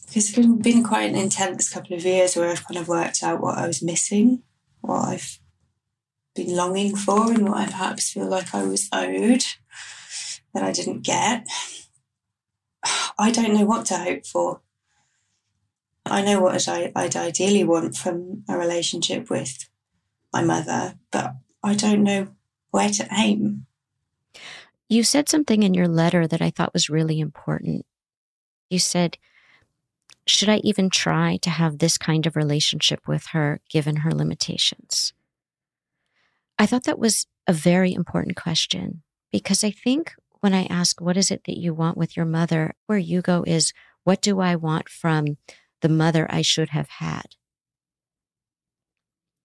Because 0.06 0.36
it's 0.36 0.48
been 0.62 0.82
quite 0.82 1.10
an 1.10 1.16
intense 1.16 1.72
couple 1.72 1.96
of 1.96 2.04
years 2.04 2.36
where 2.36 2.50
I've 2.50 2.66
kind 2.66 2.78
of 2.78 2.88
worked 2.88 3.22
out 3.22 3.40
what 3.40 3.58
I 3.58 3.66
was 3.66 3.82
missing, 3.82 4.42
what 4.80 5.08
I've 5.08 5.38
been 6.34 6.54
longing 6.56 6.96
for 6.96 7.32
and 7.32 7.48
what 7.48 7.58
I 7.58 7.66
perhaps 7.66 8.10
feel 8.10 8.26
like 8.26 8.54
I 8.54 8.64
was 8.64 8.88
owed 8.92 9.44
that 10.52 10.62
I 10.62 10.72
didn't 10.72 11.02
get. 11.02 11.46
I 13.18 13.30
don't 13.30 13.54
know 13.54 13.64
what 13.64 13.86
to 13.86 13.96
hope 13.96 14.26
for. 14.26 14.60
I 16.06 16.22
know 16.22 16.40
what 16.40 16.68
I'd, 16.68 16.92
I'd 16.94 17.16
ideally 17.16 17.64
want 17.64 17.96
from 17.96 18.44
a 18.48 18.58
relationship 18.58 19.30
with 19.30 19.68
my 20.32 20.42
mother, 20.42 20.96
but 21.10 21.34
I 21.62 21.74
don't 21.74 22.02
know 22.02 22.28
where 22.70 22.90
to 22.90 23.08
aim. 23.12 23.66
You 24.88 25.02
said 25.02 25.28
something 25.28 25.62
in 25.62 25.72
your 25.72 25.88
letter 25.88 26.26
that 26.26 26.42
I 26.42 26.50
thought 26.50 26.74
was 26.74 26.90
really 26.90 27.20
important. 27.20 27.86
You 28.68 28.78
said, 28.78 29.16
Should 30.26 30.50
I 30.50 30.56
even 30.58 30.90
try 30.90 31.38
to 31.38 31.50
have 31.50 31.78
this 31.78 31.96
kind 31.96 32.26
of 32.26 32.36
relationship 32.36 33.08
with 33.08 33.26
her 33.28 33.60
given 33.70 33.96
her 33.96 34.12
limitations? 34.12 35.14
I 36.58 36.66
thought 36.66 36.84
that 36.84 36.98
was 36.98 37.26
a 37.46 37.52
very 37.52 37.92
important 37.92 38.36
question 38.36 39.02
because 39.32 39.64
I 39.64 39.70
think 39.70 40.14
when 40.40 40.54
I 40.54 40.64
ask, 40.66 41.00
What 41.00 41.16
is 41.16 41.30
it 41.30 41.42
that 41.46 41.58
you 41.58 41.74
want 41.74 41.96
with 41.96 42.16
your 42.16 42.26
mother? 42.26 42.74
where 42.86 42.98
you 42.98 43.22
go 43.22 43.44
is, 43.46 43.72
What 44.04 44.20
do 44.20 44.40
I 44.40 44.56
want 44.56 44.88
from 44.88 45.38
the 45.80 45.88
mother 45.88 46.26
I 46.30 46.42
should 46.42 46.70
have 46.70 46.88
had? 46.88 47.34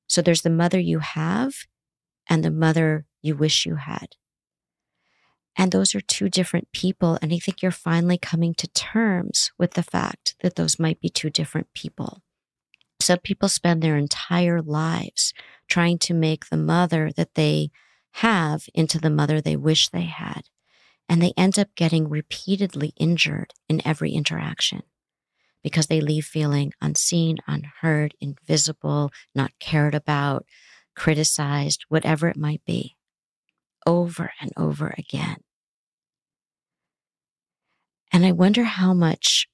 So 0.07 0.21
there's 0.21 0.41
the 0.41 0.49
mother 0.49 0.79
you 0.79 0.99
have 0.99 1.53
and 2.29 2.43
the 2.43 2.51
mother 2.51 3.05
you 3.21 3.35
wish 3.35 3.65
you 3.65 3.75
had. 3.75 4.15
And 5.55 5.71
those 5.71 5.93
are 5.93 6.01
two 6.01 6.29
different 6.29 6.71
people. 6.71 7.19
And 7.21 7.33
I 7.33 7.37
think 7.37 7.61
you're 7.61 7.71
finally 7.71 8.17
coming 8.17 8.53
to 8.55 8.67
terms 8.67 9.51
with 9.57 9.73
the 9.73 9.83
fact 9.83 10.35
that 10.41 10.55
those 10.55 10.79
might 10.79 11.01
be 11.01 11.09
two 11.09 11.29
different 11.29 11.67
people. 11.73 12.21
Some 13.09 13.17
people 13.17 13.49
spend 13.49 13.81
their 13.81 13.97
entire 13.97 14.61
lives 14.61 15.33
trying 15.67 15.97
to 15.97 16.13
make 16.13 16.45
the 16.45 16.57
mother 16.57 17.09
that 17.17 17.33
they 17.33 17.71
have 18.11 18.65
into 18.75 18.99
the 18.99 19.09
mother 19.09 19.41
they 19.41 19.55
wish 19.55 19.89
they 19.89 20.03
had. 20.03 20.43
And 21.09 21.19
they 21.19 21.33
end 21.35 21.57
up 21.57 21.73
getting 21.75 22.07
repeatedly 22.07 22.93
injured 22.97 23.55
in 23.67 23.81
every 23.83 24.11
interaction 24.11 24.83
because 25.63 25.87
they 25.87 26.01
leave 26.01 26.23
feeling 26.23 26.71
unseen, 26.81 27.37
unheard, 27.47 28.13
invisible, 28.21 29.09
not 29.33 29.57
cared 29.59 29.95
about, 29.95 30.45
criticized, 30.95 31.85
whatever 31.89 32.27
it 32.27 32.37
might 32.37 32.63
be, 32.63 32.95
over 33.87 34.33
and 34.39 34.51
over 34.55 34.93
again. 34.99 35.37
And 38.11 38.23
I 38.23 38.33
wonder 38.33 38.65
how 38.65 38.93
much 38.93 39.49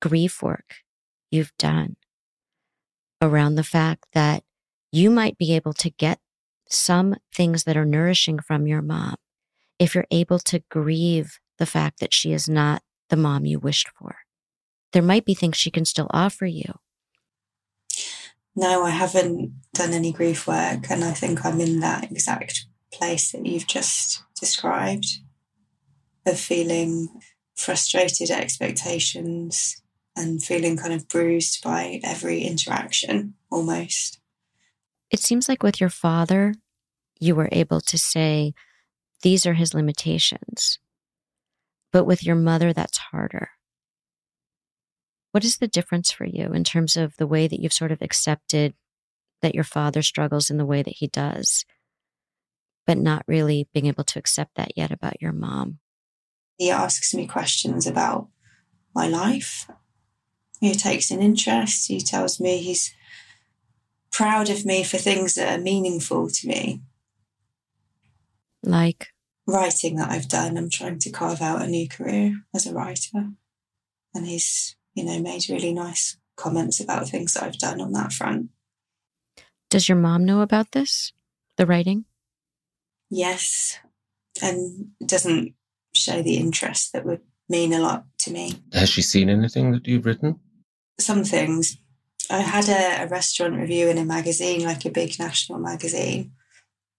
grief 0.00 0.40
work 0.44 0.76
you've 1.28 1.56
done 1.58 1.96
around 3.22 3.54
the 3.54 3.64
fact 3.64 4.06
that 4.12 4.42
you 4.90 5.08
might 5.10 5.38
be 5.38 5.54
able 5.54 5.72
to 5.72 5.88
get 5.88 6.18
some 6.68 7.16
things 7.34 7.64
that 7.64 7.76
are 7.76 7.86
nourishing 7.86 8.38
from 8.38 8.66
your 8.66 8.82
mom 8.82 9.14
if 9.78 9.94
you're 9.94 10.06
able 10.10 10.38
to 10.38 10.62
grieve 10.70 11.38
the 11.58 11.66
fact 11.66 12.00
that 12.00 12.12
she 12.12 12.32
is 12.32 12.48
not 12.48 12.82
the 13.08 13.16
mom 13.16 13.46
you 13.46 13.58
wished 13.58 13.88
for. 13.98 14.16
There 14.92 15.02
might 15.02 15.24
be 15.24 15.34
things 15.34 15.56
she 15.56 15.70
can 15.70 15.84
still 15.84 16.08
offer 16.10 16.46
you. 16.46 16.74
No, 18.54 18.84
I 18.84 18.90
haven't 18.90 19.52
done 19.72 19.92
any 19.92 20.12
grief 20.12 20.46
work. 20.46 20.90
And 20.90 21.02
I 21.02 21.12
think 21.12 21.44
I'm 21.44 21.60
in 21.60 21.80
that 21.80 22.10
exact 22.10 22.66
place 22.92 23.32
that 23.32 23.46
you've 23.46 23.66
just 23.66 24.22
described 24.38 25.06
of 26.26 26.38
feeling 26.38 27.08
frustrated 27.54 28.30
expectations 28.30 29.81
and 30.16 30.42
feeling 30.42 30.76
kind 30.76 30.92
of 30.92 31.08
bruised 31.08 31.62
by 31.62 32.00
every 32.02 32.42
interaction 32.42 33.34
almost. 33.50 34.20
It 35.10 35.20
seems 35.20 35.48
like 35.48 35.62
with 35.62 35.80
your 35.80 35.90
father, 35.90 36.54
you 37.18 37.34
were 37.34 37.48
able 37.52 37.80
to 37.82 37.98
say, 37.98 38.54
these 39.22 39.46
are 39.46 39.54
his 39.54 39.74
limitations. 39.74 40.78
But 41.92 42.04
with 42.04 42.24
your 42.24 42.36
mother, 42.36 42.72
that's 42.72 42.98
harder. 42.98 43.50
What 45.32 45.44
is 45.44 45.58
the 45.58 45.68
difference 45.68 46.10
for 46.10 46.24
you 46.24 46.52
in 46.52 46.64
terms 46.64 46.96
of 46.96 47.16
the 47.16 47.26
way 47.26 47.46
that 47.46 47.60
you've 47.60 47.72
sort 47.72 47.92
of 47.92 48.02
accepted 48.02 48.74
that 49.40 49.54
your 49.54 49.64
father 49.64 50.02
struggles 50.02 50.50
in 50.50 50.56
the 50.56 50.66
way 50.66 50.82
that 50.82 50.96
he 50.96 51.06
does, 51.06 51.64
but 52.86 52.98
not 52.98 53.24
really 53.26 53.68
being 53.72 53.86
able 53.86 54.04
to 54.04 54.18
accept 54.18 54.56
that 54.56 54.76
yet 54.76 54.90
about 54.90 55.20
your 55.22 55.32
mom? 55.32 55.78
He 56.58 56.70
asks 56.70 57.14
me 57.14 57.26
questions 57.26 57.86
about 57.86 58.28
my 58.94 59.08
life. 59.08 59.68
He 60.62 60.74
takes 60.74 61.10
an 61.10 61.20
interest. 61.20 61.88
He 61.88 61.98
tells 62.00 62.38
me 62.38 62.58
he's 62.58 62.94
proud 64.12 64.48
of 64.48 64.64
me 64.64 64.84
for 64.84 64.96
things 64.96 65.34
that 65.34 65.58
are 65.58 65.60
meaningful 65.60 66.28
to 66.30 66.46
me. 66.46 66.82
Like 68.62 69.08
writing 69.44 69.96
that 69.96 70.10
I've 70.10 70.28
done. 70.28 70.56
I'm 70.56 70.70
trying 70.70 71.00
to 71.00 71.10
carve 71.10 71.42
out 71.42 71.62
a 71.62 71.66
new 71.66 71.88
career 71.88 72.44
as 72.54 72.64
a 72.64 72.72
writer. 72.72 73.30
And 74.14 74.24
he's, 74.24 74.76
you 74.94 75.04
know, 75.04 75.18
made 75.20 75.48
really 75.48 75.74
nice 75.74 76.16
comments 76.36 76.78
about 76.78 77.08
things 77.08 77.34
that 77.34 77.42
I've 77.42 77.58
done 77.58 77.80
on 77.80 77.90
that 77.94 78.12
front. 78.12 78.50
Does 79.68 79.88
your 79.88 79.98
mom 79.98 80.24
know 80.24 80.42
about 80.42 80.70
this, 80.70 81.12
the 81.56 81.66
writing? 81.66 82.04
Yes. 83.10 83.80
And 84.40 84.90
doesn't 85.04 85.54
show 85.92 86.22
the 86.22 86.36
interest 86.36 86.92
that 86.92 87.04
would 87.04 87.22
mean 87.48 87.72
a 87.72 87.80
lot 87.80 88.04
to 88.20 88.30
me. 88.30 88.62
Has 88.72 88.90
she 88.90 89.02
seen 89.02 89.28
anything 89.28 89.72
that 89.72 89.88
you've 89.88 90.06
written? 90.06 90.38
Some 90.98 91.24
things. 91.24 91.78
I 92.30 92.38
had 92.38 92.68
a, 92.68 93.04
a 93.04 93.08
restaurant 93.08 93.56
review 93.56 93.88
in 93.88 93.98
a 93.98 94.04
magazine, 94.04 94.64
like 94.64 94.84
a 94.84 94.90
big 94.90 95.18
national 95.18 95.58
magazine. 95.58 96.32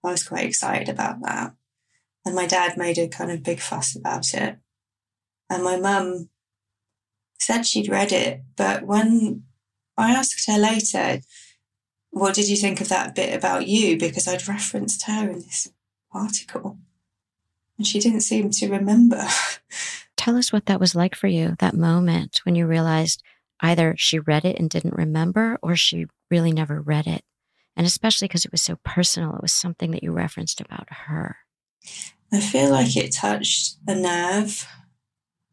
I 0.04 0.12
was 0.12 0.28
quite 0.28 0.46
excited 0.46 0.89
about 0.89 1.22
that. 1.22 1.54
And 2.26 2.36
my 2.36 2.46
dad 2.46 2.78
made 2.78 2.98
a 2.98 3.08
kind 3.08 3.32
of 3.32 3.44
big 3.44 3.60
fuss 3.60 3.96
about 3.96 4.34
it. 4.34 4.58
And 5.50 5.64
my 5.64 5.78
mum 5.78 6.30
said 7.39 7.66
she'd 7.66 7.89
read 7.89 8.12
it. 8.12 8.41
But 8.56 8.84
when 8.84 9.44
I 9.98 10.12
asked 10.14 10.48
her 10.48 10.58
later, 10.58 11.22
what 12.12 12.36
did 12.36 12.50
you 12.50 12.58
think 12.58 12.82
of 12.82 12.89
that 12.89 13.16
bit 13.16 13.36
about 13.36 13.68
you? 13.68 13.98
Because 13.98 14.28
I'd 14.28 14.48
referenced 14.48 15.04
her 15.04 15.30
in 15.30 15.39
this 15.39 15.70
article 16.12 16.78
and 17.78 17.88
she 17.88 18.00
didn't 18.00 18.22
seem 18.22 18.50
to 18.50 18.70
remember. 18.70 19.26
Tell 20.18 20.38
us 20.38 20.54
what 20.54 20.68
that 20.68 20.80
was 20.80 20.96
like 20.96 21.16
for 21.16 21.28
you, 21.28 21.56
that 21.60 21.76
moment 21.76 22.39
when 22.44 22.56
you 22.56 22.66
realized 22.66 23.24
either 23.64 23.95
she 23.97 24.20
read 24.20 24.45
it 24.45 24.59
and 24.59 24.70
didn't 24.70 24.93
remember 24.95 25.57
or 25.64 25.76
she 25.76 26.05
really 26.30 26.51
never 26.51 26.82
read 26.82 27.07
it. 27.07 27.24
And 27.76 27.88
especially 27.88 28.28
because 28.28 28.45
it 28.45 28.51
was 28.51 28.61
so 28.61 28.78
personal, 28.84 29.36
it 29.36 29.41
was 29.41 29.53
something 29.53 29.91
that 29.91 30.03
you 30.03 30.11
referenced 30.11 30.61
about 30.61 30.88
her. 30.91 31.38
I 32.32 32.39
feel 32.39 32.70
like 32.70 32.95
it 32.95 33.14
touched 33.14 33.78
a 33.88 33.95
nerve. 33.95 34.68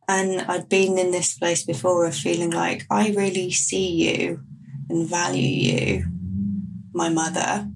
And 0.09 0.41
I'd 0.43 0.69
been 0.69 0.99
in 0.99 1.13
this 1.13 1.39
place 1.39 1.63
before 1.63 2.05
of 2.05 2.17
feeling 2.17 2.51
like 2.51 2.85
I 2.91 3.11
really 3.11 3.53
see 3.53 4.17
you 4.19 4.43
and 4.89 5.09
value 5.09 5.43
you, 5.43 6.05
my 6.93 7.09
mother. 7.09 7.69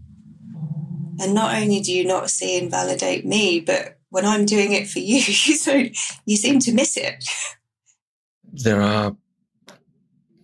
And 1.20 1.32
not 1.32 1.54
only 1.54 1.80
do 1.80 1.92
you 1.92 2.04
not 2.04 2.28
see 2.28 2.58
and 2.58 2.70
validate 2.70 3.24
me, 3.24 3.60
but 3.60 3.98
when 4.10 4.26
I'm 4.26 4.46
doing 4.46 4.72
it 4.72 4.88
for 4.88 4.98
you, 4.98 5.20
so 5.56 5.84
you 6.26 6.36
seem 6.36 6.58
to 6.60 6.72
miss 6.72 6.96
it. 6.96 7.24
There 8.52 8.82
are 8.82 9.16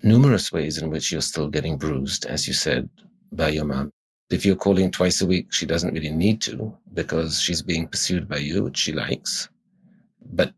numerous 0.03 0.53
ways 0.53 0.79
in 0.79 0.91
which 0.91 1.13
you're 1.13 1.21
still 1.21 1.49
getting 1.49 1.77
bruised, 1.77 2.27
as 2.27 2.47
you 2.47 2.55
said, 2.55 2.89
by 3.33 3.49
your 3.49 3.65
mom. 3.65 3.91
If 4.31 4.47
you're 4.47 4.57
calling 4.57 4.91
twice 4.91 5.21
a 5.21 5.27
week, 5.27 5.53
she 5.53 5.67
doesn't 5.67 5.95
really 5.95 6.11
need 6.11 6.41
to 6.43 6.77
because 6.95 7.41
she's 7.41 7.63
being 7.63 7.89
pursued 7.89 8.29
by 8.29 8.39
you, 8.39 8.65
which 8.65 8.77
she 8.77 8.93
likes. 8.93 9.49
But 10.33 10.53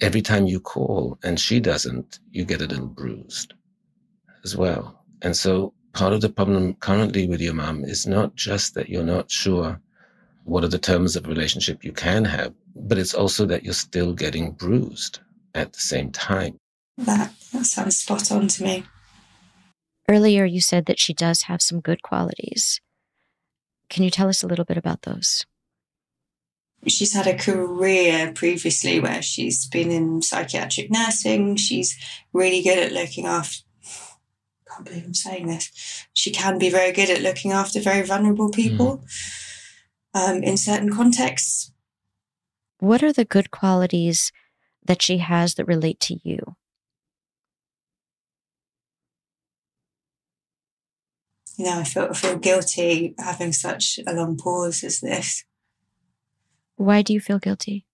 every 0.00 0.22
time 0.22 0.46
you 0.46 0.60
call 0.60 1.18
and 1.22 1.38
she 1.38 1.60
doesn't, 1.60 2.20
you 2.30 2.44
get 2.44 2.62
a 2.62 2.66
little 2.66 2.86
bruised 2.86 3.54
as 4.44 4.56
well. 4.56 5.04
And 5.22 5.36
so 5.36 5.72
part 5.92 6.12
of 6.12 6.20
the 6.20 6.28
problem 6.28 6.74
currently 6.74 7.28
with 7.28 7.40
your 7.40 7.54
mom 7.54 7.84
is 7.84 8.06
not 8.06 8.34
just 8.34 8.74
that 8.74 8.88
you're 8.88 9.04
not 9.04 9.30
sure 9.30 9.80
what 10.44 10.64
are 10.64 10.68
the 10.68 10.78
terms 10.78 11.16
of 11.16 11.26
relationship 11.26 11.84
you 11.84 11.92
can 11.92 12.24
have, 12.24 12.52
but 12.76 12.98
it's 12.98 13.14
also 13.14 13.46
that 13.46 13.64
you're 13.64 13.72
still 13.72 14.12
getting 14.12 14.52
bruised 14.52 15.20
at 15.54 15.72
the 15.72 15.80
same 15.80 16.10
time. 16.10 16.58
That, 16.96 17.32
that 17.52 17.66
sounds 17.66 17.96
spot 17.96 18.30
on 18.30 18.48
to 18.48 18.62
me. 18.62 18.84
Earlier, 20.08 20.44
you 20.44 20.60
said 20.60 20.86
that 20.86 20.98
she 20.98 21.14
does 21.14 21.42
have 21.42 21.62
some 21.62 21.80
good 21.80 22.02
qualities. 22.02 22.80
Can 23.88 24.04
you 24.04 24.10
tell 24.10 24.28
us 24.28 24.42
a 24.42 24.46
little 24.46 24.64
bit 24.64 24.76
about 24.76 25.02
those? 25.02 25.46
She's 26.86 27.14
had 27.14 27.26
a 27.26 27.36
career 27.38 28.32
previously 28.34 29.00
where 29.00 29.22
she's 29.22 29.66
been 29.66 29.90
in 29.90 30.20
psychiatric 30.20 30.90
nursing. 30.90 31.56
She's 31.56 31.96
really 32.32 32.62
good 32.62 32.78
at 32.78 32.92
looking 32.92 33.26
after 33.26 33.64
I 33.86 34.76
can't 34.76 34.86
believe 34.86 35.04
I'm 35.04 35.14
saying 35.14 35.46
this. 35.46 36.06
She 36.12 36.30
can 36.30 36.58
be 36.58 36.68
very 36.68 36.92
good 36.92 37.08
at 37.08 37.22
looking 37.22 37.52
after 37.52 37.80
very 37.80 38.04
vulnerable 38.04 38.50
people 38.50 39.04
mm. 40.14 40.36
um, 40.36 40.42
in 40.42 40.56
certain 40.56 40.92
contexts. 40.92 41.72
What 42.80 43.02
are 43.02 43.12
the 43.12 43.24
good 43.24 43.50
qualities 43.50 44.32
that 44.84 45.00
she 45.00 45.18
has 45.18 45.54
that 45.54 45.66
relate 45.66 46.00
to 46.00 46.18
you? 46.22 46.56
You 51.56 51.64
know, 51.64 51.78
I 51.78 51.84
feel, 51.84 52.08
I 52.10 52.14
feel 52.14 52.36
guilty 52.36 53.14
having 53.18 53.52
such 53.52 54.00
a 54.06 54.12
long 54.12 54.36
pause 54.36 54.82
as 54.82 55.00
this. 55.00 55.44
Why 56.76 57.02
do 57.02 57.12
you 57.12 57.20
feel 57.20 57.38
guilty? 57.38 57.86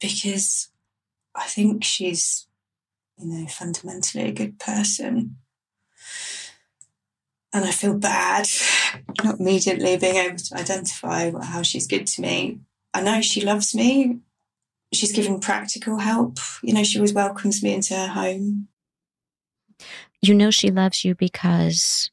Because 0.00 0.68
I 1.34 1.46
think 1.46 1.84
she's, 1.84 2.46
you 3.18 3.26
know, 3.26 3.46
fundamentally 3.46 4.24
a 4.24 4.32
good 4.32 4.58
person. 4.58 5.36
And 7.54 7.64
I 7.64 7.70
feel 7.70 7.94
bad 7.98 8.46
not 9.24 9.40
immediately 9.40 9.96
being 9.96 10.16
able 10.16 10.36
to 10.36 10.56
identify 10.56 11.30
how 11.42 11.62
she's 11.62 11.86
good 11.86 12.06
to 12.08 12.22
me. 12.22 12.60
I 12.92 13.02
know 13.02 13.22
she 13.22 13.42
loves 13.42 13.74
me. 13.74 14.18
She's 14.92 15.12
giving 15.12 15.40
practical 15.40 15.98
help. 15.98 16.38
You 16.62 16.74
know, 16.74 16.84
she 16.84 16.98
always 16.98 17.14
welcomes 17.14 17.62
me 17.62 17.72
into 17.72 17.94
her 17.94 18.08
home. 18.08 18.68
You 20.20 20.34
know 20.34 20.50
she 20.50 20.70
loves 20.70 21.04
you 21.04 21.14
because 21.14 22.10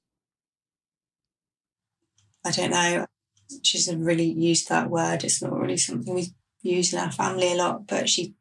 I 2.46 2.52
don't 2.52 2.72
know. 2.72 3.06
She 3.64 3.78
doesn't 3.78 4.04
really 4.04 4.30
use 4.32 4.66
that 4.66 4.90
word. 4.90 5.24
It's 5.24 5.42
not 5.42 5.60
really 5.60 5.78
something 5.78 6.14
we 6.14 6.28
use 6.62 6.94
in 6.94 7.00
our 7.00 7.12
family 7.12 7.52
a 7.52 7.56
lot, 7.56 7.88
but 7.88 8.10
she 8.10 8.36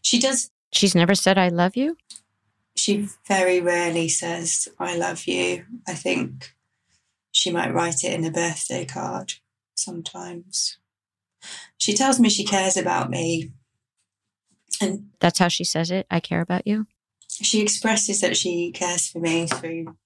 she 0.00 0.18
does. 0.18 0.50
She's 0.72 0.94
never 0.94 1.14
said 1.14 1.38
I 1.38 1.48
love 1.48 1.76
you? 1.76 1.96
She 2.74 3.08
very 3.26 3.60
rarely 3.60 4.08
says 4.08 4.68
I 4.78 4.96
love 4.96 5.26
you. 5.26 5.66
I 5.86 5.94
think 5.94 6.54
she 7.30 7.50
might 7.50 7.74
write 7.74 8.04
it 8.04 8.12
in 8.12 8.24
a 8.24 8.30
birthday 8.30 8.84
card 8.84 9.34
sometimes. 9.74 10.78
She 11.76 11.94
tells 11.94 12.18
me 12.20 12.28
she 12.28 12.44
cares 12.44 12.76
about 12.76 13.10
me. 13.10 13.52
And 14.80 15.10
that's 15.20 15.38
how 15.38 15.48
she 15.48 15.64
says 15.64 15.90
it. 15.90 16.06
I 16.10 16.20
care 16.20 16.40
about 16.40 16.66
you. 16.66 16.86
She 17.28 17.60
expresses 17.60 18.20
that 18.20 18.36
she 18.36 18.70
cares 18.72 19.08
for 19.08 19.18
me 19.18 19.46
through 19.46 19.96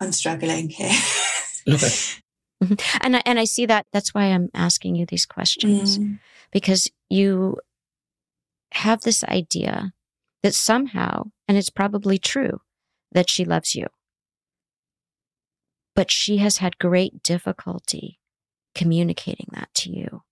I'm 0.00 0.12
struggling 0.12 0.70
here. 0.70 0.90
Okay. 1.70 1.88
Mm-hmm. 2.62 2.98
And 3.00 3.16
I, 3.16 3.22
and 3.24 3.38
I 3.38 3.44
see 3.44 3.64
that. 3.66 3.86
That's 3.90 4.12
why 4.12 4.24
I'm 4.24 4.50
asking 4.52 4.94
you 4.94 5.06
these 5.06 5.24
questions 5.24 5.98
mm. 5.98 6.18
because 6.50 6.90
you 7.08 7.56
have 8.72 9.00
this 9.00 9.24
idea 9.24 9.92
that 10.42 10.54
somehow, 10.54 11.30
and 11.48 11.56
it's 11.56 11.70
probably 11.70 12.18
true, 12.18 12.60
that 13.12 13.30
she 13.30 13.44
loves 13.44 13.74
you. 13.74 13.86
But 15.96 16.10
she 16.10 16.36
has 16.36 16.58
had 16.58 16.78
great 16.78 17.22
difficulty 17.22 18.18
communicating 18.74 19.48
that 19.52 19.72
to 19.74 19.90
you 19.90 20.22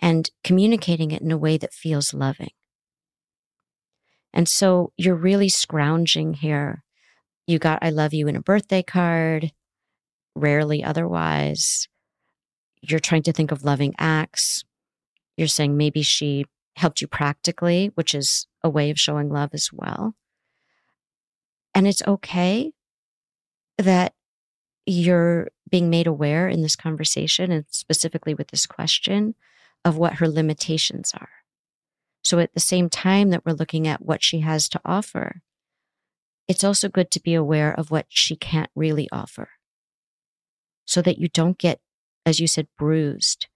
and 0.00 0.30
communicating 0.42 1.12
it 1.12 1.22
in 1.22 1.30
a 1.30 1.38
way 1.38 1.56
that 1.56 1.72
feels 1.72 2.12
loving. 2.12 2.50
And 4.32 4.48
so 4.48 4.92
you're 4.96 5.14
really 5.14 5.48
scrounging 5.48 6.34
here. 6.34 6.82
You 7.46 7.58
got 7.58 7.78
I 7.82 7.90
love 7.90 8.12
you 8.12 8.28
in 8.28 8.36
a 8.36 8.40
birthday 8.40 8.82
card 8.82 9.52
rarely 10.34 10.82
otherwise. 10.82 11.88
You're 12.80 13.00
trying 13.00 13.22
to 13.24 13.32
think 13.32 13.52
of 13.52 13.64
loving 13.64 13.94
acts. 13.98 14.64
You're 15.36 15.48
saying 15.48 15.76
maybe 15.76 16.02
she 16.02 16.46
helped 16.76 17.00
you 17.00 17.06
practically, 17.06 17.90
which 17.94 18.14
is 18.14 18.46
a 18.62 18.70
way 18.70 18.90
of 18.90 18.98
showing 18.98 19.30
love 19.30 19.50
as 19.52 19.70
well. 19.72 20.14
And 21.74 21.86
it's 21.86 22.02
okay 22.06 22.72
that 23.78 24.14
you're 24.86 25.48
being 25.70 25.90
made 25.90 26.06
aware 26.06 26.48
in 26.48 26.62
this 26.62 26.76
conversation 26.76 27.50
and 27.50 27.64
specifically 27.70 28.34
with 28.34 28.48
this 28.48 28.66
question 28.66 29.34
of 29.84 29.96
what 29.96 30.14
her 30.14 30.28
limitations 30.28 31.12
are. 31.18 31.28
So 32.24 32.38
at 32.38 32.54
the 32.54 32.60
same 32.60 32.88
time 32.88 33.30
that 33.30 33.44
we're 33.44 33.52
looking 33.52 33.88
at 33.88 34.04
what 34.04 34.22
she 34.22 34.40
has 34.40 34.68
to 34.70 34.80
offer, 34.84 35.42
it's 36.46 36.62
also 36.62 36.88
good 36.88 37.10
to 37.12 37.20
be 37.20 37.34
aware 37.34 37.72
of 37.72 37.90
what 37.90 38.06
she 38.08 38.36
can't 38.36 38.70
really 38.74 39.08
offer 39.10 39.48
so 40.84 41.02
that 41.02 41.18
you 41.18 41.28
don't 41.28 41.58
get, 41.58 41.80
as 42.26 42.40
you 42.40 42.46
said, 42.46 42.68
bruised 42.78 43.46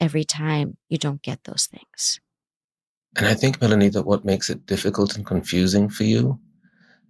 every 0.00 0.24
time 0.24 0.76
you 0.88 0.98
don't 0.98 1.22
get 1.22 1.44
those 1.44 1.66
things. 1.66 2.20
And 3.16 3.26
I 3.26 3.34
think, 3.34 3.60
Melanie, 3.60 3.88
that 3.90 4.06
what 4.06 4.24
makes 4.24 4.50
it 4.50 4.66
difficult 4.66 5.16
and 5.16 5.26
confusing 5.26 5.88
for 5.88 6.04
you 6.04 6.38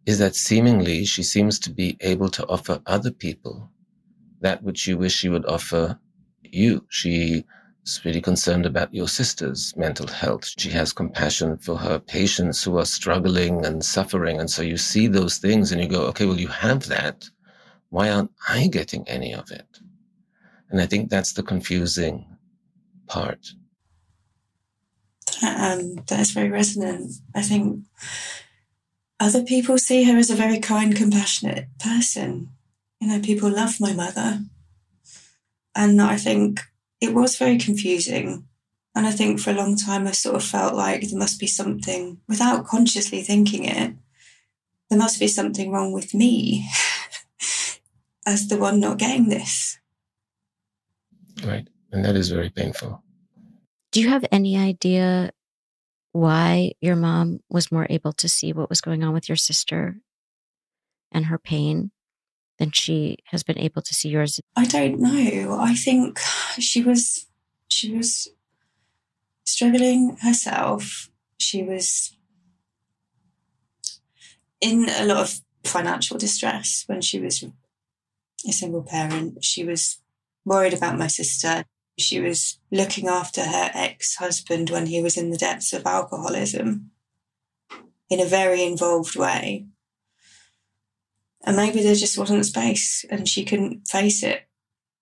is 0.06 0.18
that 0.18 0.34
seemingly 0.34 1.04
she 1.04 1.22
seems 1.22 1.58
to 1.58 1.70
be 1.70 1.96
able 2.00 2.30
to 2.30 2.46
offer 2.46 2.80
other 2.86 3.10
people 3.10 3.70
that 4.40 4.62
which 4.62 4.86
you 4.86 4.96
wish 4.96 5.14
she 5.14 5.28
would 5.28 5.44
offer 5.46 5.98
you. 6.42 6.86
She 6.88 7.44
is 7.84 8.04
really 8.04 8.20
concerned 8.20 8.64
about 8.64 8.94
your 8.94 9.08
sister's 9.08 9.74
mental 9.76 10.06
health. 10.06 10.50
She 10.56 10.70
has 10.70 10.92
compassion 10.92 11.58
for 11.58 11.76
her 11.76 11.98
patients 11.98 12.62
who 12.62 12.78
are 12.78 12.86
struggling 12.86 13.66
and 13.66 13.84
suffering. 13.84 14.40
And 14.40 14.50
so 14.50 14.62
you 14.62 14.76
see 14.76 15.08
those 15.08 15.38
things 15.38 15.72
and 15.72 15.82
you 15.82 15.88
go, 15.88 16.02
okay, 16.06 16.26
well, 16.26 16.40
you 16.40 16.48
have 16.48 16.86
that. 16.86 17.28
Why 17.90 18.10
aren't 18.10 18.32
I 18.48 18.68
getting 18.68 19.08
any 19.08 19.34
of 19.34 19.50
it? 19.50 19.80
And 20.70 20.80
I 20.80 20.86
think 20.86 21.08
that's 21.08 21.32
the 21.32 21.42
confusing 21.42 22.26
part. 23.06 23.52
Um, 25.42 25.96
that 26.06 26.20
is 26.20 26.32
very 26.32 26.50
resonant. 26.50 27.12
I 27.34 27.42
think 27.42 27.84
other 29.20 29.42
people 29.42 29.78
see 29.78 30.04
her 30.04 30.16
as 30.16 30.30
a 30.30 30.34
very 30.34 30.58
kind, 30.58 30.94
compassionate 30.94 31.66
person. 31.78 32.50
You 33.00 33.08
know, 33.08 33.20
people 33.20 33.50
love 33.50 33.80
my 33.80 33.92
mother. 33.92 34.40
And 35.74 36.00
I 36.02 36.16
think 36.16 36.60
it 37.00 37.14
was 37.14 37.36
very 37.36 37.58
confusing. 37.58 38.46
And 38.94 39.06
I 39.06 39.12
think 39.12 39.38
for 39.38 39.50
a 39.50 39.54
long 39.54 39.76
time, 39.76 40.06
I 40.06 40.12
sort 40.12 40.36
of 40.36 40.44
felt 40.44 40.74
like 40.74 41.08
there 41.08 41.18
must 41.18 41.38
be 41.38 41.46
something, 41.46 42.20
without 42.28 42.66
consciously 42.66 43.22
thinking 43.22 43.64
it, 43.64 43.94
there 44.90 44.98
must 44.98 45.20
be 45.20 45.28
something 45.28 45.70
wrong 45.70 45.92
with 45.92 46.14
me. 46.14 46.68
as 48.26 48.48
the 48.48 48.58
one 48.58 48.80
not 48.80 48.98
getting 48.98 49.28
this. 49.28 49.78
Right. 51.44 51.68
And 51.92 52.04
that 52.04 52.16
is 52.16 52.30
very 52.30 52.50
painful. 52.50 53.02
Do 53.92 54.00
you 54.00 54.08
have 54.08 54.24
any 54.30 54.56
idea 54.56 55.30
why 56.12 56.72
your 56.80 56.96
mom 56.96 57.40
was 57.48 57.72
more 57.72 57.86
able 57.88 58.12
to 58.14 58.28
see 58.28 58.52
what 58.52 58.68
was 58.68 58.80
going 58.80 59.02
on 59.02 59.12
with 59.12 59.28
your 59.28 59.36
sister 59.36 59.96
and 61.12 61.26
her 61.26 61.38
pain 61.38 61.90
than 62.58 62.72
she 62.72 63.18
has 63.26 63.42
been 63.42 63.58
able 63.58 63.82
to 63.82 63.94
see 63.94 64.08
yours? 64.08 64.40
I 64.56 64.66
don't 64.66 65.00
know. 65.00 65.58
I 65.58 65.74
think 65.74 66.18
she 66.58 66.82
was 66.82 67.26
she 67.68 67.94
was 67.94 68.28
struggling 69.44 70.16
herself. 70.22 71.10
She 71.38 71.62
was 71.62 72.16
in 74.60 74.88
a 74.88 75.04
lot 75.04 75.18
of 75.18 75.40
financial 75.64 76.18
distress 76.18 76.84
when 76.86 77.00
she 77.00 77.20
was 77.20 77.44
a 78.48 78.52
single 78.52 78.82
parent. 78.82 79.44
She 79.44 79.64
was 79.64 80.00
worried 80.44 80.74
about 80.74 80.98
my 80.98 81.06
sister. 81.06 81.64
She 81.98 82.20
was 82.20 82.60
looking 82.70 83.08
after 83.08 83.44
her 83.44 83.70
ex 83.74 84.16
husband 84.16 84.70
when 84.70 84.86
he 84.86 85.02
was 85.02 85.16
in 85.16 85.30
the 85.30 85.36
depths 85.36 85.72
of 85.72 85.86
alcoholism 85.86 86.90
in 88.08 88.20
a 88.20 88.24
very 88.24 88.62
involved 88.62 89.16
way. 89.16 89.66
And 91.44 91.56
maybe 91.56 91.82
there 91.82 91.94
just 91.94 92.18
wasn't 92.18 92.46
space 92.46 93.04
and 93.10 93.28
she 93.28 93.44
couldn't 93.44 93.88
face 93.88 94.22
it. 94.22 94.42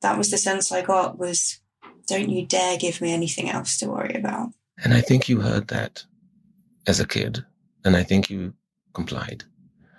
That 0.02 0.18
was 0.18 0.30
the 0.30 0.38
sense 0.38 0.70
I 0.70 0.82
got 0.82 1.18
was 1.18 1.60
don't 2.06 2.28
you 2.28 2.46
dare 2.46 2.76
give 2.76 3.00
me 3.00 3.12
anything 3.12 3.50
else 3.50 3.78
to 3.78 3.88
worry 3.88 4.14
about. 4.14 4.50
And 4.82 4.94
I 4.94 5.00
think 5.00 5.28
you 5.28 5.40
heard 5.40 5.68
that 5.68 6.04
as 6.86 7.00
a 7.00 7.06
kid. 7.06 7.44
And 7.84 7.96
I 7.96 8.02
think 8.02 8.30
you 8.30 8.54
complied. 8.92 9.44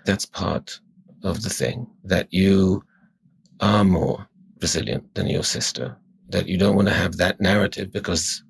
That's 0.06 0.26
part 0.26 0.80
of 1.24 1.42
the 1.42 1.50
thing 1.50 1.88
that 2.04 2.28
you 2.32 2.84
are 3.60 3.84
more 3.84 4.28
resilient 4.62 5.14
than 5.16 5.28
your 5.28 5.44
sister. 5.44 5.98
That 6.30 6.48
you 6.48 6.58
don't 6.58 6.76
want 6.76 6.88
to 6.90 6.94
have 6.94 7.18
that 7.18 7.40
narrative 7.40 7.92
because 7.92 8.44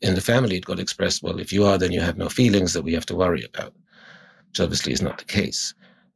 in 0.00 0.14
the 0.14 0.20
family 0.20 0.56
it 0.56 0.64
got 0.64 0.80
expressed, 0.80 1.22
well, 1.22 1.38
if 1.38 1.52
you 1.52 1.64
are, 1.64 1.78
then 1.78 1.92
you 1.92 2.00
have 2.00 2.16
no 2.16 2.28
feelings 2.28 2.72
that 2.72 2.82
we 2.82 2.94
have 2.94 3.06
to 3.06 3.14
worry 3.14 3.44
about, 3.44 3.74
which 4.48 4.60
obviously 4.60 4.92
is 4.92 5.02
not 5.02 5.18
the 5.18 5.24
case. 5.24 5.74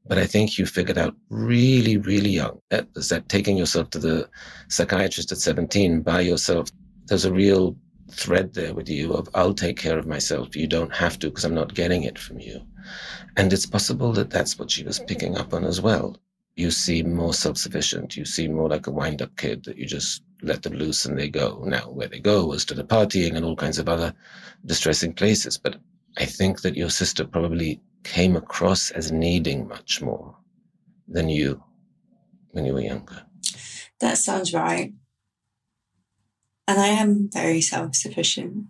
But 0.08 0.18
I 0.18 0.26
think 0.26 0.58
you 0.58 0.66
figured 0.66 0.98
out 0.98 1.16
really, 1.28 1.96
really 1.96 2.30
young 2.30 2.60
that, 2.70 2.88
is 2.94 3.08
that 3.08 3.28
taking 3.28 3.56
yourself 3.56 3.90
to 3.90 3.98
the 3.98 4.28
psychiatrist 4.68 5.32
at 5.32 5.38
17 5.38 6.02
by 6.02 6.20
yourself, 6.20 6.68
there's 7.06 7.24
a 7.24 7.32
real 7.32 7.76
thread 8.12 8.54
there 8.54 8.72
with 8.72 8.88
you 8.88 9.12
of 9.12 9.28
I'll 9.34 9.54
take 9.54 9.76
care 9.76 9.98
of 9.98 10.06
myself. 10.06 10.54
You 10.54 10.68
don't 10.68 10.94
have 10.94 11.18
to 11.18 11.28
because 11.28 11.44
I'm 11.44 11.54
not 11.54 11.74
getting 11.74 12.04
it 12.04 12.18
from 12.18 12.38
you. 12.38 12.60
And 13.36 13.52
it's 13.52 13.66
possible 13.66 14.12
that 14.12 14.30
that's 14.30 14.58
what 14.58 14.70
she 14.70 14.84
was 14.84 15.00
picking 15.00 15.36
up 15.36 15.52
on 15.52 15.64
as 15.64 15.80
well 15.80 16.16
you 16.56 16.70
seem 16.70 17.14
more 17.14 17.34
self-sufficient. 17.34 18.16
You 18.16 18.24
seem 18.24 18.54
more 18.54 18.68
like 18.68 18.86
a 18.86 18.90
wind-up 18.90 19.36
kid 19.36 19.64
that 19.64 19.76
you 19.76 19.86
just 19.86 20.22
let 20.42 20.62
them 20.62 20.72
loose 20.72 21.04
and 21.04 21.18
they 21.18 21.28
go. 21.28 21.62
Now, 21.66 21.90
where 21.90 22.08
they 22.08 22.18
go 22.18 22.52
is 22.52 22.64
to 22.66 22.74
the 22.74 22.82
partying 22.82 23.36
and 23.36 23.44
all 23.44 23.56
kinds 23.56 23.78
of 23.78 23.88
other 23.88 24.14
distressing 24.64 25.12
places. 25.12 25.58
But 25.58 25.76
I 26.16 26.24
think 26.24 26.62
that 26.62 26.76
your 26.76 26.88
sister 26.88 27.24
probably 27.24 27.80
came 28.04 28.36
across 28.36 28.90
as 28.90 29.12
needing 29.12 29.68
much 29.68 30.00
more 30.00 30.34
than 31.06 31.28
you 31.28 31.62
when 32.52 32.64
you 32.64 32.72
were 32.72 32.80
younger. 32.80 33.22
That 34.00 34.16
sounds 34.16 34.54
right. 34.54 34.94
And 36.66 36.80
I 36.80 36.88
am 36.88 37.28
very 37.30 37.60
self-sufficient. 37.60 38.66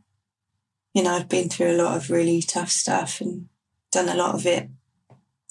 You 0.92 1.02
know, 1.02 1.14
I've 1.14 1.28
been 1.28 1.48
through 1.48 1.70
a 1.70 1.82
lot 1.82 1.96
of 1.96 2.10
really 2.10 2.42
tough 2.42 2.70
stuff 2.70 3.20
and 3.20 3.48
done 3.92 4.08
a 4.08 4.16
lot 4.16 4.34
of 4.34 4.44
it 4.44 4.68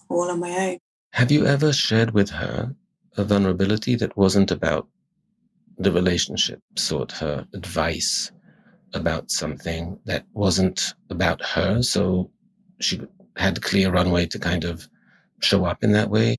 all 0.10 0.30
on 0.30 0.40
my 0.42 0.52
own. 0.52 0.78
Have 1.16 1.32
you 1.32 1.46
ever 1.46 1.72
shared 1.72 2.12
with 2.12 2.30
her 2.30 2.76
a 3.18 3.24
vulnerability 3.24 3.96
that 3.96 4.18
wasn't 4.18 4.52
about 4.52 4.88
the 5.78 5.92
relationship, 5.92 6.60
sought 6.76 7.12
her 7.14 7.48
advice 7.54 8.32
about 8.94 9.32
something 9.32 10.00
that 10.06 10.26
wasn't 10.34 10.94
about 11.10 11.42
her. 11.44 11.82
So 11.82 12.32
she 12.80 13.02
had 13.36 13.62
clear 13.62 13.92
runway 13.92 14.26
to 14.28 14.40
kind 14.40 14.64
of 14.64 14.88
show 15.42 15.66
up 15.66 15.84
in 15.84 15.92
that 15.92 16.10
way. 16.10 16.38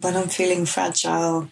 When 0.00 0.16
I'm 0.16 0.28
feeling 0.28 0.64
fragile, 0.64 1.50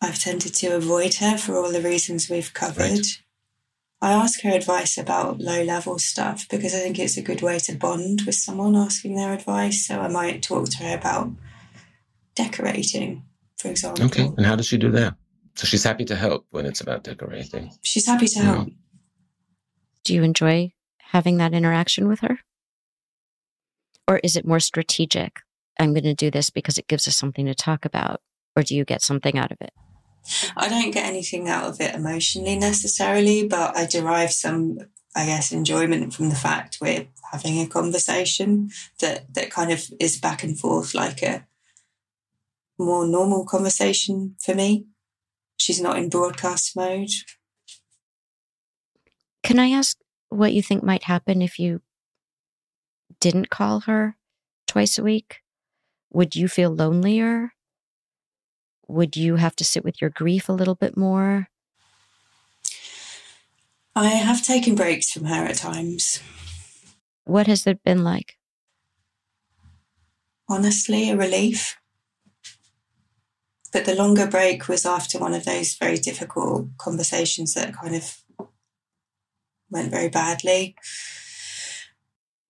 I've 0.00 0.18
tended 0.18 0.54
to 0.54 0.76
avoid 0.76 1.14
her 1.14 1.38
for 1.38 1.56
all 1.56 1.72
the 1.72 1.80
reasons 1.80 2.28
we've 2.28 2.52
covered. 2.52 2.82
Right. 2.82 3.22
I 4.02 4.10
ask 4.12 4.42
her 4.42 4.50
advice 4.50 4.98
about 4.98 5.38
low 5.38 5.62
level 5.62 5.96
stuff 5.96 6.48
because 6.48 6.74
I 6.74 6.78
think 6.78 6.98
it's 6.98 7.16
a 7.16 7.22
good 7.22 7.40
way 7.40 7.60
to 7.60 7.76
bond 7.76 8.22
with 8.26 8.34
someone 8.34 8.74
asking 8.74 9.14
their 9.14 9.32
advice. 9.32 9.86
So 9.86 10.00
I 10.00 10.08
might 10.08 10.42
talk 10.42 10.68
to 10.70 10.78
her 10.78 10.96
about 10.96 11.30
decorating, 12.34 13.22
for 13.58 13.68
example. 13.68 14.06
Okay. 14.06 14.24
And 14.36 14.44
how 14.44 14.56
does 14.56 14.66
she 14.66 14.76
do 14.76 14.90
that? 14.90 15.14
So 15.54 15.68
she's 15.68 15.84
happy 15.84 16.04
to 16.06 16.16
help 16.16 16.46
when 16.50 16.66
it's 16.66 16.80
about 16.80 17.04
decorating. 17.04 17.70
She's 17.82 18.06
happy 18.06 18.26
to 18.26 18.40
help. 18.40 18.68
Mm. 18.68 18.74
Do 20.02 20.14
you 20.14 20.24
enjoy 20.24 20.72
having 20.98 21.36
that 21.36 21.54
interaction 21.54 22.08
with 22.08 22.20
her? 22.20 22.40
Or 24.08 24.18
is 24.24 24.34
it 24.34 24.44
more 24.44 24.58
strategic? 24.58 25.38
I'm 25.78 25.92
going 25.92 26.02
to 26.04 26.14
do 26.14 26.28
this 26.28 26.50
because 26.50 26.76
it 26.76 26.88
gives 26.88 27.06
us 27.06 27.16
something 27.16 27.46
to 27.46 27.54
talk 27.54 27.84
about. 27.84 28.20
Or 28.56 28.64
do 28.64 28.74
you 28.74 28.84
get 28.84 29.00
something 29.00 29.38
out 29.38 29.52
of 29.52 29.58
it? 29.60 29.72
I 30.56 30.68
don't 30.68 30.92
get 30.92 31.06
anything 31.06 31.48
out 31.48 31.68
of 31.68 31.80
it 31.80 31.94
emotionally 31.94 32.56
necessarily, 32.56 33.46
but 33.46 33.76
I 33.76 33.86
derive 33.86 34.32
some, 34.32 34.78
I 35.14 35.26
guess, 35.26 35.52
enjoyment 35.52 36.14
from 36.14 36.28
the 36.28 36.34
fact 36.34 36.78
we're 36.80 37.08
having 37.30 37.60
a 37.60 37.66
conversation 37.66 38.70
that, 39.00 39.32
that 39.34 39.50
kind 39.50 39.72
of 39.72 39.84
is 39.98 40.18
back 40.18 40.42
and 40.44 40.58
forth 40.58 40.94
like 40.94 41.22
a 41.22 41.46
more 42.78 43.06
normal 43.06 43.44
conversation 43.44 44.36
for 44.40 44.54
me. 44.54 44.86
She's 45.56 45.80
not 45.80 45.98
in 45.98 46.08
broadcast 46.08 46.76
mode. 46.76 47.10
Can 49.42 49.58
I 49.58 49.70
ask 49.70 49.98
what 50.28 50.52
you 50.52 50.62
think 50.62 50.82
might 50.82 51.04
happen 51.04 51.42
if 51.42 51.58
you 51.58 51.82
didn't 53.20 53.50
call 53.50 53.80
her 53.80 54.16
twice 54.66 54.98
a 54.98 55.02
week? 55.02 55.40
Would 56.12 56.36
you 56.36 56.48
feel 56.48 56.70
lonelier? 56.70 57.54
Would 58.88 59.16
you 59.16 59.36
have 59.36 59.56
to 59.56 59.64
sit 59.64 59.84
with 59.84 60.00
your 60.00 60.10
grief 60.10 60.48
a 60.48 60.52
little 60.52 60.74
bit 60.74 60.96
more? 60.96 61.48
I 63.94 64.06
have 64.08 64.42
taken 64.42 64.74
breaks 64.74 65.10
from 65.10 65.26
her 65.26 65.44
at 65.44 65.56
times. 65.56 66.20
What 67.24 67.46
has 67.46 67.66
it 67.66 67.84
been 67.84 68.02
like? 68.02 68.36
Honestly, 70.48 71.10
a 71.10 71.16
relief. 71.16 71.76
But 73.72 73.84
the 73.84 73.94
longer 73.94 74.26
break 74.26 74.68
was 74.68 74.84
after 74.84 75.18
one 75.18 75.34
of 75.34 75.44
those 75.44 75.74
very 75.74 75.96
difficult 75.96 76.76
conversations 76.78 77.54
that 77.54 77.74
kind 77.74 77.94
of 77.94 78.22
went 79.70 79.90
very 79.90 80.08
badly. 80.08 80.76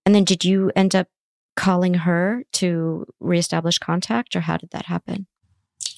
And 0.05 0.13
then 0.13 0.25
did 0.25 0.43
you 0.43 0.71
end 0.75 0.95
up 0.95 1.07
calling 1.55 1.93
her 1.93 2.43
to 2.53 3.05
reestablish 3.19 3.77
contact 3.77 4.35
or 4.35 4.41
how 4.41 4.57
did 4.57 4.71
that 4.71 4.85
happen? 4.87 5.27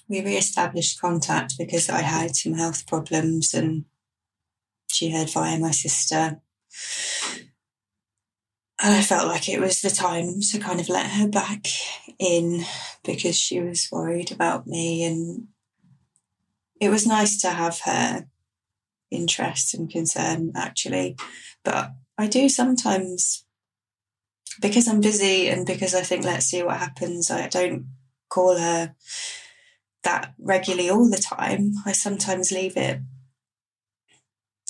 We 0.08 0.24
re-established 0.24 1.02
contact 1.02 1.58
because 1.58 1.90
I 1.90 2.02
had 2.02 2.36
some 2.36 2.54
health 2.54 2.86
problems 2.86 3.54
and 3.54 3.86
she 4.88 5.12
heard 5.12 5.30
via 5.30 5.58
my 5.58 5.72
sister. 5.72 6.42
And 8.82 8.94
I 8.94 9.02
felt 9.02 9.28
like 9.28 9.50
it 9.50 9.60
was 9.60 9.82
the 9.82 9.90
time 9.90 10.42
to 10.52 10.60
kind 10.60 10.80
of 10.80 10.90
let 10.90 11.10
her 11.12 11.28
back 11.28 11.66
in 12.20 12.66
because 13.04 13.36
she 13.36 13.60
was 13.62 13.88
worried 13.92 14.32
about 14.32 14.68
me. 14.68 15.04
And 15.04 15.48
it 16.80 16.90
was 16.90 17.08
nice 17.08 17.40
to 17.42 17.50
have 17.50 17.80
her 17.86 18.28
interest 19.10 19.74
and 19.74 19.90
concern, 19.90 20.52
actually. 20.56 21.16
But 21.64 21.94
I 22.18 22.28
do 22.28 22.48
sometimes, 22.50 23.46
because 24.62 24.88
I'm 24.88 25.02
busy 25.02 25.48
and 25.48 25.66
because 25.66 25.96
I 25.96 26.02
think, 26.02 26.26
let's 26.26 26.46
see 26.46 26.62
what 26.62 26.78
happens, 26.78 27.32
I 27.32 27.48
don't 27.48 27.88
call 28.30 28.58
her 28.58 28.94
that 30.06 30.34
regularly 30.40 30.90
all 30.90 31.10
the 31.10 31.18
time. 31.18 31.74
I 31.86 31.92
sometimes 31.92 32.52
leave 32.52 32.78
it 32.78 33.02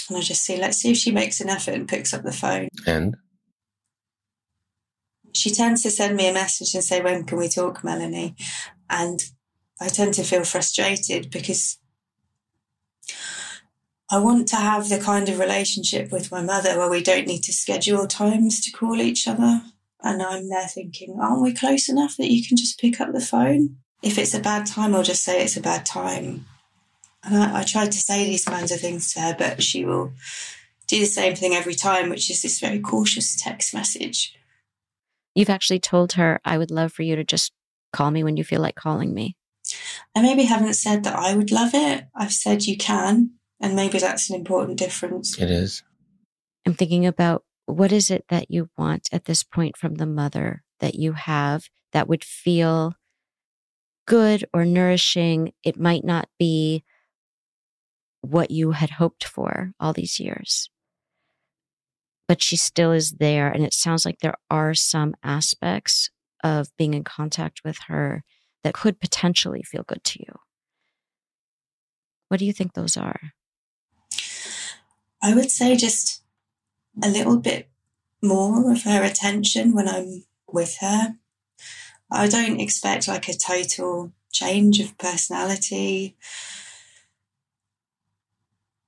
and 0.10 0.18
I 0.18 0.22
just 0.22 0.44
see, 0.44 0.58
let's 0.58 0.78
see 0.78 0.92
if 0.92 0.98
she 0.98 1.12
makes 1.12 1.42
an 1.42 1.50
effort 1.50 1.74
and 1.74 1.88
picks 1.88 2.14
up 2.14 2.24
the 2.24 2.32
phone. 2.32 2.70
And? 2.86 3.18
She 5.34 5.50
tends 5.50 5.84
to 5.84 5.92
send 5.92 6.16
me 6.16 6.30
a 6.30 6.34
message 6.34 6.74
and 6.76 6.84
say, 6.84 7.02
When 7.02 7.24
can 7.26 7.38
we 7.38 7.50
talk, 7.50 7.84
Melanie? 7.84 8.36
And 8.90 9.20
I 9.82 9.88
tend 9.88 10.14
to 10.16 10.24
feel 10.24 10.44
frustrated 10.44 11.30
because 11.32 11.78
I 14.10 14.20
want 14.20 14.48
to 14.50 14.56
have 14.56 14.88
the 14.88 15.00
kind 15.00 15.28
of 15.28 15.40
relationship 15.40 16.12
with 16.12 16.32
my 16.32 16.42
mother 16.42 16.78
where 16.78 16.90
we 16.90 17.02
don't 17.02 17.28
need 17.28 17.42
to 17.44 17.54
schedule 17.54 18.08
times 18.08 18.62
to 18.62 18.72
call 18.72 19.02
each 19.02 19.28
other. 19.28 19.64
And 20.02 20.22
I'm 20.22 20.48
there 20.48 20.68
thinking, 20.68 21.18
aren't 21.20 21.42
we 21.42 21.54
close 21.54 21.90
enough 21.90 22.16
that 22.18 22.32
you 22.32 22.48
can 22.48 22.56
just 22.56 22.80
pick 22.80 23.02
up 23.02 23.12
the 23.12 23.20
phone? 23.20 23.78
If 24.06 24.20
it's 24.20 24.36
a 24.36 24.40
bad 24.40 24.68
time, 24.68 24.94
I'll 24.94 25.04
just 25.04 25.24
say 25.24 25.44
it's 25.44 25.58
a 25.58 25.62
bad 25.62 25.86
time. 25.86 26.46
And 27.24 27.36
I, 27.36 27.62
I 27.62 27.64
tried 27.64 27.92
to 27.92 27.98
say 27.98 28.24
these 28.24 28.46
kinds 28.46 28.72
of 28.72 28.80
things 28.80 29.12
to 29.14 29.20
her, 29.20 29.36
but 29.38 29.64
she 29.64 29.84
will 29.84 30.14
do 30.88 31.00
the 31.00 31.06
same 31.06 31.36
thing 31.36 31.56
every 31.56 31.74
time, 31.74 32.10
which 32.10 32.30
is 32.30 32.44
this 32.44 32.60
very 32.60 32.80
cautious 32.80 33.36
text 33.36 33.74
message. 33.74 34.38
You've 35.34 35.50
actually 35.50 35.80
told 35.80 36.14
her, 36.14 36.40
I 36.46 36.60
would 36.60 36.70
love 36.70 36.94
for 36.94 37.02
you 37.02 37.16
to 37.16 37.24
just 37.24 37.52
call 37.92 38.12
me 38.12 38.24
when 38.24 38.38
you 38.38 38.44
feel 38.44 38.62
like 38.62 38.76
calling 38.76 39.12
me. 39.12 39.36
I 40.16 40.22
maybe 40.22 40.44
haven't 40.44 40.76
said 40.76 41.04
that 41.04 41.16
I 41.16 41.36
would 41.36 41.52
love 41.52 41.72
it. 41.74 42.06
I've 42.16 42.32
said 42.32 42.66
you 42.66 42.78
can. 42.78 43.32
And 43.60 43.76
maybe 43.76 43.98
that's 43.98 44.30
an 44.30 44.36
important 44.36 44.78
difference. 44.78 45.40
It 45.40 45.50
is. 45.50 45.82
I'm 46.68 46.76
thinking 46.76 47.08
about 47.08 47.44
what 47.66 47.92
is 47.92 48.12
it 48.12 48.26
that 48.30 48.52
you 48.52 48.70
want 48.78 49.10
at 49.12 49.26
this 49.26 49.44
point 49.44 49.78
from 49.78 49.96
the 49.96 50.06
mother 50.06 50.64
that 50.80 50.94
you 50.94 51.14
have 51.14 51.70
that 51.92 52.08
would 52.08 52.24
feel 52.24 52.94
good 54.06 54.46
or 54.54 54.66
nourishing. 54.66 55.54
It 55.64 55.80
might 55.80 56.04
not 56.04 56.28
be 56.40 56.84
what 58.22 58.52
you 58.52 58.72
had 58.72 58.92
hoped 58.92 59.24
for 59.24 59.72
all 59.80 59.94
these 59.94 60.20
years, 60.20 60.70
but 62.28 62.42
she 62.42 62.56
still 62.56 62.92
is 62.92 63.14
there. 63.14 63.50
And 63.50 63.64
it 63.64 63.74
sounds 63.74 64.06
like 64.06 64.20
there 64.20 64.36
are 64.50 64.74
some 64.74 65.16
aspects 65.24 66.10
of 66.44 66.68
being 66.78 66.94
in 66.94 67.04
contact 67.04 67.62
with 67.64 67.78
her 67.88 68.24
that 68.64 68.74
could 68.74 69.00
potentially 69.00 69.64
feel 69.64 69.84
good 69.84 70.04
to 70.04 70.20
you. 70.20 70.40
What 72.30 72.40
do 72.40 72.46
you 72.46 72.54
think 72.54 72.74
those 72.74 72.98
are? 72.98 73.20
I 75.22 75.34
would 75.34 75.52
say 75.52 75.76
just 75.76 76.24
a 77.04 77.10
little 77.10 77.38
bit 77.38 77.70
more 78.22 78.72
of 78.72 78.84
her 78.84 79.04
attention 79.04 79.74
when 79.74 79.88
I'm 79.88 80.24
with 80.48 80.78
her. 80.82 81.16
I 82.12 82.28
don't 82.28 82.60
expect 82.60 83.08
like 83.08 83.28
a 83.28 83.34
total 83.34 84.12
change 84.32 84.80
of 84.80 84.98
personality, 84.98 86.16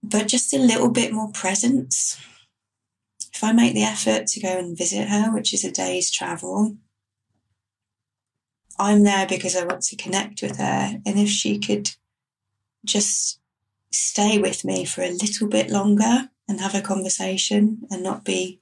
but 0.04 0.28
just 0.28 0.54
a 0.54 0.60
little 0.60 0.90
bit 0.90 1.12
more 1.14 1.32
presence. 1.32 2.20
If 3.34 3.44
I 3.44 3.52
make 3.52 3.74
the 3.74 3.84
effort 3.84 4.28
to 4.28 4.40
go 4.40 4.58
and 4.58 4.78
visit 4.78 5.10
her, 5.10 5.32
which 5.34 5.54
is 5.54 5.64
a 5.64 5.72
day's 5.72 6.12
travel, 6.12 6.78
I'm 8.80 9.04
there 9.04 9.28
because 9.28 9.56
I 9.56 9.66
want 9.66 9.82
to 9.84 9.96
connect 9.96 10.42
with 10.42 10.58
her. 10.58 11.00
And 11.06 11.20
if 11.20 11.30
she 11.30 11.60
could 11.60 11.92
just 12.86 13.40
stay 13.92 14.38
with 14.38 14.64
me 14.64 14.86
for 14.86 15.02
a 15.02 15.12
little 15.12 15.48
bit 15.48 15.70
longer 15.70 16.30
and 16.48 16.62
have 16.62 16.76
a 16.76 16.82
conversation 16.82 17.82
and 17.90 18.04
not 18.04 18.24
be 18.24 18.62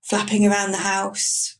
flapping 0.00 0.46
around 0.46 0.72
the 0.72 0.78
house, 0.78 1.58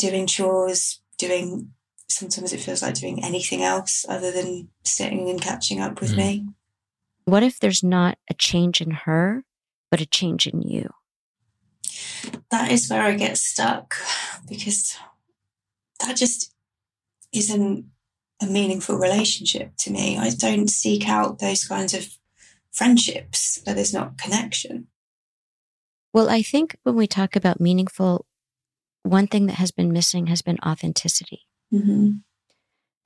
doing 0.00 0.26
chores, 0.26 1.00
doing 1.18 1.72
sometimes 2.08 2.52
it 2.52 2.60
feels 2.60 2.82
like 2.82 2.94
doing 2.94 3.22
anything 3.22 3.62
else 3.62 4.04
other 4.08 4.32
than 4.32 4.68
sitting 4.84 5.28
and 5.28 5.40
catching 5.40 5.80
up 5.80 6.00
with 6.00 6.12
mm. 6.12 6.16
me. 6.16 6.46
What 7.24 7.42
if 7.42 7.60
there's 7.60 7.84
not 7.84 8.18
a 8.28 8.34
change 8.34 8.80
in 8.80 8.90
her, 8.90 9.44
but 9.90 10.00
a 10.00 10.06
change 10.06 10.46
in 10.46 10.62
you? 10.62 10.90
That 12.50 12.72
is 12.72 12.90
where 12.90 13.02
I 13.02 13.14
get 13.14 13.38
stuck 13.38 13.94
because 14.48 14.96
that 16.00 16.16
just 16.16 16.52
isn't 17.32 17.86
a 18.42 18.46
meaningful 18.46 18.96
relationship 18.96 19.76
to 19.78 19.90
me. 19.90 20.18
I 20.18 20.30
don't 20.30 20.68
seek 20.68 21.08
out 21.08 21.38
those 21.38 21.64
kinds 21.64 21.94
of 21.94 22.08
friendships 22.72 23.60
where 23.64 23.74
there's 23.74 23.94
not 23.94 24.18
connection. 24.18 24.88
Well, 26.12 26.28
I 26.28 26.42
think 26.42 26.76
when 26.82 26.96
we 26.96 27.06
talk 27.06 27.36
about 27.36 27.60
meaningful, 27.60 28.26
one 29.02 29.26
thing 29.26 29.46
that 29.46 29.54
has 29.54 29.70
been 29.70 29.92
missing 29.92 30.26
has 30.26 30.42
been 30.42 30.58
authenticity. 30.64 31.40
Mm-hmm. 31.72 32.10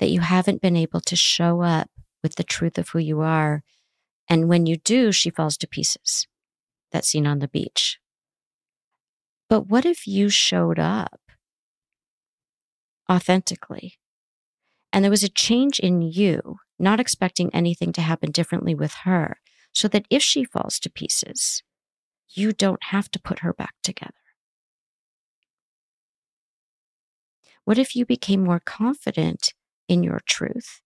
That 0.01 0.11
you 0.11 0.21
haven't 0.21 0.63
been 0.63 0.77
able 0.77 1.01
to 1.03 1.17
show 1.17 1.63
up 1.63 1.91
with 2.23 2.37
the 2.37 2.45
truth 2.45 2.79
of 2.79 2.89
who 2.91 2.99
you 2.99 3.21
are. 3.21 3.63
And 4.29 4.49
when 4.49 4.67
you 4.67 4.77
do, 4.77 5.13
she 5.13 5.31
falls 5.31 5.57
to 5.59 5.67
pieces. 5.69 6.27
That 6.93 7.05
scene 7.05 7.27
on 7.27 7.41
the 7.41 7.49
beach. 7.49 7.99
But 9.49 9.69
what 9.69 9.85
if 9.85 10.07
you 10.07 10.29
showed 10.31 10.79
up 10.79 11.21
authentically 13.11 13.99
And 14.93 15.05
there 15.05 15.11
was 15.11 15.25
a 15.25 15.29
change 15.29 15.79
in 15.81 16.03
you, 16.03 16.59
not 16.79 17.01
expecting 17.01 17.55
anything 17.55 17.93
to 17.95 18.01
happen 18.01 18.31
differently 18.31 18.75
with 18.75 18.95
her, 19.05 19.39
so 19.73 19.89
that 19.89 20.07
if 20.09 20.23
she 20.23 20.45
falls 20.45 20.79
to 20.81 20.91
pieces, 20.91 21.63
you 22.29 22.53
don't 22.53 22.83
have 22.85 23.11
to 23.11 23.21
put 23.21 23.41
her 23.41 23.53
back 23.53 23.75
together. 23.83 24.15
What 27.65 27.79
if 27.79 27.97
you 27.97 28.05
became 28.05 28.45
more 28.45 28.61
confident 28.61 29.55
in 29.89 30.03
your 30.03 30.21
truth? 30.27 30.81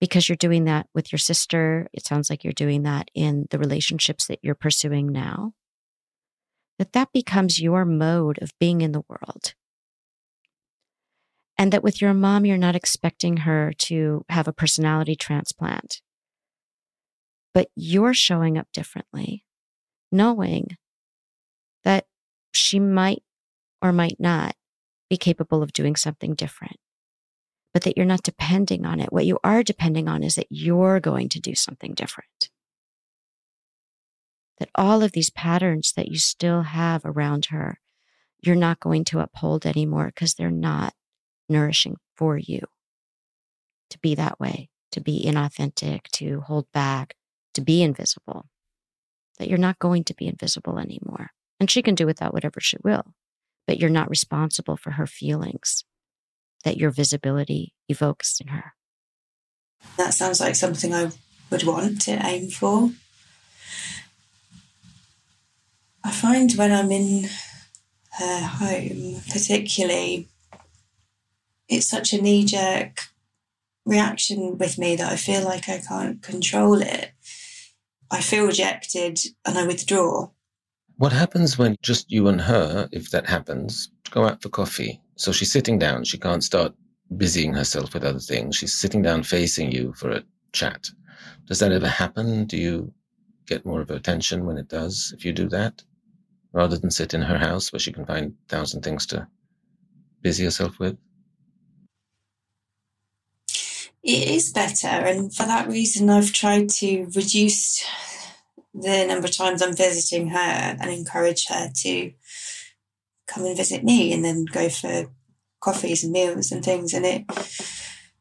Because 0.00 0.28
you're 0.28 0.36
doing 0.36 0.64
that 0.64 0.86
with 0.94 1.12
your 1.12 1.18
sister. 1.18 1.88
It 1.92 2.06
sounds 2.06 2.30
like 2.30 2.44
you're 2.44 2.52
doing 2.52 2.84
that 2.84 3.08
in 3.14 3.46
the 3.50 3.58
relationships 3.58 4.26
that 4.26 4.38
you're 4.42 4.54
pursuing 4.54 5.08
now. 5.08 5.52
That 6.78 6.92
that 6.92 7.12
becomes 7.12 7.60
your 7.60 7.84
mode 7.84 8.38
of 8.40 8.58
being 8.58 8.80
in 8.80 8.92
the 8.92 9.02
world. 9.08 9.54
And 11.58 11.72
that 11.72 11.82
with 11.82 12.00
your 12.00 12.14
mom, 12.14 12.46
you're 12.46 12.56
not 12.56 12.74
expecting 12.74 13.38
her 13.38 13.72
to 13.78 14.24
have 14.30 14.48
a 14.48 14.52
personality 14.52 15.14
transplant, 15.14 16.00
but 17.52 17.68
you're 17.76 18.14
showing 18.14 18.56
up 18.56 18.68
differently, 18.72 19.44
knowing 20.10 20.78
that 21.84 22.06
she 22.52 22.80
might 22.80 23.22
or 23.82 23.92
might 23.92 24.16
not 24.18 24.54
be 25.10 25.18
capable 25.18 25.62
of 25.62 25.72
doing 25.74 25.96
something 25.96 26.34
different, 26.34 26.76
but 27.74 27.82
that 27.82 27.96
you're 27.96 28.06
not 28.06 28.22
depending 28.22 28.86
on 28.86 29.00
it. 29.00 29.12
What 29.12 29.26
you 29.26 29.38
are 29.44 29.62
depending 29.62 30.08
on 30.08 30.22
is 30.22 30.36
that 30.36 30.46
you're 30.48 31.00
going 31.00 31.28
to 31.30 31.40
do 31.40 31.54
something 31.54 31.92
different. 31.92 32.48
That 34.58 34.70
all 34.74 35.02
of 35.02 35.12
these 35.12 35.30
patterns 35.30 35.92
that 35.96 36.08
you 36.08 36.18
still 36.18 36.62
have 36.62 37.02
around 37.04 37.46
her, 37.46 37.80
you're 38.40 38.56
not 38.56 38.80
going 38.80 39.04
to 39.06 39.18
uphold 39.18 39.66
anymore 39.66 40.06
because 40.06 40.34
they're 40.34 40.50
not 40.50 40.94
nourishing 41.48 41.96
for 42.16 42.38
you 42.38 42.60
to 43.90 43.98
be 43.98 44.14
that 44.14 44.38
way, 44.38 44.68
to 44.92 45.00
be 45.00 45.24
inauthentic, 45.26 46.02
to 46.12 46.40
hold 46.42 46.66
back, 46.72 47.16
to 47.54 47.60
be 47.60 47.82
invisible. 47.82 48.46
That 49.38 49.48
you're 49.48 49.58
not 49.58 49.78
going 49.78 50.04
to 50.04 50.14
be 50.14 50.28
invisible 50.28 50.78
anymore. 50.78 51.30
And 51.58 51.70
she 51.70 51.82
can 51.82 51.94
do 51.94 52.06
without 52.06 52.32
whatever 52.32 52.60
she 52.60 52.76
will 52.84 53.14
but 53.70 53.78
you're 53.78 53.88
not 53.88 54.10
responsible 54.10 54.76
for 54.76 54.90
her 54.90 55.06
feelings 55.06 55.84
that 56.64 56.76
your 56.76 56.90
visibility 56.90 57.72
evokes 57.88 58.40
in 58.40 58.48
her. 58.48 58.72
That 59.96 60.12
sounds 60.12 60.40
like 60.40 60.56
something 60.56 60.92
I 60.92 61.12
would 61.52 61.62
want 61.62 62.00
to 62.00 62.18
aim 62.26 62.50
for. 62.50 62.90
I 66.02 66.10
find 66.10 66.50
when 66.54 66.72
I'm 66.72 66.90
in 66.90 67.28
her 68.18 68.40
home, 68.40 69.20
particularly, 69.30 70.26
it's 71.68 71.86
such 71.86 72.12
a 72.12 72.20
knee 72.20 72.44
jerk 72.44 73.04
reaction 73.86 74.58
with 74.58 74.78
me 74.78 74.96
that 74.96 75.12
I 75.12 75.14
feel 75.14 75.44
like 75.44 75.68
I 75.68 75.78
can't 75.78 76.20
control 76.20 76.82
it. 76.82 77.12
I 78.10 78.20
feel 78.20 78.46
rejected 78.46 79.20
and 79.46 79.56
I 79.56 79.64
withdraw. 79.64 80.30
What 81.00 81.14
happens 81.14 81.56
when 81.56 81.76
just 81.80 82.12
you 82.12 82.28
and 82.28 82.38
her, 82.38 82.86
if 82.92 83.10
that 83.10 83.26
happens, 83.26 83.90
go 84.10 84.26
out 84.26 84.42
for 84.42 84.50
coffee? 84.50 85.00
So 85.16 85.32
she's 85.32 85.50
sitting 85.50 85.78
down. 85.78 86.04
She 86.04 86.18
can't 86.18 86.44
start 86.44 86.74
busying 87.16 87.54
herself 87.54 87.94
with 87.94 88.04
other 88.04 88.18
things. 88.18 88.56
She's 88.56 88.74
sitting 88.74 89.00
down 89.00 89.22
facing 89.22 89.72
you 89.72 89.94
for 89.94 90.10
a 90.10 90.22
chat. 90.52 90.90
Does 91.46 91.58
that 91.60 91.72
ever 91.72 91.88
happen? 91.88 92.44
Do 92.44 92.58
you 92.58 92.92
get 93.46 93.64
more 93.64 93.80
of 93.80 93.88
her 93.88 93.94
attention 93.94 94.44
when 94.44 94.58
it 94.58 94.68
does 94.68 95.14
if 95.16 95.24
you 95.24 95.32
do 95.32 95.48
that? 95.48 95.82
Rather 96.52 96.76
than 96.76 96.90
sit 96.90 97.14
in 97.14 97.22
her 97.22 97.38
house 97.38 97.72
where 97.72 97.80
she 97.80 97.92
can 97.92 98.04
find 98.04 98.34
a 98.34 98.54
thousand 98.54 98.82
things 98.82 99.06
to 99.06 99.26
busy 100.20 100.44
herself 100.44 100.78
with? 100.78 100.98
It 104.02 104.28
is 104.28 104.52
better. 104.52 104.86
And 104.86 105.34
for 105.34 105.44
that 105.44 105.66
reason, 105.66 106.10
I've 106.10 106.34
tried 106.34 106.68
to 106.80 107.04
reduce 107.14 107.82
the 108.74 109.06
number 109.06 109.26
of 109.26 109.36
times 109.36 109.62
I'm 109.62 109.74
visiting 109.74 110.28
her 110.28 110.38
and 110.38 110.90
encourage 110.90 111.46
her 111.48 111.70
to 111.74 112.12
come 113.26 113.44
and 113.44 113.56
visit 113.56 113.84
me 113.84 114.12
and 114.12 114.24
then 114.24 114.44
go 114.44 114.68
for 114.68 115.10
coffees 115.60 116.04
and 116.04 116.12
meals 116.12 116.52
and 116.52 116.64
things. 116.64 116.92
And 116.92 117.04
it 117.04 117.24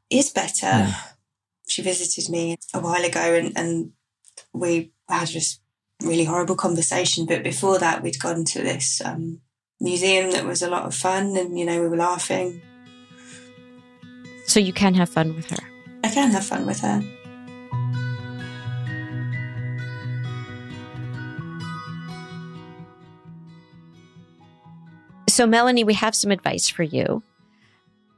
is 0.09 0.29
better. 0.31 0.65
Yeah. 0.65 0.95
She 1.67 1.81
visited 1.81 2.29
me 2.31 2.57
a 2.73 2.79
while 2.79 3.03
ago 3.03 3.19
and, 3.19 3.53
and 3.55 3.91
we 4.53 4.91
had 5.07 5.27
this 5.27 5.59
really 6.01 6.25
horrible 6.25 6.55
conversation. 6.55 7.25
But 7.25 7.43
before 7.43 7.77
that, 7.79 8.01
we'd 8.01 8.19
gone 8.19 8.43
to 8.45 8.61
this 8.61 9.01
um, 9.03 9.41
museum 9.79 10.31
that 10.31 10.45
was 10.45 10.61
a 10.61 10.69
lot 10.69 10.85
of 10.85 10.95
fun 10.95 11.37
and, 11.37 11.57
you 11.57 11.65
know, 11.65 11.81
we 11.81 11.87
were 11.87 11.97
laughing. 11.97 12.61
So 14.45 14.59
you 14.59 14.73
can 14.73 14.95
have 14.95 15.09
fun 15.09 15.35
with 15.35 15.49
her? 15.51 15.63
I 16.03 16.09
can 16.09 16.31
have 16.31 16.45
fun 16.45 16.65
with 16.65 16.79
her. 16.79 17.03
So, 25.39 25.47
Melanie, 25.47 25.85
we 25.85 25.93
have 25.93 26.15
some 26.15 26.31
advice 26.31 26.67
for 26.67 26.83
you. 26.83 27.23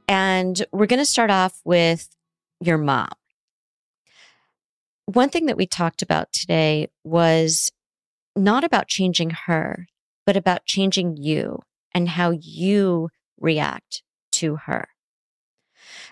And 0.08 0.66
we're 0.72 0.86
going 0.86 0.98
to 0.98 1.06
start 1.06 1.30
off 1.30 1.60
with 1.64 2.08
your 2.58 2.78
mom. 2.78 3.12
One 5.06 5.28
thing 5.28 5.46
that 5.46 5.56
we 5.56 5.68
talked 5.68 6.02
about 6.02 6.32
today 6.32 6.88
was 7.04 7.70
not 8.34 8.64
about 8.64 8.88
changing 8.88 9.30
her, 9.46 9.86
but 10.26 10.36
about 10.36 10.64
changing 10.64 11.16
you 11.16 11.60
and 11.94 12.08
how 12.08 12.32
you 12.32 13.08
react 13.38 14.02
to 14.32 14.56
her. 14.56 14.88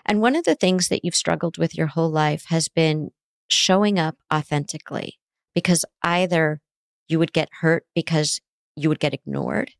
And 0.05 0.21
one 0.21 0.37
of 0.37 0.45
the 0.45 0.55
things 0.55 0.87
that 0.87 1.03
you've 1.03 1.13
struggled 1.13 1.57
with 1.57 1.77
your 1.77 1.87
whole 1.87 2.09
life 2.09 2.45
has 2.45 2.69
been 2.69 3.11
showing 3.49 3.99
up 3.99 4.15
authentically 4.33 5.19
because 5.53 5.83
either 6.03 6.61
you 7.09 7.19
would 7.19 7.33
get 7.33 7.49
hurt 7.59 7.83
because 7.93 8.39
you 8.77 8.87
would 8.87 9.01
get 9.01 9.13
ignored 9.13 9.71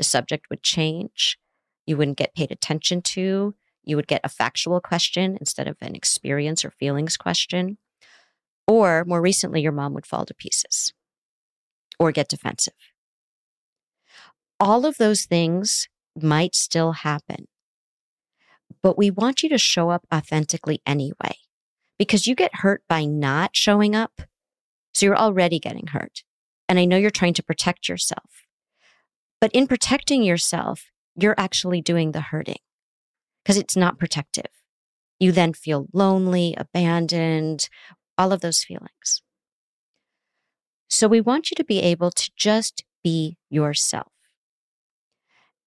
the 0.00 0.04
subject 0.04 0.48
would 0.48 0.62
change. 0.62 1.38
You 1.84 1.98
wouldn't 1.98 2.16
get 2.16 2.34
paid 2.34 2.50
attention 2.50 3.02
to. 3.02 3.54
You 3.84 3.96
would 3.96 4.06
get 4.06 4.22
a 4.24 4.30
factual 4.30 4.80
question 4.80 5.36
instead 5.38 5.68
of 5.68 5.76
an 5.82 5.94
experience 5.94 6.64
or 6.64 6.70
feelings 6.70 7.18
question. 7.18 7.76
Or 8.66 9.04
more 9.06 9.20
recently, 9.20 9.60
your 9.60 9.72
mom 9.72 9.92
would 9.92 10.06
fall 10.06 10.24
to 10.24 10.32
pieces 10.32 10.94
or 11.98 12.12
get 12.12 12.28
defensive. 12.28 12.72
All 14.58 14.86
of 14.86 14.96
those 14.96 15.26
things 15.26 15.86
might 16.18 16.54
still 16.54 16.92
happen, 16.92 17.46
but 18.82 18.96
we 18.96 19.10
want 19.10 19.42
you 19.42 19.50
to 19.50 19.58
show 19.58 19.90
up 19.90 20.06
authentically 20.14 20.80
anyway, 20.86 21.36
because 21.98 22.26
you 22.26 22.34
get 22.34 22.54
hurt 22.54 22.82
by 22.88 23.04
not 23.04 23.54
showing 23.54 23.94
up. 23.94 24.22
So 24.94 25.04
you're 25.04 25.18
already 25.18 25.58
getting 25.58 25.88
hurt. 25.88 26.24
And 26.70 26.78
I 26.78 26.86
know 26.86 26.96
you're 26.96 27.10
trying 27.10 27.34
to 27.34 27.42
protect 27.42 27.86
yourself. 27.86 28.46
But 29.40 29.50
in 29.52 29.66
protecting 29.66 30.22
yourself, 30.22 30.90
you're 31.16 31.34
actually 31.38 31.80
doing 31.80 32.12
the 32.12 32.20
hurting 32.20 32.58
because 33.42 33.56
it's 33.56 33.76
not 33.76 33.98
protective. 33.98 34.50
You 35.18 35.32
then 35.32 35.52
feel 35.52 35.86
lonely, 35.92 36.54
abandoned, 36.56 37.68
all 38.16 38.32
of 38.32 38.40
those 38.40 38.62
feelings. 38.62 39.22
So 40.88 41.08
we 41.08 41.20
want 41.20 41.50
you 41.50 41.54
to 41.54 41.64
be 41.64 41.80
able 41.80 42.10
to 42.10 42.30
just 42.36 42.84
be 43.02 43.36
yourself. 43.48 44.12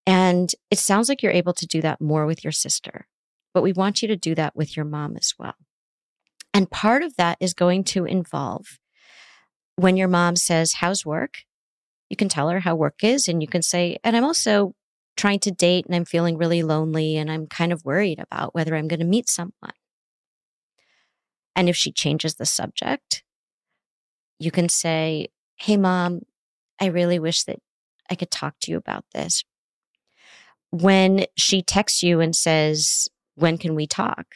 And 0.06 0.54
it 0.70 0.80
sounds 0.80 1.08
like 1.08 1.24
you're 1.24 1.32
able 1.32 1.54
to 1.54 1.66
do 1.66 1.82
that 1.82 2.02
more 2.02 2.26
with 2.26 2.44
your 2.44 2.52
sister, 2.52 3.08
but 3.54 3.64
we 3.64 3.72
want 3.72 4.02
you 4.02 4.08
to 4.10 4.18
do 4.18 4.36
that 4.36 4.56
with 4.56 4.76
your 4.76 4.86
mom 4.86 5.16
as 5.16 5.34
well. 5.40 5.56
And 6.54 6.70
part 6.70 7.04
of 7.04 7.16
that 7.16 7.38
is 7.40 7.54
going 7.54 7.84
to 7.86 8.06
involve 8.06 8.80
when 9.76 9.98
your 9.98 10.08
mom 10.08 10.36
says, 10.36 10.74
How's 10.74 11.06
work? 11.06 11.40
You 12.14 12.16
can 12.16 12.30
tell 12.30 12.50
her 12.50 12.60
how 12.60 12.76
work 12.76 13.04
is 13.04 13.28
and 13.28 13.42
you 13.42 13.48
can 13.48 13.64
say, 13.64 13.98
and 14.04 14.16
I'm 14.16 14.24
also 14.24 14.76
trying 15.18 15.40
to 15.40 15.52
date 15.52 15.88
and 15.88 15.96
I'm 15.96 16.06
feeling 16.06 16.38
really 16.38 16.62
lonely 16.62 17.18
and 17.18 17.32
I'm 17.32 17.48
kind 17.48 17.74
of 17.74 17.84
worried 17.84 18.20
about 18.20 18.54
whether 18.54 18.76
I'm 18.76 18.88
going 18.88 19.00
to 19.00 19.06
meet 19.06 19.28
someone. 19.28 19.74
And 21.56 21.68
if 21.68 21.76
she 21.76 21.92
changes 21.92 22.36
the 22.36 22.46
subject, 22.46 23.24
you 24.38 24.52
can 24.52 24.70
say, 24.70 25.30
Hey, 25.56 25.76
mom, 25.76 26.22
I 26.80 26.86
really 26.86 27.18
wish 27.18 27.46
that 27.46 27.58
I 28.12 28.14
could 28.14 28.30
talk 28.30 28.60
to 28.62 28.72
you 28.72 28.78
about 28.78 29.06
this. 29.16 29.44
When 30.70 31.26
she 31.36 31.64
texts 31.64 32.04
you 32.04 32.20
and 32.20 32.36
says, 32.36 33.10
When 33.34 33.58
can 33.58 33.74
we 33.74 33.88
talk? 33.88 34.36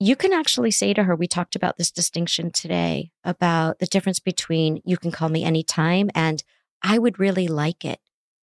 You 0.00 0.14
can 0.14 0.32
actually 0.32 0.70
say 0.70 0.94
to 0.94 1.04
her, 1.04 1.16
We 1.16 1.26
talked 1.26 1.56
about 1.56 1.76
this 1.76 1.90
distinction 1.90 2.52
today 2.52 3.10
about 3.24 3.78
the 3.78 3.86
difference 3.86 4.20
between 4.20 4.80
you 4.84 4.96
can 4.96 5.10
call 5.10 5.28
me 5.28 5.44
anytime 5.44 6.10
and 6.14 6.42
I 6.82 6.98
would 6.98 7.18
really 7.18 7.48
like 7.48 7.84
it 7.84 8.00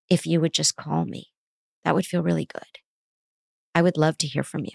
if 0.09 0.27
you 0.27 0.41
would 0.41 0.53
just 0.53 0.75
call 0.75 1.05
me. 1.05 1.27
That 1.83 1.95
would 1.95 2.05
feel 2.05 2.21
really 2.21 2.45
good. 2.45 2.79
I 3.73 3.81
would 3.81 3.97
love 3.97 4.17
to 4.19 4.27
hear 4.27 4.43
from 4.43 4.65
you. 4.65 4.71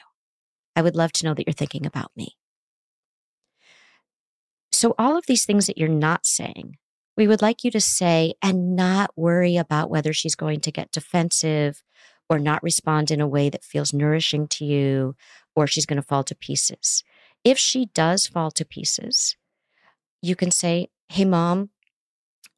I 0.74 0.83
would 0.83 0.97
love 0.97 1.12
to 1.12 1.26
know 1.26 1.35
that 1.35 1.47
you're 1.47 1.53
thinking 1.53 1.85
about 1.85 2.12
me. 2.16 2.37
So, 4.72 4.95
all 4.99 5.16
of 5.16 5.26
these 5.26 5.45
things 5.45 5.66
that 5.66 5.76
you're 5.76 5.89
not 5.89 6.24
saying, 6.24 6.78
we 7.16 7.26
would 7.26 7.43
like 7.43 7.64
you 7.64 7.70
to 7.72 7.81
say 7.81 8.35
and 8.41 8.76
not 8.76 9.11
worry 9.16 9.57
about 9.57 9.91
whether 9.91 10.12
she's 10.12 10.35
going 10.35 10.61
to 10.61 10.72
get 10.72 10.93
defensive 10.93 11.83
or 12.31 12.39
not 12.39 12.62
respond 12.62 13.11
in 13.11 13.20
a 13.20 13.26
way 13.26 13.51
that 13.51 13.64
feels 13.64 13.93
nourishing 13.93 14.47
to 14.47 14.64
you, 14.64 15.16
or 15.57 15.66
she's 15.66 15.85
going 15.85 16.01
to 16.01 16.07
fall 16.07 16.22
to 16.24 16.35
pieces. 16.35 17.03
If 17.45 17.59
she 17.59 17.87
does 17.87 18.26
fall 18.26 18.53
to 18.53 18.64
pieces, 18.64 19.37
you 20.22 20.37
can 20.37 20.53
say, 20.53 20.89
Hey, 21.09 21.24
mom, 21.24 21.70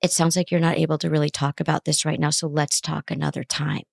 it 0.02 0.12
sounds 0.12 0.36
like 0.36 0.50
you're 0.50 0.60
not 0.60 0.76
able 0.76 0.98
to 0.98 1.08
really 1.08 1.30
talk 1.30 1.58
about 1.58 1.86
this 1.86 2.04
right 2.04 2.20
now. 2.20 2.30
So 2.30 2.46
let's 2.46 2.80
talk 2.80 3.10
another 3.10 3.44
time. 3.44 3.84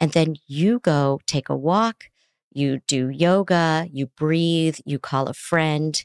And 0.00 0.12
then 0.12 0.34
you 0.46 0.80
go 0.80 1.20
take 1.26 1.48
a 1.48 1.56
walk, 1.56 2.06
you 2.50 2.80
do 2.88 3.08
yoga, 3.08 3.86
you 3.92 4.06
breathe, 4.06 4.78
you 4.84 4.98
call 4.98 5.28
a 5.28 5.34
friend, 5.34 6.02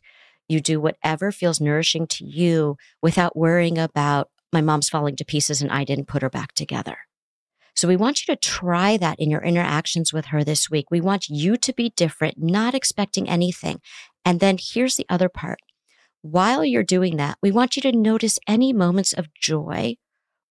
you 0.48 0.62
do 0.62 0.80
whatever 0.80 1.32
feels 1.32 1.60
nourishing 1.60 2.06
to 2.08 2.26
you 2.26 2.78
without 3.02 3.36
worrying 3.36 3.80
about 3.80 4.30
my 4.54 4.62
mom's 4.62 4.90
falling 4.90 5.16
to 5.16 5.26
pieces 5.26 5.62
and 5.62 5.72
I 5.72 5.84
didn't 5.84 6.08
put 6.08 6.22
her 6.22 6.30
back 6.30 6.54
together. 6.54 6.98
So 7.76 7.88
we 7.88 7.98
want 7.98 8.26
you 8.26 8.34
to 8.34 8.40
try 8.40 8.98
that 8.98 9.20
in 9.20 9.30
your 9.30 9.44
interactions 9.44 10.14
with 10.14 10.28
her 10.28 10.44
this 10.44 10.70
week. 10.70 10.90
We 10.90 11.02
want 11.02 11.28
you 11.28 11.58
to 11.58 11.74
be 11.74 11.90
different, 11.96 12.38
not 12.38 12.74
expecting 12.74 13.28
anything. 13.28 13.82
And 14.24 14.40
then 14.40 14.58
here's 14.60 14.96
the 14.96 15.06
other 15.10 15.30
part. 15.30 15.60
While 16.22 16.64
you're 16.66 16.84
doing 16.84 17.18
that, 17.18 17.38
we 17.42 17.52
want 17.52 17.76
you 17.76 17.82
to 17.84 17.92
notice 17.92 18.40
any 18.48 18.74
moments 18.74 19.14
of 19.14 19.34
joy 19.34 19.96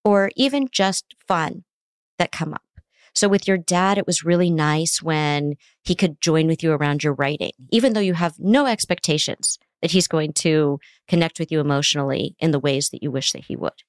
or 0.05 0.31
even 0.37 0.69
just 0.71 1.15
fun 1.27 1.65
that 2.19 2.31
come 2.31 2.53
up. 2.53 2.63
So 3.15 3.29
with 3.29 3.49
your 3.49 3.59
dad, 3.59 3.97
it 3.97 4.07
was 4.07 4.25
really 4.25 4.51
nice 4.51 5.01
when 5.01 5.55
he 5.83 5.95
could 5.95 6.21
join 6.21 6.47
with 6.47 6.63
you 6.63 6.73
around 6.73 7.05
your 7.05 7.15
writing, 7.15 7.53
even 7.71 7.93
though 7.93 8.01
you 8.01 8.15
have 8.15 8.35
no 8.39 8.67
expectations 8.67 9.59
that 9.83 9.93
he's 9.93 10.09
going 10.09 10.33
to 10.33 10.79
connect 11.09 11.39
with 11.39 11.53
you 11.53 11.61
emotionally 11.61 12.35
in 12.39 12.51
the 12.51 12.59
ways 12.59 12.91
that 12.91 13.03
you 13.03 13.11
wish 13.11 13.33
that 13.33 13.45
he 13.45 13.57
would. 13.57 13.83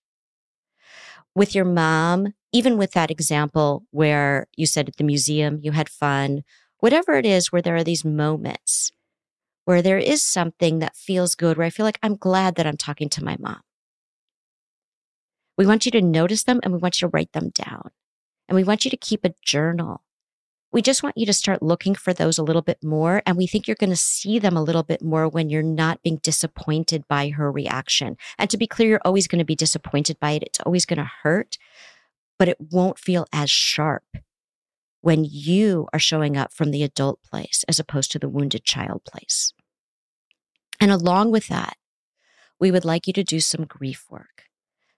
With 1.34 1.56
your 1.56 1.66
mom, 1.66 2.34
even 2.56 2.78
with 2.78 2.94
that 2.94 3.12
example 3.12 3.84
where 3.92 4.48
you 4.56 4.66
said 4.66 4.88
at 4.88 4.96
the 4.96 5.04
museum 5.04 5.60
you 5.62 5.74
had 5.74 5.90
fun, 5.90 6.42
whatever 6.80 7.16
it 7.16 7.26
is 7.26 7.52
where 7.52 7.62
there 7.62 7.76
are 7.76 7.84
these 7.84 8.06
moments 8.06 8.92
where 9.66 9.82
there 9.82 9.98
is 9.98 10.24
something 10.24 10.78
that 10.78 10.96
feels 10.96 11.34
good, 11.34 11.58
where 11.58 11.66
I 11.66 11.72
feel 11.72 11.88
like 11.88 12.00
I'm 12.02 12.16
glad 12.16 12.56
that 12.56 12.68
I'm 12.68 12.78
talking 12.78 13.10
to 13.10 13.24
my 13.24 13.36
mom. 13.40 13.62
We 15.58 15.66
want 15.66 15.86
you 15.86 15.92
to 15.94 16.02
notice 16.02 16.44
them 16.44 16.60
and 16.64 16.72
we 16.72 16.78
want 16.78 17.02
you 17.02 17.08
to 17.08 17.12
write 17.12 17.34
them 17.34 17.50
down. 17.50 17.90
And 18.48 18.56
we 18.56 18.64
want 18.64 18.86
you 18.86 18.92
to 18.92 18.98
keep 18.98 19.26
a 19.26 19.34
journal 19.44 20.06
we 20.76 20.82
just 20.82 21.04
want 21.04 21.18
you 21.18 21.26
to 21.26 21.32
start 21.32 21.64
looking 21.64 21.96
for 21.96 22.14
those 22.14 22.38
a 22.38 22.44
little 22.44 22.62
bit 22.62 22.84
more. 22.84 23.24
And 23.26 23.38
we 23.38 23.48
think 23.48 23.66
you're 23.66 23.78
going 23.80 23.92
to 23.92 23.96
see 23.96 24.40
them 24.40 24.58
a 24.58 24.62
little 24.62 24.84
bit 24.84 25.02
more 25.02 25.26
when 25.26 25.50
you're 25.50 25.64
not 25.64 26.04
being 26.04 26.18
disappointed 26.18 27.08
by 27.08 27.30
her 27.30 27.50
reaction. 27.50 28.18
And 28.38 28.50
to 28.50 28.58
be 28.58 28.68
clear, 28.68 28.90
you're 28.90 29.02
always 29.06 29.26
going 29.26 29.40
to 29.40 29.46
be 29.46 29.56
disappointed 29.56 30.20
by 30.20 30.32
it. 30.32 30.44
It's 30.44 30.60
always 30.60 30.86
going 30.86 30.98
to 30.98 31.10
hurt, 31.24 31.58
but 32.38 32.50
it 32.50 32.58
won't 32.60 33.00
feel 33.00 33.26
as 33.32 33.50
sharp 33.50 34.04
when 35.02 35.24
you 35.24 35.88
are 35.94 36.00
showing 36.00 36.36
up 36.36 36.52
from 36.52 36.72
the 36.72 36.84
adult 36.84 37.22
place 37.22 37.64
as 37.68 37.80
opposed 37.80 38.12
to 38.12 38.20
the 38.20 38.30
wounded 38.30 38.64
child 38.64 39.04
place. 39.06 39.54
And 40.80 40.92
along 40.92 41.32
with 41.32 41.48
that, 41.48 41.78
we 42.60 42.72
would 42.72 42.86
like 42.86 43.08
you 43.08 43.14
to 43.14 43.24
do 43.24 43.40
some 43.40 43.66
grief 43.66 44.06
work 44.10 44.46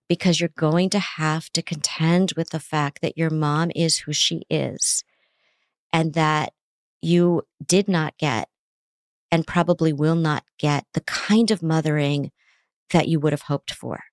because 0.08 0.40
you're 0.40 0.50
going 0.50 0.90
to 0.92 1.00
have 1.00 1.52
to 1.52 1.62
contend 1.62 2.34
with 2.38 2.52
the 2.52 2.60
fact 2.60 3.02
that 3.02 3.18
your 3.18 3.30
mom 3.30 3.72
is 3.76 4.00
who 4.00 4.14
she 4.14 4.44
is 4.50 5.04
and 5.92 6.14
that 6.14 6.54
you 7.02 7.44
did 7.66 7.88
not 7.88 8.18
get 8.18 8.48
and 9.32 9.46
probably 9.46 9.92
will 9.92 10.16
not 10.16 10.46
get 10.58 10.86
the 10.94 11.02
kind 11.02 11.52
of 11.52 11.62
mothering 11.62 12.32
that 12.92 13.08
you 13.08 13.20
would 13.20 13.34
have 13.34 13.44
hoped 13.44 13.74
for. 13.74 14.06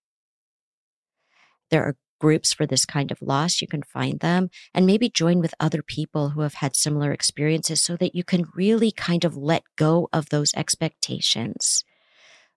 There 1.70 1.84
are 1.84 1.96
groups 2.24 2.54
for 2.54 2.64
this 2.64 2.86
kind 2.86 3.12
of 3.12 3.20
loss. 3.20 3.60
You 3.60 3.68
can 3.68 3.82
find 3.82 4.18
them 4.20 4.48
and 4.72 4.86
maybe 4.86 5.10
join 5.10 5.40
with 5.40 5.54
other 5.60 5.82
people 5.82 6.30
who 6.30 6.40
have 6.40 6.54
had 6.54 6.74
similar 6.74 7.12
experiences 7.12 7.82
so 7.82 7.98
that 7.98 8.14
you 8.14 8.24
can 8.24 8.46
really 8.54 8.90
kind 8.90 9.26
of 9.26 9.36
let 9.36 9.62
go 9.76 10.08
of 10.10 10.30
those 10.30 10.54
expectations 10.54 11.84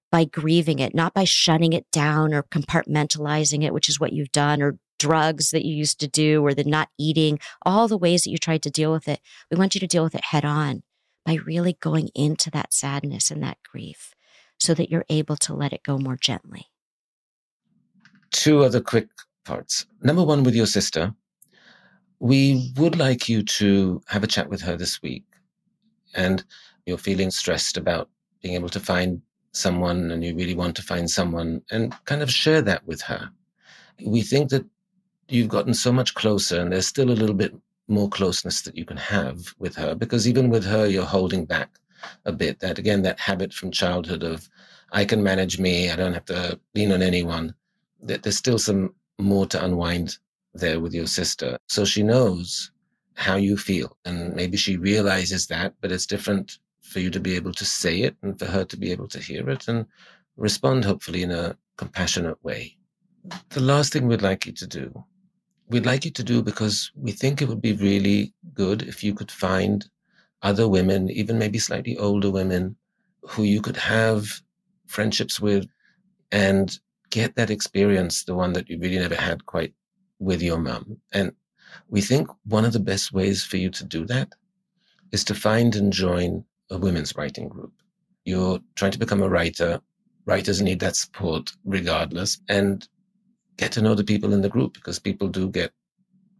by 0.10 0.24
grieving 0.24 0.80
it, 0.80 0.96
not 0.96 1.14
by 1.14 1.26
shutting 1.26 1.74
it 1.74 1.86
down 1.92 2.34
or 2.34 2.44
compartmentalizing 2.44 3.62
it, 3.62 3.74
which 3.74 3.90
is 3.90 4.00
what 4.00 4.14
you've 4.14 4.32
done, 4.32 4.62
or 4.62 4.80
drugs 5.00 5.50
that 5.50 5.66
you 5.66 5.76
used 5.76 6.00
to 6.00 6.08
do 6.08 6.42
or 6.46 6.54
the 6.54 6.64
not 6.64 6.88
eating, 6.98 7.38
all 7.66 7.90
the 7.90 7.98
ways 7.98 8.24
that 8.24 8.32
you 8.32 8.38
tried 8.38 8.64
to 8.64 8.72
deal 8.72 8.94
with 8.94 9.10
it. 9.10 9.20
We 9.52 9.58
want 9.58 9.76
you 9.76 9.82
to 9.82 9.88
deal 9.88 10.06
with 10.06 10.16
it 10.16 10.24
head 10.24 10.46
on 10.46 10.84
by 11.26 11.34
really 11.46 11.74
going 11.82 12.08
into 12.16 12.50
that 12.52 12.74
sadness 12.74 13.30
and 13.32 13.44
that 13.44 13.58
grief 13.70 14.14
so 14.62 14.74
that 14.76 14.90
you're 14.90 15.04
able 15.10 15.36
to 15.36 15.54
let 15.54 15.74
it 15.74 15.84
go 15.84 15.98
more 15.98 16.16
gently. 16.16 16.68
Two 18.32 18.64
other 18.64 18.80
quick 18.80 19.10
parts. 19.48 19.86
Number 20.02 20.24
one, 20.24 20.44
with 20.44 20.56
your 20.56 20.66
sister, 20.68 21.14
we 22.20 22.74
would 22.78 22.98
like 22.98 23.30
you 23.30 23.44
to 23.44 24.02
have 24.08 24.24
a 24.24 24.28
chat 24.28 24.50
with 24.50 24.62
her 24.62 24.76
this 24.76 25.02
week. 25.02 25.26
And 26.14 26.44
you're 26.86 26.98
feeling 26.98 27.32
stressed 27.32 27.78
about 27.78 28.10
being 28.42 28.56
able 28.56 28.70
to 28.70 28.80
find 28.80 29.22
someone 29.54 30.12
and 30.12 30.24
you 30.24 30.36
really 30.36 30.56
want 30.56 30.76
to 30.76 30.82
find 30.82 31.10
someone 31.10 31.62
and 31.72 31.94
kind 32.06 32.22
of 32.22 32.30
share 32.30 32.62
that 32.62 32.86
with 32.86 33.02
her. 33.02 33.30
We 34.04 34.22
think 34.22 34.50
that 34.50 34.66
you've 35.30 35.50
gotten 35.50 35.74
so 35.74 35.92
much 35.92 36.14
closer 36.14 36.60
and 36.60 36.72
there's 36.72 36.88
still 36.88 37.10
a 37.10 37.20
little 37.22 37.36
bit 37.36 37.54
more 37.88 38.10
closeness 38.10 38.62
that 38.62 38.78
you 38.78 38.86
can 38.86 38.98
have 38.98 39.54
with 39.60 39.76
her 39.76 39.96
because 39.96 40.28
even 40.28 40.50
with 40.50 40.66
her 40.66 40.88
you're 40.88 41.06
holding 41.06 41.46
back 41.46 41.70
a 42.26 42.32
bit 42.32 42.60
that 42.60 42.78
again 42.78 43.02
that 43.02 43.20
habit 43.20 43.54
from 43.54 43.72
childhood 43.72 44.24
of 44.24 44.50
i 44.92 45.06
can 45.06 45.24
manage 45.24 45.58
me 45.58 45.90
i 45.90 45.96
don't 45.96 46.14
have 46.14 46.26
to 46.26 46.60
lean 46.76 46.92
on 46.92 47.02
anyone 47.02 47.54
that 48.02 48.24
there's 48.24 48.38
still 48.38 48.60
some 48.60 48.94
more 49.20 49.46
to 49.48 49.64
unwind 49.64 50.18
there 50.54 50.80
with 50.80 50.94
your 50.94 51.08
sister. 51.08 51.58
So 51.68 51.86
she 51.86 52.04
knows 52.04 52.72
how 53.16 53.36
you 53.36 53.58
feel 53.58 53.98
and 54.06 54.36
maybe 54.36 54.58
she 54.58 54.78
realizes 54.78 55.48
that 55.48 55.74
but 55.82 55.92
it's 55.92 56.06
different 56.06 56.60
for 56.82 57.00
you 57.00 57.10
to 57.10 57.20
be 57.20 57.36
able 57.36 57.52
to 57.52 57.66
say 57.66 58.02
it 58.02 58.16
and 58.22 58.38
for 58.38 58.46
her 58.46 58.64
to 58.64 58.78
be 58.78 58.92
able 58.92 59.08
to 59.08 59.20
hear 59.20 59.50
it 59.50 59.68
and 59.68 59.88
respond 60.36 60.86
hopefully 60.86 61.24
in 61.24 61.32
a 61.32 61.58
compassionate 61.78 62.42
way. 62.44 62.78
The 63.50 63.60
last 63.60 63.92
thing 63.92 64.08
we'd 64.08 64.22
like 64.22 64.46
you 64.46 64.54
to 64.54 64.68
do 64.68 65.04
we'd 65.70 65.86
like 65.86 66.06
you 66.06 66.12
to 66.12 66.24
do 66.24 66.42
because 66.42 66.92
we 66.96 67.12
think 67.12 67.42
it 67.42 67.48
would 67.48 67.62
be 67.62 67.74
really 67.74 68.34
good 68.54 68.84
if 68.84 69.04
you 69.04 69.14
could 69.14 69.32
find 69.32 69.88
other 70.42 70.68
women, 70.68 71.10
even 71.10 71.38
maybe 71.38 71.60
slightly 71.60 71.98
older 71.98 72.30
women, 72.30 72.76
who 73.22 73.44
you 73.44 73.62
could 73.62 73.78
have 73.78 74.42
friendships 74.86 75.40
with 75.40 75.68
and 76.32 76.80
get 77.10 77.36
that 77.36 77.50
experience, 77.50 78.24
the 78.24 78.36
one 78.36 78.54
that 78.54 78.70
you 78.70 78.80
really 78.80 79.00
never 79.00 79.16
had 79.16 79.46
quite 79.46 79.74
with 80.20 80.42
your 80.42 80.60
mom. 80.60 80.98
And 81.14 81.32
we 81.90 82.02
think 82.02 82.28
one 82.46 82.66
of 82.66 82.74
the 82.74 82.80
best 82.80 83.14
ways 83.14 83.44
for 83.44 83.58
you 83.58 83.70
to 83.72 83.84
do 83.84 84.06
that 84.06 84.34
is 85.12 85.24
to 85.26 85.36
find 85.36 85.76
and 85.76 85.94
join 85.94 86.44
a 86.70 86.78
women's 86.78 87.16
writing 87.16 87.48
group. 87.48 87.74
You're 88.26 88.60
trying 88.76 88.92
to 88.92 89.00
become 89.00 89.22
a 89.22 89.30
writer. 89.30 89.80
Writers 90.26 90.62
need 90.62 90.80
that 90.82 90.96
support 90.96 91.52
regardless. 91.64 92.40
And 92.50 92.88
get 93.58 93.72
to 93.74 93.82
know 93.82 93.96
the 93.96 94.04
people 94.04 94.34
in 94.34 94.42
the 94.42 94.50
group 94.50 94.74
because 94.74 95.00
people 95.00 95.28
do 95.28 95.50
get 95.50 95.72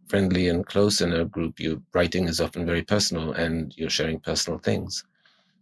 friendly 0.08 0.48
and 0.48 0.66
close 0.66 1.00
in 1.00 1.12
a 1.12 1.24
group. 1.24 1.60
Your 1.60 1.76
writing 1.92 2.28
is 2.28 2.40
often 2.40 2.64
very 2.64 2.82
personal 2.82 3.32
and 3.32 3.74
you're 3.76 3.90
sharing 3.90 4.20
personal 4.20 4.58
things. 4.58 5.04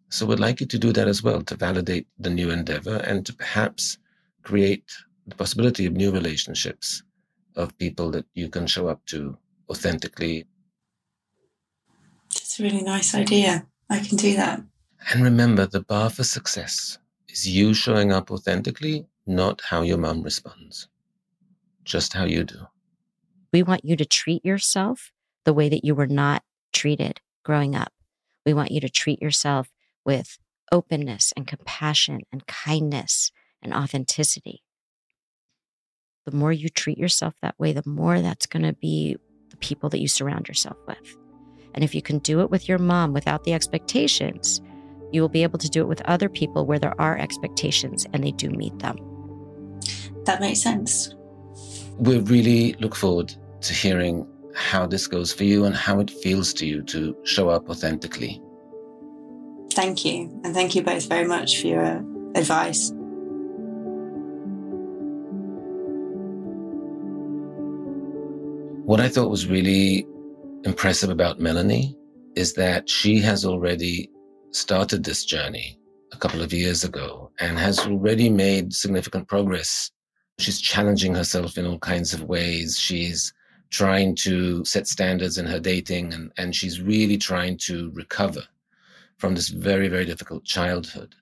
So 0.09 0.27
we'd 0.27 0.39
like 0.39 0.61
you 0.61 0.66
to 0.66 0.78
do 0.78 0.93
that 0.93 1.09
as 1.09 1.23
well 1.23 1.43
to 1.43 1.57
validate 1.57 2.07
the 2.19 2.31
new 2.31 2.51
endeavor 2.51 2.97
and 2.99 3.27
to 3.27 3.35
perhaps 3.35 3.99
create 4.47 4.89
the 5.27 5.35
possibility 5.35 5.86
of 5.86 5.93
new 5.93 6.12
relationships 6.12 7.02
of 7.56 7.77
people 7.78 8.10
that 8.12 8.27
you 8.35 8.48
can 8.48 8.66
show 8.66 8.86
up 8.86 9.05
to 9.06 9.36
authentically. 9.68 10.47
It's 12.31 12.60
a 12.60 12.62
really 12.62 12.82
nice 12.82 13.14
idea. 13.14 13.66
I 13.90 13.98
can 13.98 14.16
do 14.16 14.36
that. 14.36 14.62
And 15.12 15.23
remember, 15.23 15.66
the 15.66 15.82
bar 15.82 16.10
for 16.10 16.23
success 16.23 16.98
is 17.28 17.48
you 17.48 17.74
showing 17.74 18.12
up 18.12 18.31
authentically, 18.31 19.06
not 19.27 19.60
how 19.68 19.82
your 19.82 19.98
mom 19.98 20.23
responds 20.23 20.89
just 21.86 22.12
how 22.12 22.24
you 22.24 22.44
do. 22.44 22.66
We 23.52 23.62
want 23.62 23.85
you 23.85 23.97
to 23.97 24.05
treat 24.05 24.44
yourself 24.44 25.12
the 25.44 25.55
way 25.55 25.68
that 25.68 25.85
you 25.85 25.94
were 25.94 26.09
not 26.09 26.43
treated 26.73 27.20
growing 27.44 27.74
up. 27.74 27.93
We 28.44 28.52
want 28.52 28.73
you 28.73 28.81
to 28.81 28.89
treat 28.89 29.23
yourself 29.23 29.68
with 30.05 30.39
openness 30.73 31.32
and 31.36 31.47
compassion 31.47 32.20
and 32.32 32.47
kindness 32.47 33.31
and 33.67 33.75
authenticity. 33.75 34.63
The 36.25 36.35
more 36.35 36.53
you 36.53 36.69
treat 36.69 36.99
yourself 36.99 37.35
that 37.43 37.59
way, 37.59 37.73
the 37.73 37.87
more 37.87 38.21
that's 38.21 38.47
going 38.47 38.65
to 38.65 38.73
be 38.73 39.17
the 39.51 39.57
people 39.59 39.91
that 39.91 40.01
you 40.01 40.09
surround 40.09 40.49
yourself 40.49 40.79
with. 40.89 41.17
And 41.75 41.85
if 41.85 41.95
you 41.95 42.01
can 42.01 42.19
do 42.19 42.41
it 42.41 42.51
with 42.51 42.69
your 42.69 42.79
mom 42.79 43.13
without 43.13 43.45
the 43.45 43.53
expectations, 43.53 44.63
you 45.13 45.21
will 45.21 45.29
be 45.29 45.43
able 45.43 45.59
to 45.59 45.69
do 45.69 45.83
it 45.83 45.89
with 45.89 46.01
other 46.03 46.29
people 46.29 46.65
where 46.65 46.79
there 46.79 46.99
are 47.01 47.19
expectations 47.19 48.07
and 48.13 48.25
they 48.25 48.33
do 48.33 48.49
meet 48.49 48.79
them. 48.79 48.97
That 50.25 50.41
makes 50.41 50.63
sense 50.63 51.15
we 51.99 52.19
really 52.19 52.75
look 52.75 52.95
forward 52.95 53.35
to 53.63 53.73
hearing 53.73 54.27
how 54.55 54.87
this 54.87 55.07
goes 55.07 55.33
for 55.33 55.45
you 55.45 55.65
and 55.65 55.75
how 55.75 56.01
it 56.01 56.11
feels 56.11 56.53
to 56.55 56.67
you 56.67 56.83
to 56.83 57.17
show 57.25 57.49
up 57.49 57.69
authentically. 57.69 58.41
Thank 59.73 60.05
you. 60.05 60.41
And 60.45 60.55
thank 60.55 60.75
you 60.75 60.83
both 60.83 61.09
very 61.09 61.27
much 61.27 61.61
for 61.61 61.67
your 61.67 62.05
advice. 62.35 62.93
What 68.87 69.01
I 69.01 69.09
thought 69.09 69.31
was 69.31 69.49
really 69.49 70.07
impressive 70.63 71.11
about 71.11 71.41
Melanie 71.41 71.99
is 72.37 72.53
that 72.53 72.89
she 72.89 73.19
has 73.19 73.45
already 73.45 74.09
started 74.53 75.03
this 75.03 75.25
journey 75.25 75.77
a 76.13 76.17
couple 76.17 76.41
of 76.41 76.53
years 76.53 76.85
ago 76.85 77.33
and 77.41 77.59
has 77.59 77.81
already 77.81 78.31
made 78.31 78.73
significant 78.73 79.27
progress. 79.27 79.91
She's 80.39 80.61
challenging 80.61 81.17
herself 81.17 81.59
in 81.59 81.67
all 81.67 81.81
kinds 81.81 82.15
of 82.15 82.23
ways. 82.23 82.79
She's 82.79 83.35
trying 83.71 84.15
to 84.23 84.65
set 84.65 84.87
standards 84.87 85.37
in 85.37 85.47
her 85.47 85.59
dating 85.59 86.15
and, 86.15 86.31
and 86.39 86.55
she's 86.55 86.81
really 86.81 87.19
trying 87.19 87.59
to 87.63 87.91
recover 87.93 88.45
from 89.19 89.35
this 89.35 89.49
very, 89.49 89.89
very 89.89 90.05
difficult 90.05 90.45
childhood. 90.45 91.17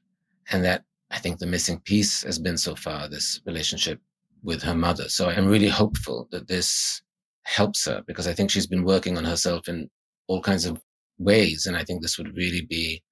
And 0.52 0.62
that 0.66 0.84
I 1.10 1.18
think 1.18 1.38
the 1.38 1.46
missing 1.46 1.80
piece 1.80 2.24
has 2.24 2.38
been 2.38 2.58
so 2.58 2.74
far 2.74 3.08
this 3.08 3.40
relationship 3.46 4.02
with 4.42 4.62
her 4.62 4.74
mother. 4.74 5.08
So 5.08 5.30
I'm 5.30 5.48
really 5.48 5.68
hopeful 5.68 6.28
that 6.30 6.46
this 6.46 7.00
helps 7.44 7.86
her 7.86 8.02
because 8.06 8.26
I 8.26 8.32
think 8.32 8.50
she's 8.50 8.66
been 8.66 8.84
working 8.84 9.16
on 9.16 9.24
herself 9.24 9.68
in 9.68 9.88
all 10.26 10.40
kinds 10.40 10.64
of 10.64 10.82
ways. 11.18 11.66
And 11.66 11.76
I 11.76 11.84
think 11.84 12.02
this 12.02 12.18
would 12.18 12.36
really 12.36 12.62
be 12.62 13.02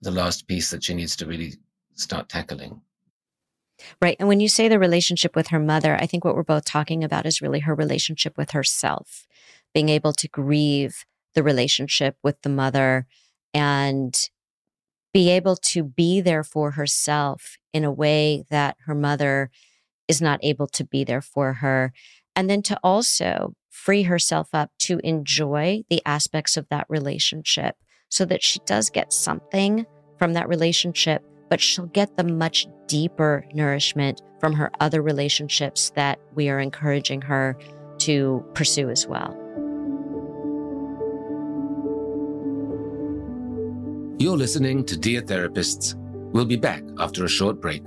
the 0.00 0.10
last 0.10 0.46
piece 0.46 0.70
that 0.70 0.84
she 0.84 0.94
needs 0.94 1.16
to 1.16 1.26
really 1.26 1.54
start 1.94 2.28
tackling. 2.28 2.80
Right. 4.00 4.16
And 4.18 4.28
when 4.28 4.40
you 4.40 4.48
say 4.48 4.68
the 4.68 4.78
relationship 4.78 5.34
with 5.34 5.48
her 5.48 5.58
mother, 5.58 5.96
I 5.96 6.06
think 6.06 6.24
what 6.24 6.34
we're 6.34 6.42
both 6.42 6.64
talking 6.64 7.02
about 7.02 7.26
is 7.26 7.40
really 7.40 7.60
her 7.60 7.74
relationship 7.74 8.36
with 8.36 8.50
herself, 8.50 9.26
being 9.74 9.88
able 9.88 10.12
to 10.14 10.28
grieve 10.28 11.04
the 11.34 11.42
relationship 11.42 12.16
with 12.22 12.42
the 12.42 12.48
mother 12.48 13.06
and 13.54 14.14
be 15.12 15.30
able 15.30 15.56
to 15.56 15.82
be 15.82 16.20
there 16.20 16.44
for 16.44 16.72
herself 16.72 17.56
in 17.72 17.84
a 17.84 17.92
way 17.92 18.44
that 18.50 18.76
her 18.86 18.94
mother 18.94 19.50
is 20.08 20.20
not 20.20 20.40
able 20.42 20.66
to 20.68 20.84
be 20.84 21.04
there 21.04 21.22
for 21.22 21.54
her. 21.54 21.92
And 22.36 22.48
then 22.48 22.62
to 22.62 22.78
also 22.82 23.54
free 23.70 24.02
herself 24.02 24.48
up 24.52 24.70
to 24.78 25.00
enjoy 25.04 25.82
the 25.88 26.02
aspects 26.04 26.56
of 26.56 26.68
that 26.68 26.86
relationship 26.88 27.76
so 28.08 28.24
that 28.24 28.42
she 28.42 28.58
does 28.66 28.90
get 28.90 29.12
something 29.12 29.86
from 30.18 30.34
that 30.34 30.48
relationship, 30.48 31.24
but 31.48 31.60
she'll 31.60 31.86
get 31.86 32.16
the 32.16 32.24
much 32.24 32.66
deeper 32.86 33.46
nourishment 33.54 34.20
from 34.40 34.52
her 34.52 34.70
other 34.80 35.00
relationships 35.00 35.90
that 35.94 36.18
we 36.34 36.48
are 36.48 36.58
encouraging 36.58 37.22
her 37.22 37.56
to 37.98 38.44
pursue 38.54 38.90
as 38.90 39.06
well. 39.06 39.36
You're 44.18 44.36
listening 44.36 44.84
to 44.86 44.98
Dear 44.98 45.22
Therapists. 45.22 45.94
We'll 46.32 46.44
be 46.44 46.56
back 46.56 46.82
after 46.98 47.24
a 47.24 47.28
short 47.28 47.60
break. 47.60 47.86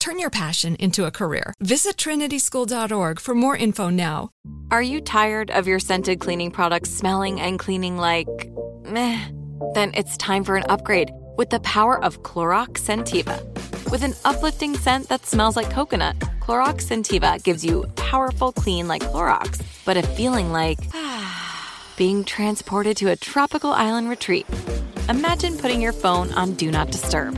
Turn 0.01 0.17
your 0.17 0.31
passion 0.31 0.75
into 0.77 1.05
a 1.05 1.11
career. 1.11 1.53
Visit 1.59 1.95
trinityschool.org 1.95 3.19
for 3.19 3.35
more 3.35 3.55
info 3.55 3.91
now. 3.91 4.31
Are 4.71 4.81
you 4.81 4.99
tired 4.99 5.51
of 5.51 5.67
your 5.67 5.77
scented 5.77 6.19
cleaning 6.19 6.49
products 6.49 6.89
smelling 6.89 7.39
and 7.39 7.59
cleaning 7.59 7.97
like 7.97 8.27
meh? 8.83 9.27
Then 9.75 9.91
it's 9.93 10.17
time 10.17 10.43
for 10.43 10.55
an 10.55 10.63
upgrade 10.69 11.11
with 11.37 11.51
the 11.51 11.59
power 11.59 12.03
of 12.03 12.23
Clorox 12.23 12.79
Scentiva. 12.79 13.37
With 13.91 14.01
an 14.01 14.15
uplifting 14.25 14.75
scent 14.75 15.07
that 15.09 15.27
smells 15.27 15.55
like 15.55 15.69
coconut, 15.69 16.17
Clorox 16.39 16.87
Scentiva 16.87 17.41
gives 17.43 17.63
you 17.63 17.85
powerful 17.95 18.51
clean 18.51 18.87
like 18.87 19.03
Clorox, 19.03 19.61
but 19.85 19.97
a 19.97 20.01
feeling 20.01 20.51
like 20.51 20.79
being 21.95 22.23
transported 22.23 22.97
to 22.97 23.09
a 23.09 23.15
tropical 23.15 23.71
island 23.71 24.09
retreat. 24.09 24.47
Imagine 25.09 25.59
putting 25.59 25.79
your 25.79 25.93
phone 25.93 26.33
on 26.33 26.55
Do 26.55 26.71
Not 26.71 26.89
Disturb, 26.89 27.37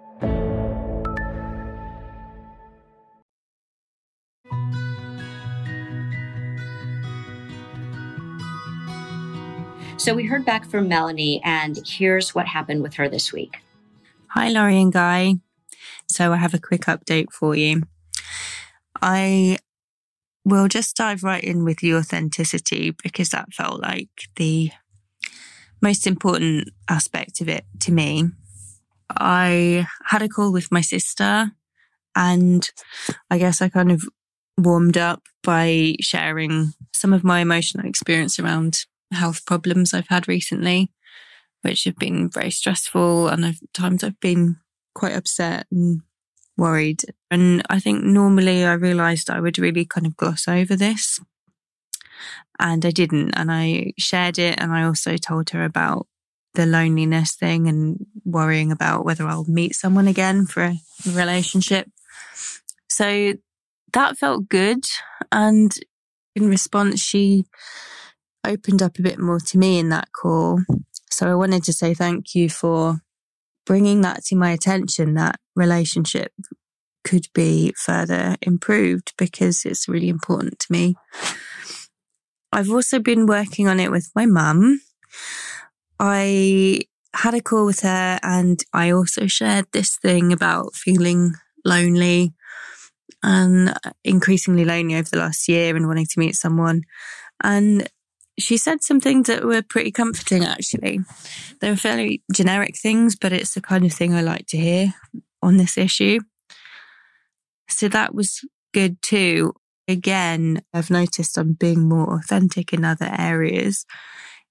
So 10.01 10.15
we 10.15 10.23
heard 10.23 10.45
back 10.45 10.65
from 10.65 10.87
Melanie, 10.87 11.39
and 11.43 11.79
here's 11.85 12.33
what 12.33 12.47
happened 12.47 12.81
with 12.81 12.95
her 12.95 13.07
this 13.07 13.31
week. 13.31 13.57
Hi, 14.29 14.49
Lori 14.49 14.81
and 14.81 14.91
Guy. 14.91 15.35
So 16.07 16.33
I 16.33 16.37
have 16.37 16.55
a 16.55 16.59
quick 16.59 16.85
update 16.85 17.31
for 17.31 17.55
you. 17.55 17.83
I 18.99 19.59
will 20.43 20.67
just 20.67 20.95
dive 20.95 21.23
right 21.23 21.43
in 21.43 21.63
with 21.63 21.81
the 21.81 21.93
authenticity 21.93 22.95
because 23.03 23.29
that 23.29 23.53
felt 23.53 23.79
like 23.79 24.09
the 24.37 24.71
most 25.83 26.07
important 26.07 26.69
aspect 26.89 27.39
of 27.39 27.47
it 27.47 27.65
to 27.81 27.91
me. 27.91 28.27
I 29.07 29.85
had 30.05 30.23
a 30.23 30.29
call 30.29 30.51
with 30.51 30.71
my 30.71 30.81
sister 30.81 31.51
and 32.15 32.67
I 33.29 33.37
guess 33.37 33.61
I 33.61 33.69
kind 33.69 33.91
of 33.91 34.01
warmed 34.57 34.97
up 34.97 35.21
by 35.43 35.93
sharing 36.01 36.73
some 36.91 37.13
of 37.13 37.23
my 37.23 37.41
emotional 37.41 37.85
experience 37.85 38.39
around 38.39 38.85
health 39.11 39.45
problems 39.45 39.93
I've 39.93 40.07
had 40.07 40.27
recently 40.27 40.91
which 41.61 41.83
have 41.83 41.95
been 41.97 42.29
very 42.29 42.51
stressful. 42.51 43.27
And 43.27 43.45
at 43.45 43.55
times 43.73 44.03
I've 44.03 44.19
been 44.19 44.57
quite 44.93 45.15
upset 45.15 45.67
and 45.71 46.01
worried. 46.57 47.01
And 47.29 47.63
I 47.69 47.79
think 47.79 48.03
normally 48.03 48.65
I 48.65 48.73
realized 48.73 49.29
I 49.29 49.39
would 49.39 49.57
really 49.57 49.85
kind 49.85 50.05
of 50.05 50.17
gloss 50.17 50.47
over 50.47 50.75
this. 50.75 51.19
And 52.59 52.85
I 52.85 52.91
didn't. 52.91 53.31
And 53.35 53.51
I 53.51 53.93
shared 53.97 54.37
it. 54.39 54.59
And 54.59 54.71
I 54.71 54.83
also 54.83 55.17
told 55.17 55.51
her 55.51 55.63
about 55.63 56.07
the 56.53 56.65
loneliness 56.65 57.35
thing 57.35 57.67
and 57.67 58.05
worrying 58.25 58.71
about 58.71 59.05
whether 59.05 59.25
I'll 59.25 59.45
meet 59.45 59.73
someone 59.73 60.07
again 60.07 60.45
for 60.45 60.63
a 60.63 60.77
relationship. 61.07 61.89
So 62.89 63.35
that 63.93 64.17
felt 64.17 64.49
good. 64.49 64.83
And 65.31 65.73
in 66.35 66.49
response, 66.49 66.99
she 66.99 67.45
opened 68.45 68.81
up 68.81 68.97
a 68.97 69.03
bit 69.03 69.19
more 69.19 69.39
to 69.39 69.57
me 69.57 69.79
in 69.79 69.89
that 69.89 70.09
call. 70.13 70.61
So 71.09 71.29
I 71.29 71.35
wanted 71.35 71.63
to 71.65 71.73
say 71.73 71.93
thank 71.93 72.33
you 72.33 72.49
for 72.49 73.01
bringing 73.65 74.01
that 74.01 74.23
to 74.25 74.35
my 74.35 74.51
attention 74.51 75.13
that 75.15 75.39
relationship 75.55 76.31
could 77.03 77.27
be 77.33 77.73
further 77.77 78.35
improved 78.41 79.13
because 79.17 79.65
it's 79.65 79.87
really 79.87 80.09
important 80.09 80.59
to 80.59 80.71
me. 80.71 80.95
I've 82.51 82.69
also 82.69 82.99
been 82.99 83.25
working 83.25 83.67
on 83.67 83.79
it 83.79 83.91
with 83.91 84.11
my 84.15 84.25
mum. 84.25 84.81
I 85.99 86.81
had 87.13 87.33
a 87.33 87.41
call 87.41 87.65
with 87.65 87.81
her 87.81 88.19
and 88.23 88.63
I 88.73 88.91
also 88.91 89.27
shared 89.27 89.65
this 89.71 89.97
thing 89.97 90.31
about 90.31 90.75
feeling 90.75 91.33
lonely 91.65 92.33
and 93.23 93.73
increasingly 94.03 94.65
lonely 94.65 94.95
over 94.95 95.09
the 95.09 95.17
last 95.17 95.47
year 95.47 95.75
and 95.75 95.87
wanting 95.87 96.07
to 96.07 96.19
meet 96.19 96.35
someone. 96.35 96.81
And 97.43 97.87
she 98.39 98.57
said 98.57 98.83
some 98.83 98.99
things 98.99 99.27
that 99.27 99.43
were 99.43 99.61
pretty 99.61 99.91
comforting, 99.91 100.43
actually. 100.43 100.99
They 101.59 101.69
were 101.69 101.75
fairly 101.75 102.23
generic 102.33 102.77
things, 102.77 103.15
but 103.15 103.33
it's 103.33 103.53
the 103.53 103.61
kind 103.61 103.85
of 103.85 103.93
thing 103.93 104.13
I 104.13 104.21
like 104.21 104.47
to 104.47 104.57
hear 104.57 104.93
on 105.41 105.57
this 105.57 105.77
issue. 105.77 106.19
So 107.69 107.87
that 107.89 108.13
was 108.13 108.41
good 108.73 109.01
too. 109.01 109.53
Again, 109.87 110.61
I've 110.73 110.89
noticed 110.89 111.37
I'm 111.37 111.53
being 111.53 111.87
more 111.87 112.15
authentic 112.15 112.73
in 112.73 112.85
other 112.85 113.13
areas. 113.17 113.85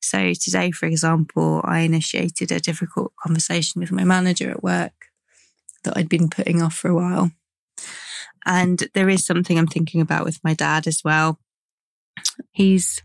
So 0.02 0.32
today, 0.32 0.70
for 0.70 0.86
example, 0.86 1.60
I 1.64 1.80
initiated 1.80 2.50
a 2.50 2.60
difficult 2.60 3.12
conversation 3.22 3.80
with 3.80 3.92
my 3.92 4.04
manager 4.04 4.50
at 4.50 4.62
work 4.62 4.92
that 5.84 5.96
I'd 5.96 6.08
been 6.08 6.28
putting 6.28 6.62
off 6.62 6.74
for 6.74 6.88
a 6.90 6.94
while. 6.94 7.30
And 8.46 8.88
there 8.94 9.08
is 9.08 9.24
something 9.24 9.58
I'm 9.58 9.66
thinking 9.66 10.00
about 10.00 10.24
with 10.24 10.40
my 10.42 10.54
dad 10.54 10.86
as 10.86 11.02
well. 11.04 11.38
He's 12.52 13.02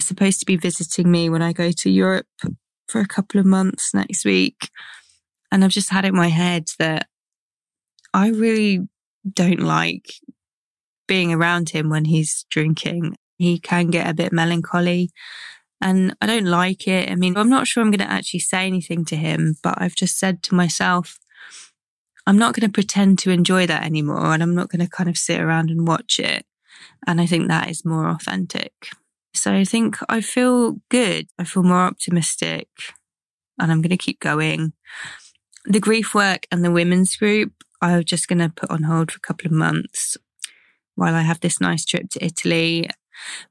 supposed 0.00 0.40
to 0.40 0.46
be 0.46 0.56
visiting 0.56 1.10
me 1.10 1.28
when 1.28 1.42
I 1.42 1.52
go 1.52 1.70
to 1.70 1.90
Europe 1.90 2.26
for 2.88 3.00
a 3.00 3.06
couple 3.06 3.40
of 3.40 3.46
months 3.46 3.92
next 3.94 4.24
week. 4.24 4.70
And 5.50 5.64
I've 5.64 5.70
just 5.70 5.90
had 5.90 6.04
it 6.04 6.08
in 6.08 6.16
my 6.16 6.28
head 6.28 6.68
that 6.78 7.08
I 8.12 8.28
really 8.28 8.88
don't 9.30 9.60
like 9.60 10.14
being 11.06 11.32
around 11.32 11.70
him 11.70 11.88
when 11.90 12.06
he's 12.06 12.44
drinking. 12.50 13.16
He 13.38 13.58
can 13.58 13.90
get 13.90 14.08
a 14.08 14.14
bit 14.14 14.32
melancholy 14.32 15.10
and 15.80 16.16
I 16.20 16.26
don't 16.26 16.46
like 16.46 16.88
it. 16.88 17.10
I 17.10 17.14
mean, 17.14 17.36
I'm 17.36 17.50
not 17.50 17.66
sure 17.66 17.82
I'm 17.82 17.90
going 17.90 18.06
to 18.06 18.10
actually 18.10 18.40
say 18.40 18.66
anything 18.66 19.04
to 19.06 19.16
him, 19.16 19.56
but 19.62 19.74
I've 19.80 19.94
just 19.94 20.18
said 20.18 20.42
to 20.44 20.54
myself, 20.54 21.18
I'm 22.26 22.38
not 22.38 22.54
going 22.54 22.68
to 22.68 22.72
pretend 22.72 23.18
to 23.20 23.30
enjoy 23.30 23.66
that 23.66 23.84
anymore. 23.84 24.32
And 24.32 24.42
I'm 24.42 24.54
not 24.54 24.70
going 24.70 24.84
to 24.84 24.90
kind 24.90 25.08
of 25.08 25.16
sit 25.16 25.40
around 25.40 25.70
and 25.70 25.86
watch 25.86 26.18
it. 26.18 26.44
And 27.06 27.20
I 27.20 27.26
think 27.26 27.48
that 27.48 27.70
is 27.70 27.84
more 27.84 28.08
authentic. 28.08 28.72
So 29.36 29.52
I 29.52 29.64
think 29.64 29.98
I 30.08 30.20
feel 30.20 30.80
good. 30.88 31.28
I 31.38 31.44
feel 31.44 31.62
more 31.62 31.82
optimistic 31.82 32.68
and 33.58 33.70
I'm 33.70 33.82
going 33.82 33.90
to 33.90 33.96
keep 33.96 34.20
going. 34.20 34.72
The 35.64 35.80
grief 35.80 36.14
work 36.14 36.46
and 36.50 36.64
the 36.64 36.70
women's 36.70 37.16
group, 37.16 37.52
I'm 37.82 38.04
just 38.04 38.28
going 38.28 38.38
to 38.38 38.48
put 38.48 38.70
on 38.70 38.84
hold 38.84 39.12
for 39.12 39.18
a 39.18 39.20
couple 39.20 39.46
of 39.46 39.52
months 39.52 40.16
while 40.94 41.14
I 41.14 41.22
have 41.22 41.40
this 41.40 41.60
nice 41.60 41.84
trip 41.84 42.08
to 42.10 42.24
Italy. 42.24 42.88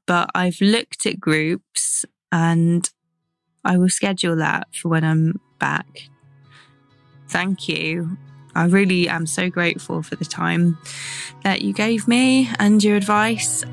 But 0.06 0.30
I've 0.34 0.60
looked 0.60 1.06
at 1.06 1.20
groups 1.20 2.04
and 2.32 2.88
I 3.64 3.78
will 3.78 3.88
schedule 3.88 4.36
that 4.36 4.68
for 4.74 4.88
when 4.88 5.04
I'm 5.04 5.40
back. 5.58 6.08
Thank 7.28 7.68
you. 7.68 8.16
I 8.54 8.66
really 8.66 9.08
am 9.08 9.26
so 9.26 9.50
grateful 9.50 10.02
for 10.02 10.16
the 10.16 10.24
time 10.24 10.78
that 11.42 11.62
you 11.62 11.74
gave 11.74 12.08
me 12.08 12.48
and 12.58 12.82
your 12.82 12.96
advice. 12.96 13.64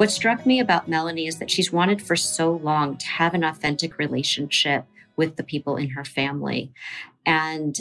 What 0.00 0.10
struck 0.10 0.46
me 0.46 0.60
about 0.60 0.88
Melanie 0.88 1.26
is 1.26 1.40
that 1.40 1.50
she's 1.50 1.70
wanted 1.70 2.00
for 2.00 2.16
so 2.16 2.50
long 2.50 2.96
to 2.96 3.06
have 3.06 3.34
an 3.34 3.44
authentic 3.44 3.98
relationship 3.98 4.86
with 5.14 5.36
the 5.36 5.44
people 5.44 5.76
in 5.76 5.90
her 5.90 6.06
family. 6.06 6.72
And 7.26 7.78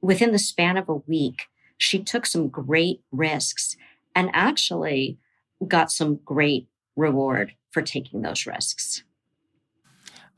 within 0.00 0.30
the 0.30 0.38
span 0.38 0.76
of 0.76 0.88
a 0.88 0.94
week, 0.94 1.48
she 1.76 1.98
took 1.98 2.24
some 2.24 2.46
great 2.46 3.00
risks 3.10 3.76
and 4.14 4.30
actually 4.32 5.18
got 5.66 5.90
some 5.90 6.20
great 6.24 6.68
reward 6.94 7.56
for 7.72 7.82
taking 7.82 8.22
those 8.22 8.46
risks. 8.46 9.02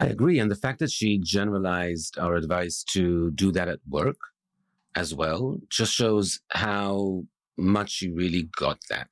I 0.01 0.07
agree. 0.07 0.39
And 0.39 0.51
the 0.51 0.57
fact 0.57 0.79
that 0.79 0.91
she 0.91 1.19
generalized 1.19 2.19
our 2.19 2.37
advice 2.37 2.83
to 2.93 3.33
do 3.33 3.53
that 3.53 3.69
at 3.69 3.81
work 3.87 4.17
as 4.95 5.15
well 5.15 5.61
just 5.69 5.93
shows 5.93 6.41
how 6.53 7.25
much 7.59 7.91
she 7.91 8.09
really 8.09 8.49
got 8.57 8.79
that. 8.89 9.09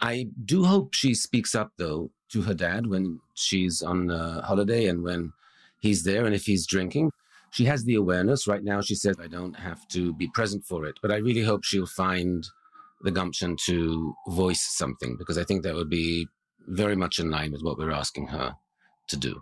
I 0.00 0.28
do 0.44 0.64
hope 0.64 0.94
she 0.94 1.14
speaks 1.14 1.54
up, 1.54 1.72
though, 1.76 2.10
to 2.30 2.42
her 2.42 2.54
dad 2.54 2.86
when 2.86 3.20
she's 3.34 3.82
on 3.82 4.08
holiday 4.08 4.86
and 4.86 5.02
when 5.02 5.32
he's 5.80 6.02
there 6.04 6.26
and 6.26 6.34
if 6.34 6.44
he's 6.44 6.66
drinking. 6.66 7.12
She 7.52 7.64
has 7.64 7.84
the 7.84 7.94
awareness. 7.94 8.46
Right 8.46 8.62
now, 8.62 8.80
she 8.82 8.94
says, 8.94 9.16
I 9.18 9.28
don't 9.28 9.54
have 9.54 9.86
to 9.88 10.12
be 10.12 10.28
present 10.34 10.64
for 10.64 10.84
it. 10.84 10.96
But 11.00 11.12
I 11.12 11.16
really 11.16 11.42
hope 11.42 11.64
she'll 11.64 11.86
find 11.86 12.46
the 13.02 13.10
gumption 13.10 13.56
to 13.66 14.14
voice 14.28 14.62
something 14.62 15.16
because 15.16 15.38
I 15.38 15.44
think 15.44 15.62
that 15.62 15.74
would 15.74 15.88
be 15.88 16.28
very 16.66 16.96
much 16.96 17.18
in 17.18 17.30
line 17.30 17.52
with 17.52 17.62
what 17.62 17.78
we're 17.78 17.92
asking 17.92 18.26
her 18.28 18.56
to 19.08 19.16
do. 19.16 19.40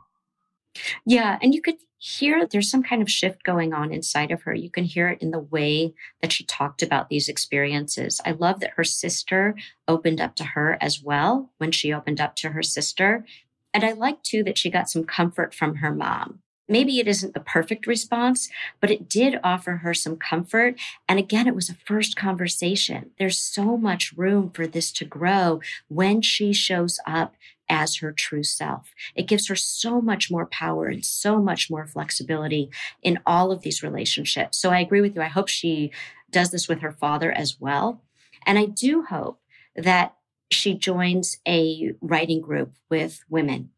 Yeah, 1.06 1.38
and 1.42 1.54
you 1.54 1.62
could 1.62 1.76
hear 1.98 2.46
there's 2.46 2.70
some 2.70 2.82
kind 2.82 3.00
of 3.00 3.10
shift 3.10 3.42
going 3.44 3.72
on 3.72 3.92
inside 3.92 4.30
of 4.30 4.42
her. 4.42 4.54
You 4.54 4.70
can 4.70 4.84
hear 4.84 5.08
it 5.08 5.22
in 5.22 5.30
the 5.30 5.38
way 5.38 5.94
that 6.20 6.32
she 6.32 6.44
talked 6.44 6.82
about 6.82 7.08
these 7.08 7.28
experiences. 7.28 8.20
I 8.26 8.32
love 8.32 8.60
that 8.60 8.74
her 8.76 8.84
sister 8.84 9.54
opened 9.88 10.20
up 10.20 10.34
to 10.36 10.44
her 10.44 10.76
as 10.80 11.02
well 11.02 11.50
when 11.58 11.72
she 11.72 11.94
opened 11.94 12.20
up 12.20 12.36
to 12.36 12.50
her 12.50 12.62
sister. 12.62 13.24
And 13.72 13.84
I 13.84 13.92
like 13.92 14.22
too 14.22 14.44
that 14.44 14.58
she 14.58 14.70
got 14.70 14.90
some 14.90 15.04
comfort 15.04 15.54
from 15.54 15.76
her 15.76 15.92
mom. 15.92 16.40
Maybe 16.68 16.98
it 16.98 17.08
isn't 17.08 17.34
the 17.34 17.40
perfect 17.40 17.86
response, 17.86 18.48
but 18.80 18.90
it 18.90 19.08
did 19.08 19.38
offer 19.44 19.76
her 19.78 19.92
some 19.92 20.16
comfort. 20.16 20.76
And 21.08 21.18
again, 21.18 21.46
it 21.46 21.54
was 21.54 21.68
a 21.68 21.74
first 21.74 22.16
conversation. 22.16 23.10
There's 23.18 23.38
so 23.38 23.76
much 23.76 24.14
room 24.16 24.50
for 24.50 24.66
this 24.66 24.90
to 24.92 25.04
grow 25.04 25.60
when 25.88 26.22
she 26.22 26.52
shows 26.52 26.98
up 27.06 27.34
as 27.68 27.96
her 27.96 28.12
true 28.12 28.42
self. 28.42 28.92
It 29.14 29.28
gives 29.28 29.48
her 29.48 29.56
so 29.56 30.00
much 30.00 30.30
more 30.30 30.46
power 30.46 30.86
and 30.86 31.04
so 31.04 31.40
much 31.40 31.70
more 31.70 31.86
flexibility 31.86 32.70
in 33.02 33.18
all 33.26 33.52
of 33.52 33.62
these 33.62 33.82
relationships. 33.82 34.58
So 34.58 34.70
I 34.70 34.80
agree 34.80 35.00
with 35.00 35.14
you. 35.14 35.22
I 35.22 35.28
hope 35.28 35.48
she 35.48 35.90
does 36.30 36.50
this 36.50 36.68
with 36.68 36.80
her 36.80 36.92
father 36.92 37.32
as 37.32 37.60
well. 37.60 38.02
And 38.46 38.58
I 38.58 38.66
do 38.66 39.02
hope 39.02 39.40
that 39.76 40.16
she 40.50 40.74
joins 40.74 41.38
a 41.46 41.92
writing 42.00 42.40
group 42.40 42.74
with 42.90 43.24
women 43.28 43.70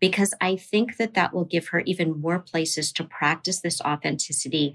because 0.00 0.34
I 0.40 0.56
think 0.56 0.96
that 0.96 1.14
that 1.14 1.34
will 1.34 1.44
give 1.44 1.68
her 1.68 1.80
even 1.80 2.20
more 2.20 2.38
places 2.38 2.92
to 2.92 3.04
practice 3.04 3.60
this 3.60 3.80
authenticity 3.80 4.74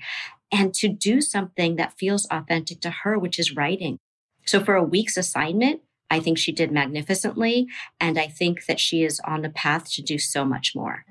and 0.52 0.73
to 0.76 0.88
do 0.88 1.22
something 1.22 1.76
that 1.76 1.98
feels 1.98 2.27
authentic 2.31 2.81
to 2.81 2.90
her, 2.90 3.18
which 3.18 3.40
is 3.40 3.56
writing. 3.56 3.98
So 4.45 4.64
for 4.64 4.76
a 4.76 4.84
week's 4.84 5.18
assignment, 5.18 5.81
I 6.10 6.19
think 6.19 6.38
she 6.38 6.52
did 6.52 6.72
magnificently. 6.72 7.68
And 7.99 8.19
I 8.19 8.27
think 8.27 8.65
that 8.65 8.80
she 8.80 9.03
is 9.03 9.19
on 9.26 9.41
the 9.41 9.49
path 9.49 9.91
to 9.94 10.02
do 10.02 10.18
so 10.18 10.45
much 10.45 10.73
more. 10.76 11.06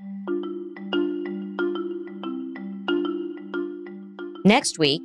Next 4.44 4.78
week, 4.78 5.02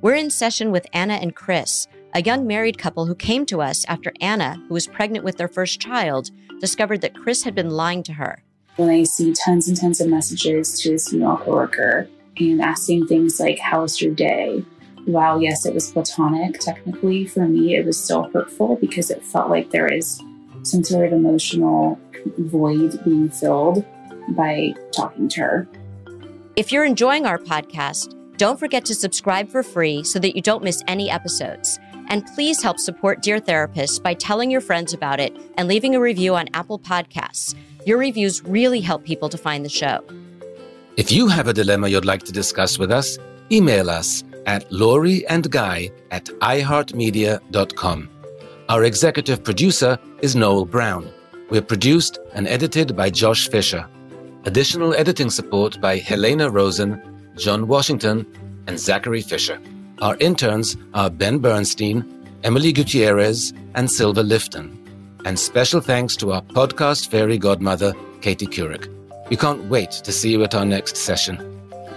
we're 0.00 0.14
in 0.14 0.30
session 0.30 0.70
with 0.70 0.86
Anna 0.92 1.14
and 1.14 1.34
Chris, 1.34 1.86
a 2.14 2.22
young 2.22 2.46
married 2.46 2.78
couple 2.78 3.06
who 3.06 3.14
came 3.14 3.44
to 3.46 3.60
us 3.60 3.84
after 3.88 4.12
Anna, 4.20 4.56
who 4.68 4.74
was 4.74 4.86
pregnant 4.86 5.24
with 5.24 5.36
their 5.36 5.48
first 5.48 5.80
child, 5.80 6.30
discovered 6.60 7.00
that 7.02 7.14
Chris 7.14 7.42
had 7.42 7.54
been 7.54 7.70
lying 7.70 8.02
to 8.04 8.14
her. 8.14 8.42
When 8.76 8.88
I 8.88 9.04
see 9.04 9.32
tons 9.32 9.68
and 9.68 9.76
tons 9.76 10.00
of 10.00 10.08
messages 10.08 10.80
to 10.80 10.92
his 10.92 11.08
female 11.08 11.36
coworker 11.36 12.08
and 12.38 12.60
asking 12.60 13.06
things 13.06 13.40
like, 13.40 13.58
How 13.58 13.82
was 13.82 14.00
your 14.00 14.14
day? 14.14 14.64
While, 15.06 15.40
yes, 15.40 15.64
it 15.64 15.72
was 15.72 15.92
platonic, 15.92 16.58
technically, 16.58 17.26
for 17.26 17.46
me, 17.46 17.76
it 17.76 17.86
was 17.86 18.02
still 18.02 18.28
hurtful 18.32 18.76
because 18.76 19.08
it 19.08 19.24
felt 19.24 19.48
like 19.48 19.70
there 19.70 19.86
is 19.86 20.20
some 20.62 20.82
sort 20.82 21.06
of 21.06 21.12
emotional 21.12 21.98
void 22.38 23.02
being 23.04 23.30
filled 23.30 23.84
by 24.30 24.74
talking 24.92 25.28
to 25.28 25.40
her. 25.40 25.68
If 26.56 26.72
you're 26.72 26.84
enjoying 26.84 27.24
our 27.24 27.38
podcast, 27.38 28.14
don't 28.36 28.58
forget 28.58 28.84
to 28.86 28.96
subscribe 28.96 29.48
for 29.48 29.62
free 29.62 30.02
so 30.02 30.18
that 30.18 30.34
you 30.34 30.42
don't 30.42 30.64
miss 30.64 30.82
any 30.88 31.08
episodes. 31.08 31.78
And 32.08 32.26
please 32.34 32.60
help 32.60 32.80
support 32.80 33.22
Dear 33.22 33.38
Therapist 33.38 34.02
by 34.02 34.14
telling 34.14 34.50
your 34.50 34.60
friends 34.60 34.92
about 34.92 35.20
it 35.20 35.36
and 35.56 35.68
leaving 35.68 35.94
a 35.94 36.00
review 36.00 36.34
on 36.34 36.48
Apple 36.52 36.80
Podcasts. 36.80 37.54
Your 37.86 37.98
reviews 37.98 38.42
really 38.42 38.80
help 38.80 39.04
people 39.04 39.28
to 39.28 39.38
find 39.38 39.64
the 39.64 39.68
show. 39.68 40.04
If 40.96 41.12
you 41.12 41.28
have 41.28 41.46
a 41.46 41.52
dilemma 41.52 41.88
you'd 41.88 42.04
like 42.04 42.24
to 42.24 42.32
discuss 42.32 42.78
with 42.78 42.90
us, 42.90 43.18
email 43.52 43.88
us 43.88 44.24
at 44.46 44.70
Lori 44.72 45.26
and 45.26 45.50
Guy 45.50 45.90
at 46.10 46.24
iHeartMedia.com. 46.24 48.08
Our 48.68 48.84
executive 48.84 49.44
producer 49.44 49.98
is 50.22 50.34
Noel 50.34 50.64
Brown. 50.64 51.08
We're 51.50 51.62
produced 51.62 52.18
and 52.34 52.48
edited 52.48 52.96
by 52.96 53.10
Josh 53.10 53.48
Fisher. 53.48 53.86
Additional 54.44 54.94
editing 54.94 55.30
support 55.30 55.80
by 55.80 55.98
Helena 55.98 56.50
Rosen, 56.50 57.00
John 57.36 57.68
Washington, 57.68 58.26
and 58.66 58.78
Zachary 58.78 59.22
Fisher. 59.22 59.60
Our 60.00 60.16
interns 60.18 60.76
are 60.94 61.10
Ben 61.10 61.38
Bernstein, 61.38 62.04
Emily 62.42 62.72
Gutierrez, 62.72 63.52
and 63.74 63.90
Silva 63.90 64.22
Lifton. 64.22 64.76
And 65.24 65.38
special 65.38 65.80
thanks 65.80 66.16
to 66.16 66.32
our 66.32 66.42
podcast 66.42 67.08
fairy 67.08 67.38
godmother, 67.38 67.92
Katie 68.20 68.46
Couric. 68.46 68.92
We 69.30 69.36
can't 69.36 69.64
wait 69.64 69.90
to 69.90 70.12
see 70.12 70.30
you 70.30 70.42
at 70.44 70.54
our 70.54 70.64
next 70.64 70.96
session. 70.96 71.55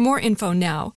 more 0.00 0.18
info 0.18 0.52
now 0.54 0.82